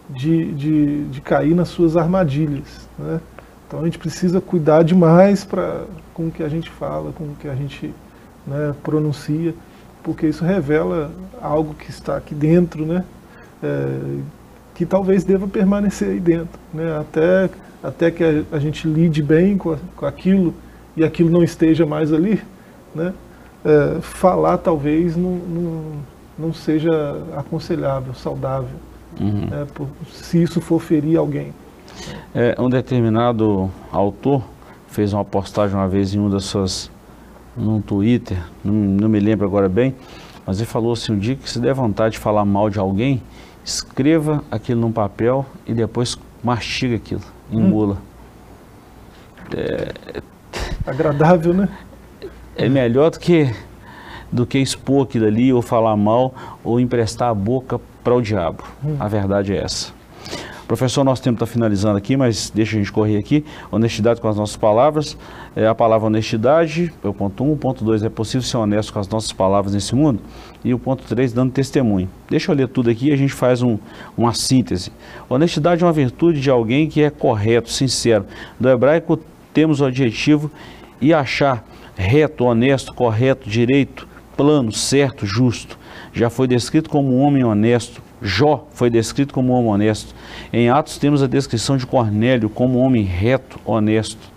de, 0.10 0.54
de, 0.54 1.06
de 1.06 1.22
cair 1.22 1.56
nas 1.56 1.70
suas 1.70 1.98
armadilhas. 1.98 2.88
Né? 2.98 3.20
Então 3.68 3.82
a 3.82 3.86
gente 3.86 3.98
precisa 3.98 4.40
cuidar 4.40 4.84
demais 4.84 5.44
pra, 5.44 5.86
com 6.14 6.28
o 6.28 6.32
que 6.32 6.44
a 6.44 6.50
gente 6.50 6.70
fala, 6.70 7.12
com 7.14 7.24
o 7.24 7.36
que 7.40 7.48
a 7.48 7.56
gente 7.56 7.94
né, 8.46 8.76
pronuncia, 8.84 9.54
porque 10.04 10.28
isso 10.28 10.44
revela 10.44 11.12
algo 11.42 11.74
que 11.74 11.90
está 11.90 12.18
aqui 12.18 12.36
dentro, 12.36 12.86
né? 12.86 13.04
É, 13.64 14.18
que 14.82 14.86
talvez 14.88 15.24
deva 15.24 15.48
permanecer 15.48 16.10
aí 16.10 16.20
dentro, 16.20 16.60
né? 16.74 16.98
até, 16.98 17.52
até 17.84 18.10
que 18.10 18.24
a, 18.24 18.56
a 18.56 18.58
gente 18.58 18.88
lide 18.88 19.22
bem 19.22 19.56
com, 19.56 19.74
a, 19.74 19.78
com, 19.96 20.08
aquilo 20.08 20.56
e 20.98 21.04
aquilo 21.04 21.30
não 21.30 21.44
esteja 21.44 21.86
mais 21.86 22.12
ali, 22.12 22.42
né? 22.96 23.14
É, 23.64 24.02
falar 24.02 24.58
talvez 24.58 25.16
não, 25.16 25.36
não, 25.36 25.82
não, 26.36 26.52
seja 26.52 26.90
aconselhável, 27.38 28.16
saudável, 28.16 28.76
uhum. 29.20 29.46
né? 29.52 29.68
Por, 29.72 29.88
se 30.12 30.42
isso 30.42 30.60
for 30.60 30.82
ferir 30.82 31.20
alguém. 31.20 31.54
É, 32.34 32.56
um 32.58 32.68
determinado 32.68 33.70
autor 33.92 34.42
fez 34.88 35.14
uma 35.14 35.24
postagem 35.24 35.78
uma 35.78 35.88
vez 35.88 36.16
em 36.16 36.20
um 36.20 36.28
das 36.28 36.46
suas, 36.46 36.90
num 37.56 37.80
Twitter, 37.80 38.40
não, 38.64 38.74
não 38.74 39.08
me 39.08 39.20
lembro 39.20 39.46
agora 39.46 39.70
bem, 39.70 39.94
mas 40.44 40.58
ele 40.58 40.66
falou 40.66 40.94
assim, 40.94 41.12
um 41.12 41.20
dia 41.20 41.36
que 41.36 41.48
se 41.48 41.60
der 41.60 41.76
vontade 41.76 42.14
de 42.14 42.20
falar 42.20 42.44
mal 42.46 42.68
de 42.68 42.80
alguém, 42.80 43.22
escreva 43.64 44.44
aquilo 44.50 44.82
num 44.82 44.92
papel 44.92 45.46
e 45.66 45.74
depois 45.74 46.18
mastiga 46.44 46.96
aquilo, 46.96 47.22
engula. 47.52 47.96
Hum. 47.96 49.58
É, 49.58 50.22
Agradável, 50.86 51.54
né? 51.54 51.70
É 52.56 52.68
melhor 52.68 53.12
do 53.12 53.20
que, 53.20 53.54
do 54.32 54.46
que 54.46 54.58
expor 54.58 55.04
aquilo 55.04 55.26
ali, 55.26 55.54
ou 55.54 55.62
falar 55.62 55.96
mal, 55.96 56.34
ou 56.64 56.80
emprestar 56.80 57.30
a 57.30 57.34
boca 57.34 57.80
para 58.04 58.16
o 58.16 58.22
diabo. 58.22 58.64
Hum. 58.84 58.96
A 59.00 59.08
verdade 59.08 59.54
é 59.54 59.64
essa. 59.64 59.94
Professor, 60.68 61.04
nosso 61.04 61.22
tempo 61.22 61.36
está 61.36 61.46
finalizando 61.46 61.98
aqui, 61.98 62.16
mas 62.16 62.50
deixa 62.50 62.78
a 62.78 62.80
gente 62.80 62.92
correr 62.92 63.18
aqui. 63.18 63.46
Honestidade 63.70 64.22
com 64.22 64.28
as 64.30 64.38
nossas 64.38 64.56
palavras. 64.56 65.18
É 65.54 65.68
a 65.68 65.76
palavra 65.76 66.08
honestidade, 66.08 66.94
é 67.04 67.08
o 67.08 67.14
ponto 67.14 67.44
1. 67.44 67.48
Um. 67.48 67.52
O 67.52 67.58
ponto 67.58 67.84
2 67.84 68.04
é 68.04 68.10
possível 68.10 68.42
ser 68.42 68.56
honesto 68.56 68.94
com 68.94 69.00
as 69.00 69.08
nossas 69.10 69.34
palavras 69.34 69.74
nesse 69.74 69.94
mundo. 69.94 70.22
E 70.64 70.74
o 70.74 70.80
ponto 70.80 71.04
3, 71.04 71.34
dando 71.34 71.52
testemunho. 71.52 72.10
Deixa 72.30 72.52
eu 72.52 72.56
ler 72.56 72.68
tudo 72.68 72.90
aqui 72.90 73.10
e 73.10 73.12
a 73.12 73.16
gente 73.16 73.34
faz 73.34 73.62
um, 73.62 73.78
uma 74.16 74.34
síntese. 74.34 74.92
Honestidade 75.28 75.84
é 75.84 75.86
uma 75.86 75.94
virtude 75.94 76.40
de 76.40 76.50
alguém 76.50 76.88
que 76.88 77.02
é 77.02 77.10
correto, 77.10 77.72
sincero. 77.72 78.26
Do 78.60 78.70
hebraico 78.70 79.20
temos 79.54 79.82
o 79.82 79.86
adjetivo 79.86 80.52
e 81.00 81.14
achar 81.14 81.66
reto, 81.96 82.46
honesto, 82.46 82.94
correto, 82.94 83.50
direito, 83.50 84.08
plano, 84.38 84.72
certo, 84.72 85.26
justo. 85.26 85.78
Já 86.14 86.30
foi 86.30 86.48
descrito 86.48 86.90
como 86.90 87.16
um 87.16 87.22
homem 87.22 87.44
honesto, 87.44 88.02
Jó 88.22 88.68
foi 88.74 88.90
descrito 88.90 89.34
como 89.34 89.54
um 89.54 89.56
homem 89.56 89.72
honesto. 89.72 90.14
Em 90.54 90.70
Atos 90.70 90.98
temos 90.98 91.24
a 91.24 91.28
descrição 91.28 91.76
de 91.76 91.88
Cornélio 91.88 92.50
como 92.50 92.80
um 92.80 92.84
homem 92.84 93.04
reto, 93.04 93.60
honesto. 93.66 94.31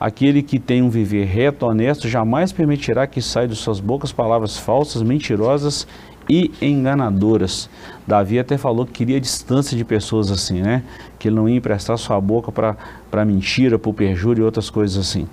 Aquele 0.00 0.42
que 0.42 0.58
tem 0.58 0.80
um 0.80 0.88
viver 0.88 1.26
reto, 1.26 1.66
honesto, 1.66 2.08
jamais 2.08 2.52
permitirá 2.52 3.06
que 3.06 3.20
saia 3.20 3.46
de 3.46 3.54
suas 3.54 3.80
bocas 3.80 4.10
palavras 4.10 4.56
falsas, 4.56 5.02
mentirosas 5.02 5.86
e 6.26 6.50
enganadoras. 6.62 7.68
Davi 8.06 8.38
até 8.38 8.56
falou 8.56 8.86
que 8.86 8.92
queria 8.92 9.20
distância 9.20 9.76
de 9.76 9.84
pessoas 9.84 10.30
assim, 10.30 10.62
né? 10.62 10.82
Que 11.18 11.28
ele 11.28 11.36
não 11.36 11.46
ia 11.46 11.56
emprestar 11.56 11.98
sua 11.98 12.18
boca 12.18 12.50
para 12.50 13.24
mentira, 13.26 13.78
para 13.78 13.92
perjúrio 13.92 14.40
e 14.40 14.44
outras 14.44 14.70
coisas 14.70 14.96
assim. 14.96 15.28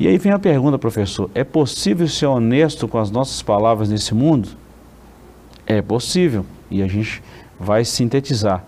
E 0.00 0.08
aí 0.08 0.16
vem 0.16 0.32
a 0.32 0.38
pergunta, 0.38 0.78
professor: 0.78 1.30
é 1.34 1.44
possível 1.44 2.08
ser 2.08 2.26
honesto 2.26 2.88
com 2.88 2.96
as 2.96 3.10
nossas 3.10 3.42
palavras 3.42 3.90
nesse 3.90 4.14
mundo? 4.14 4.48
É 5.66 5.82
possível 5.82 6.46
e 6.70 6.82
a 6.82 6.88
gente 6.88 7.22
vai 7.60 7.84
sintetizar. 7.84 8.64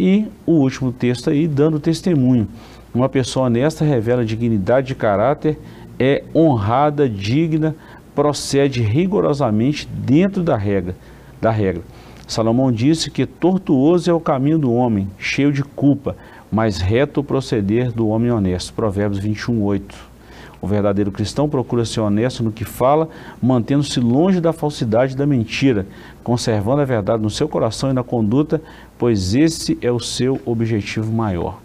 E 0.00 0.26
o 0.46 0.52
último 0.52 0.92
texto 0.92 1.28
aí, 1.28 1.46
dando 1.46 1.78
testemunho. 1.78 2.48
Uma 2.94 3.08
pessoa 3.08 3.46
honesta 3.46 3.86
revela 3.86 4.24
dignidade 4.24 4.88
de 4.88 4.94
caráter, 4.94 5.58
é 5.98 6.22
honrada, 6.34 7.08
digna, 7.08 7.74
procede 8.14 8.82
rigorosamente 8.82 9.86
dentro 9.86 10.42
da 10.42 10.56
regra. 10.56 10.94
Da 11.40 11.50
regra. 11.50 11.82
Salomão 12.26 12.70
disse 12.70 13.10
que 13.10 13.24
tortuoso 13.24 14.10
é 14.10 14.12
o 14.12 14.20
caminho 14.20 14.58
do 14.58 14.72
homem, 14.74 15.08
cheio 15.18 15.50
de 15.50 15.62
culpa, 15.62 16.16
mas 16.50 16.82
reto 16.82 17.20
o 17.20 17.24
proceder 17.24 17.90
do 17.90 18.08
homem 18.08 18.30
honesto. 18.30 18.74
Provérbios 18.74 19.18
21, 19.22 19.62
8. 19.62 20.12
O 20.60 20.66
verdadeiro 20.66 21.10
cristão 21.10 21.48
procura 21.48 21.86
ser 21.86 22.00
honesto 22.00 22.42
no 22.42 22.52
que 22.52 22.64
fala, 22.64 23.08
mantendo-se 23.42 24.00
longe 24.00 24.38
da 24.38 24.52
falsidade 24.52 25.14
e 25.14 25.16
da 25.16 25.26
mentira, 25.26 25.86
conservando 26.22 26.82
a 26.82 26.84
verdade 26.84 27.22
no 27.22 27.30
seu 27.30 27.48
coração 27.48 27.90
e 27.90 27.94
na 27.94 28.04
conduta, 28.04 28.60
pois 28.98 29.34
esse 29.34 29.78
é 29.80 29.90
o 29.90 29.98
seu 29.98 30.38
objetivo 30.44 31.10
maior. 31.10 31.61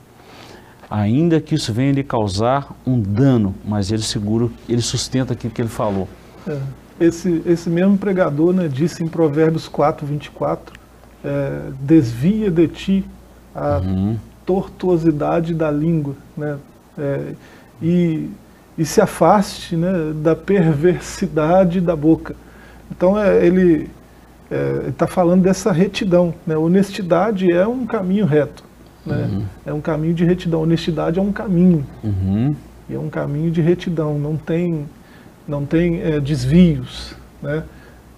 Ainda 0.89 1.41
que 1.41 1.55
isso 1.55 1.73
venha 1.73 1.91
lhe 1.91 2.03
causar 2.03 2.73
um 2.85 2.99
dano, 2.99 3.53
mas 3.65 3.91
ele 3.91 4.01
segura, 4.01 4.49
ele 4.69 4.81
sustenta 4.81 5.33
aquilo 5.33 5.53
que 5.53 5.61
ele 5.61 5.69
falou. 5.69 6.07
É, 6.47 6.57
esse, 6.99 7.41
esse 7.45 7.69
mesmo 7.69 7.97
pregador 7.97 8.53
né, 8.53 8.67
disse 8.67 9.03
em 9.03 9.07
Provérbios 9.07 9.67
4, 9.67 10.05
24, 10.05 10.73
é, 11.23 11.61
desvia 11.81 12.49
de 12.49 12.67
ti 12.67 13.05
a 13.53 13.79
uhum. 13.79 14.17
tortuosidade 14.45 15.53
da 15.53 15.69
língua, 15.69 16.15
né? 16.37 16.57
É, 16.97 17.33
e 17.81 18.29
e 18.77 18.85
se 18.85 19.01
afaste 19.01 19.75
né, 19.75 20.13
da 20.15 20.35
perversidade 20.35 21.81
da 21.81 21.95
boca. 21.95 22.35
Então 22.91 23.19
é, 23.19 23.43
ele 23.43 23.89
está 24.87 25.05
é, 25.05 25.07
falando 25.07 25.41
dessa 25.41 25.71
retidão. 25.71 26.33
Né? 26.45 26.55
Honestidade 26.55 27.51
é 27.51 27.67
um 27.67 27.85
caminho 27.85 28.25
reto. 28.25 28.63
Né? 29.07 29.29
Uhum. 29.31 29.43
É 29.65 29.73
um 29.73 29.81
caminho 29.81 30.13
de 30.13 30.25
retidão. 30.25 30.61
Honestidade 30.61 31.19
é 31.19 31.21
um 31.21 31.31
caminho. 31.31 31.85
Uhum. 32.03 32.55
E 32.89 32.95
é 32.95 32.99
um 32.99 33.09
caminho 33.09 33.49
de 33.49 33.61
retidão. 33.61 34.19
Não 34.19 34.35
tem, 34.35 34.85
não 35.47 35.65
tem 35.65 36.01
é, 36.01 36.19
desvios. 36.19 37.15
Né? 37.41 37.63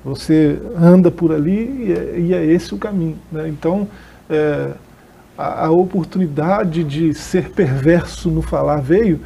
Você 0.03 0.59
anda 0.77 1.11
por 1.11 1.31
ali 1.31 1.87
e 1.87 1.93
é, 1.93 2.19
e 2.19 2.33
é 2.33 2.45
esse 2.45 2.73
o 2.73 2.77
caminho. 2.77 3.17
Né? 3.31 3.47
Então, 3.47 3.87
é, 4.29 4.71
a, 5.37 5.67
a 5.67 5.71
oportunidade 5.71 6.83
de 6.83 7.13
ser 7.13 7.51
perverso 7.51 8.29
no 8.29 8.41
falar 8.41 8.81
veio 8.81 9.21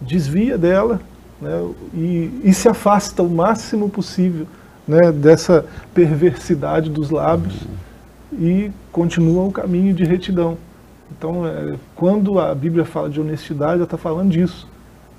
desvia 0.00 0.58
dela 0.58 1.00
né, 1.40 1.70
e, 1.94 2.40
e, 2.44 2.52
se 2.52 2.68
afasta 2.68 3.22
o 3.22 3.30
máximo 3.30 3.88
possível 3.88 4.46
né, 4.86 5.10
dessa 5.10 5.64
perversidade 5.94 6.90
dos 6.90 7.10
lábios 7.10 7.54
e 8.32 8.70
continua 8.92 9.44
o 9.44 9.52
caminho 9.52 9.94
de 9.94 10.04
retidão. 10.04 10.58
Então, 11.16 11.46
é, 11.46 11.76
quando 11.94 12.38
a 12.38 12.54
Bíblia 12.54 12.84
fala 12.84 13.08
de 13.08 13.20
honestidade, 13.20 13.74
ela 13.74 13.84
está 13.84 13.96
falando 13.96 14.30
disso. 14.30 14.68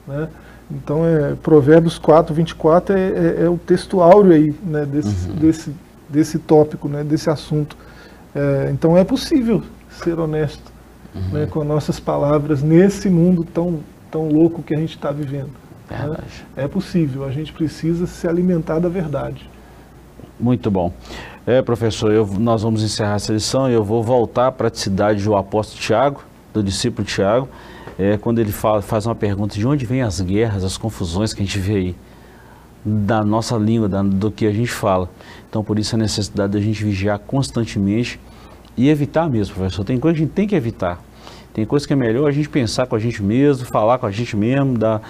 Né? 0.07 0.27
Então, 0.69 1.05
é, 1.05 1.35
Provérbios 1.35 1.97
4, 1.97 2.33
24 2.33 2.97
é, 2.97 2.99
é, 2.99 3.43
é 3.43 3.49
o 3.49 3.57
texto 3.57 4.01
áureo 4.01 4.33
aí, 4.33 4.55
né, 4.63 4.85
desse, 4.85 5.29
uhum. 5.29 5.35
desse, 5.35 5.75
desse 6.09 6.39
tópico, 6.39 6.87
né, 6.87 7.03
desse 7.03 7.29
assunto. 7.29 7.77
É, 8.33 8.69
então, 8.71 8.97
é 8.97 9.03
possível 9.03 9.63
ser 9.89 10.19
honesto 10.19 10.71
uhum. 11.13 11.29
né, 11.31 11.45
com 11.45 11.63
nossas 11.63 11.99
palavras 11.99 12.61
nesse 12.61 13.09
mundo 13.09 13.43
tão 13.43 13.79
tão 14.15 14.29
louco 14.29 14.63
que 14.63 14.73
a 14.73 14.77
gente 14.77 14.95
está 14.95 15.11
vivendo. 15.11 15.51
Né? 15.89 16.17
É 16.55 16.67
possível, 16.69 17.25
a 17.25 17.31
gente 17.31 17.51
precisa 17.51 18.07
se 18.07 18.25
alimentar 18.25 18.79
da 18.79 18.87
verdade. 18.87 19.49
Muito 20.39 20.69
bom. 20.69 20.91
É, 21.47 21.61
professor, 21.61 22.11
eu, 22.11 22.25
nós 22.39 22.63
vamos 22.63 22.83
encerrar 22.83 23.15
essa 23.15 23.31
lição 23.31 23.69
e 23.69 23.73
eu 23.73 23.83
vou 23.83 24.03
voltar 24.03 24.47
à 24.47 24.51
praticidade 24.51 25.23
do 25.23 25.36
apóstolo 25.36 25.79
Tiago, 25.79 26.23
do 26.53 26.63
discípulo 26.63 27.05
Tiago, 27.05 27.47
é, 27.97 28.17
quando 28.17 28.39
ele 28.39 28.51
fala, 28.51 28.81
faz 28.81 29.05
uma 29.05 29.15
pergunta 29.15 29.55
de 29.55 29.65
onde 29.65 29.86
vêm 29.86 30.01
as 30.01 30.19
guerras, 30.19 30.63
as 30.63 30.77
confusões 30.77 31.33
que 31.33 31.41
a 31.41 31.45
gente 31.45 31.59
vê 31.59 31.75
aí. 31.75 31.95
da 32.83 33.23
nossa 33.23 33.57
língua, 33.57 33.88
da, 33.89 34.03
do 34.03 34.29
que 34.29 34.45
a 34.45 34.51
gente 34.51 34.71
fala. 34.71 35.09
Então, 35.49 35.63
por 35.63 35.79
isso 35.79 35.95
a 35.95 35.97
necessidade 35.97 36.53
da 36.53 36.59
gente 36.59 36.83
vigiar 36.83 37.17
constantemente 37.17 38.19
e 38.77 38.89
evitar 38.89 39.29
mesmo, 39.29 39.55
professor. 39.55 39.83
Tem 39.83 39.97
coisa 39.99 40.15
que 40.15 40.23
a 40.23 40.25
gente 40.25 40.36
tem 40.36 40.47
que 40.47 40.55
evitar. 40.55 41.01
Tem 41.53 41.65
coisa 41.65 41.88
que 41.88 41.93
é 41.93 41.95
melhor 41.95 42.27
a 42.27 42.31
gente 42.31 42.49
pensar 42.49 42.86
com 42.86 42.95
a 42.95 42.99
gente 42.99 43.23
mesmo, 43.23 43.65
falar 43.65 43.97
com 43.97 44.05
a 44.05 44.11
gente 44.11 44.36
mesmo, 44.36 44.77
dar, 44.77 45.01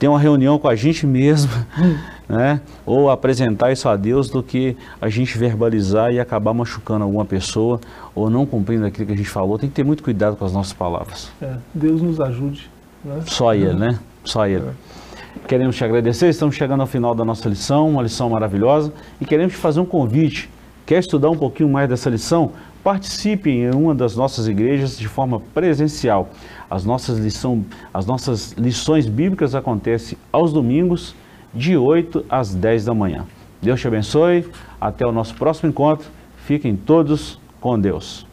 ter 0.00 0.08
uma 0.08 0.18
reunião 0.18 0.58
com 0.58 0.66
a 0.66 0.74
gente 0.74 1.06
mesmo, 1.06 1.52
né? 2.26 2.62
ou 2.86 3.10
apresentar 3.10 3.70
isso 3.70 3.86
a 3.86 3.94
Deus 3.96 4.30
do 4.30 4.42
que 4.42 4.74
a 4.98 5.10
gente 5.10 5.36
verbalizar 5.36 6.10
e 6.10 6.18
acabar 6.18 6.54
machucando 6.54 7.04
alguma 7.04 7.26
pessoa 7.26 7.78
ou 8.14 8.30
não 8.30 8.46
cumprindo 8.46 8.86
aquilo 8.86 9.06
que 9.06 9.12
a 9.12 9.16
gente 9.16 9.28
falou. 9.28 9.58
Tem 9.58 9.68
que 9.68 9.74
ter 9.74 9.84
muito 9.84 10.02
cuidado 10.02 10.36
com 10.36 10.44
as 10.46 10.54
nossas 10.54 10.72
palavras. 10.72 11.30
É, 11.42 11.54
Deus 11.74 12.00
nos 12.00 12.18
ajude. 12.18 12.70
Né? 13.04 13.20
Só 13.26 13.54
Ele, 13.54 13.74
né? 13.74 13.98
Só 14.24 14.46
Ele. 14.46 14.64
É. 14.64 15.46
Queremos 15.46 15.76
te 15.76 15.84
agradecer, 15.84 16.30
estamos 16.30 16.56
chegando 16.56 16.80
ao 16.80 16.86
final 16.86 17.14
da 17.14 17.24
nossa 17.24 17.46
lição, 17.46 17.90
uma 17.90 18.02
lição 18.02 18.30
maravilhosa, 18.30 18.90
e 19.20 19.26
queremos 19.26 19.52
te 19.52 19.58
fazer 19.58 19.80
um 19.80 19.84
convite. 19.84 20.48
Quer 20.86 20.98
estudar 20.98 21.28
um 21.28 21.36
pouquinho 21.36 21.68
mais 21.68 21.88
dessa 21.90 22.08
lição? 22.08 22.52
Participe 22.82 23.50
em 23.50 23.70
uma 23.74 23.94
das 23.94 24.16
nossas 24.16 24.48
igrejas 24.48 24.98
de 24.98 25.06
forma 25.06 25.40
presencial. 25.52 26.30
As 26.70 26.84
nossas, 26.84 27.18
lição, 27.18 27.64
as 27.92 28.06
nossas 28.06 28.52
lições 28.52 29.06
bíblicas 29.06 29.54
acontecem 29.54 30.16
aos 30.30 30.52
domingos, 30.52 31.14
de 31.52 31.76
8 31.76 32.24
às 32.28 32.54
10 32.54 32.84
da 32.84 32.94
manhã. 32.94 33.26
Deus 33.60 33.80
te 33.80 33.88
abençoe. 33.88 34.48
Até 34.80 35.04
o 35.04 35.12
nosso 35.12 35.34
próximo 35.34 35.68
encontro. 35.68 36.08
Fiquem 36.46 36.76
todos 36.76 37.38
com 37.60 37.78
Deus. 37.78 38.29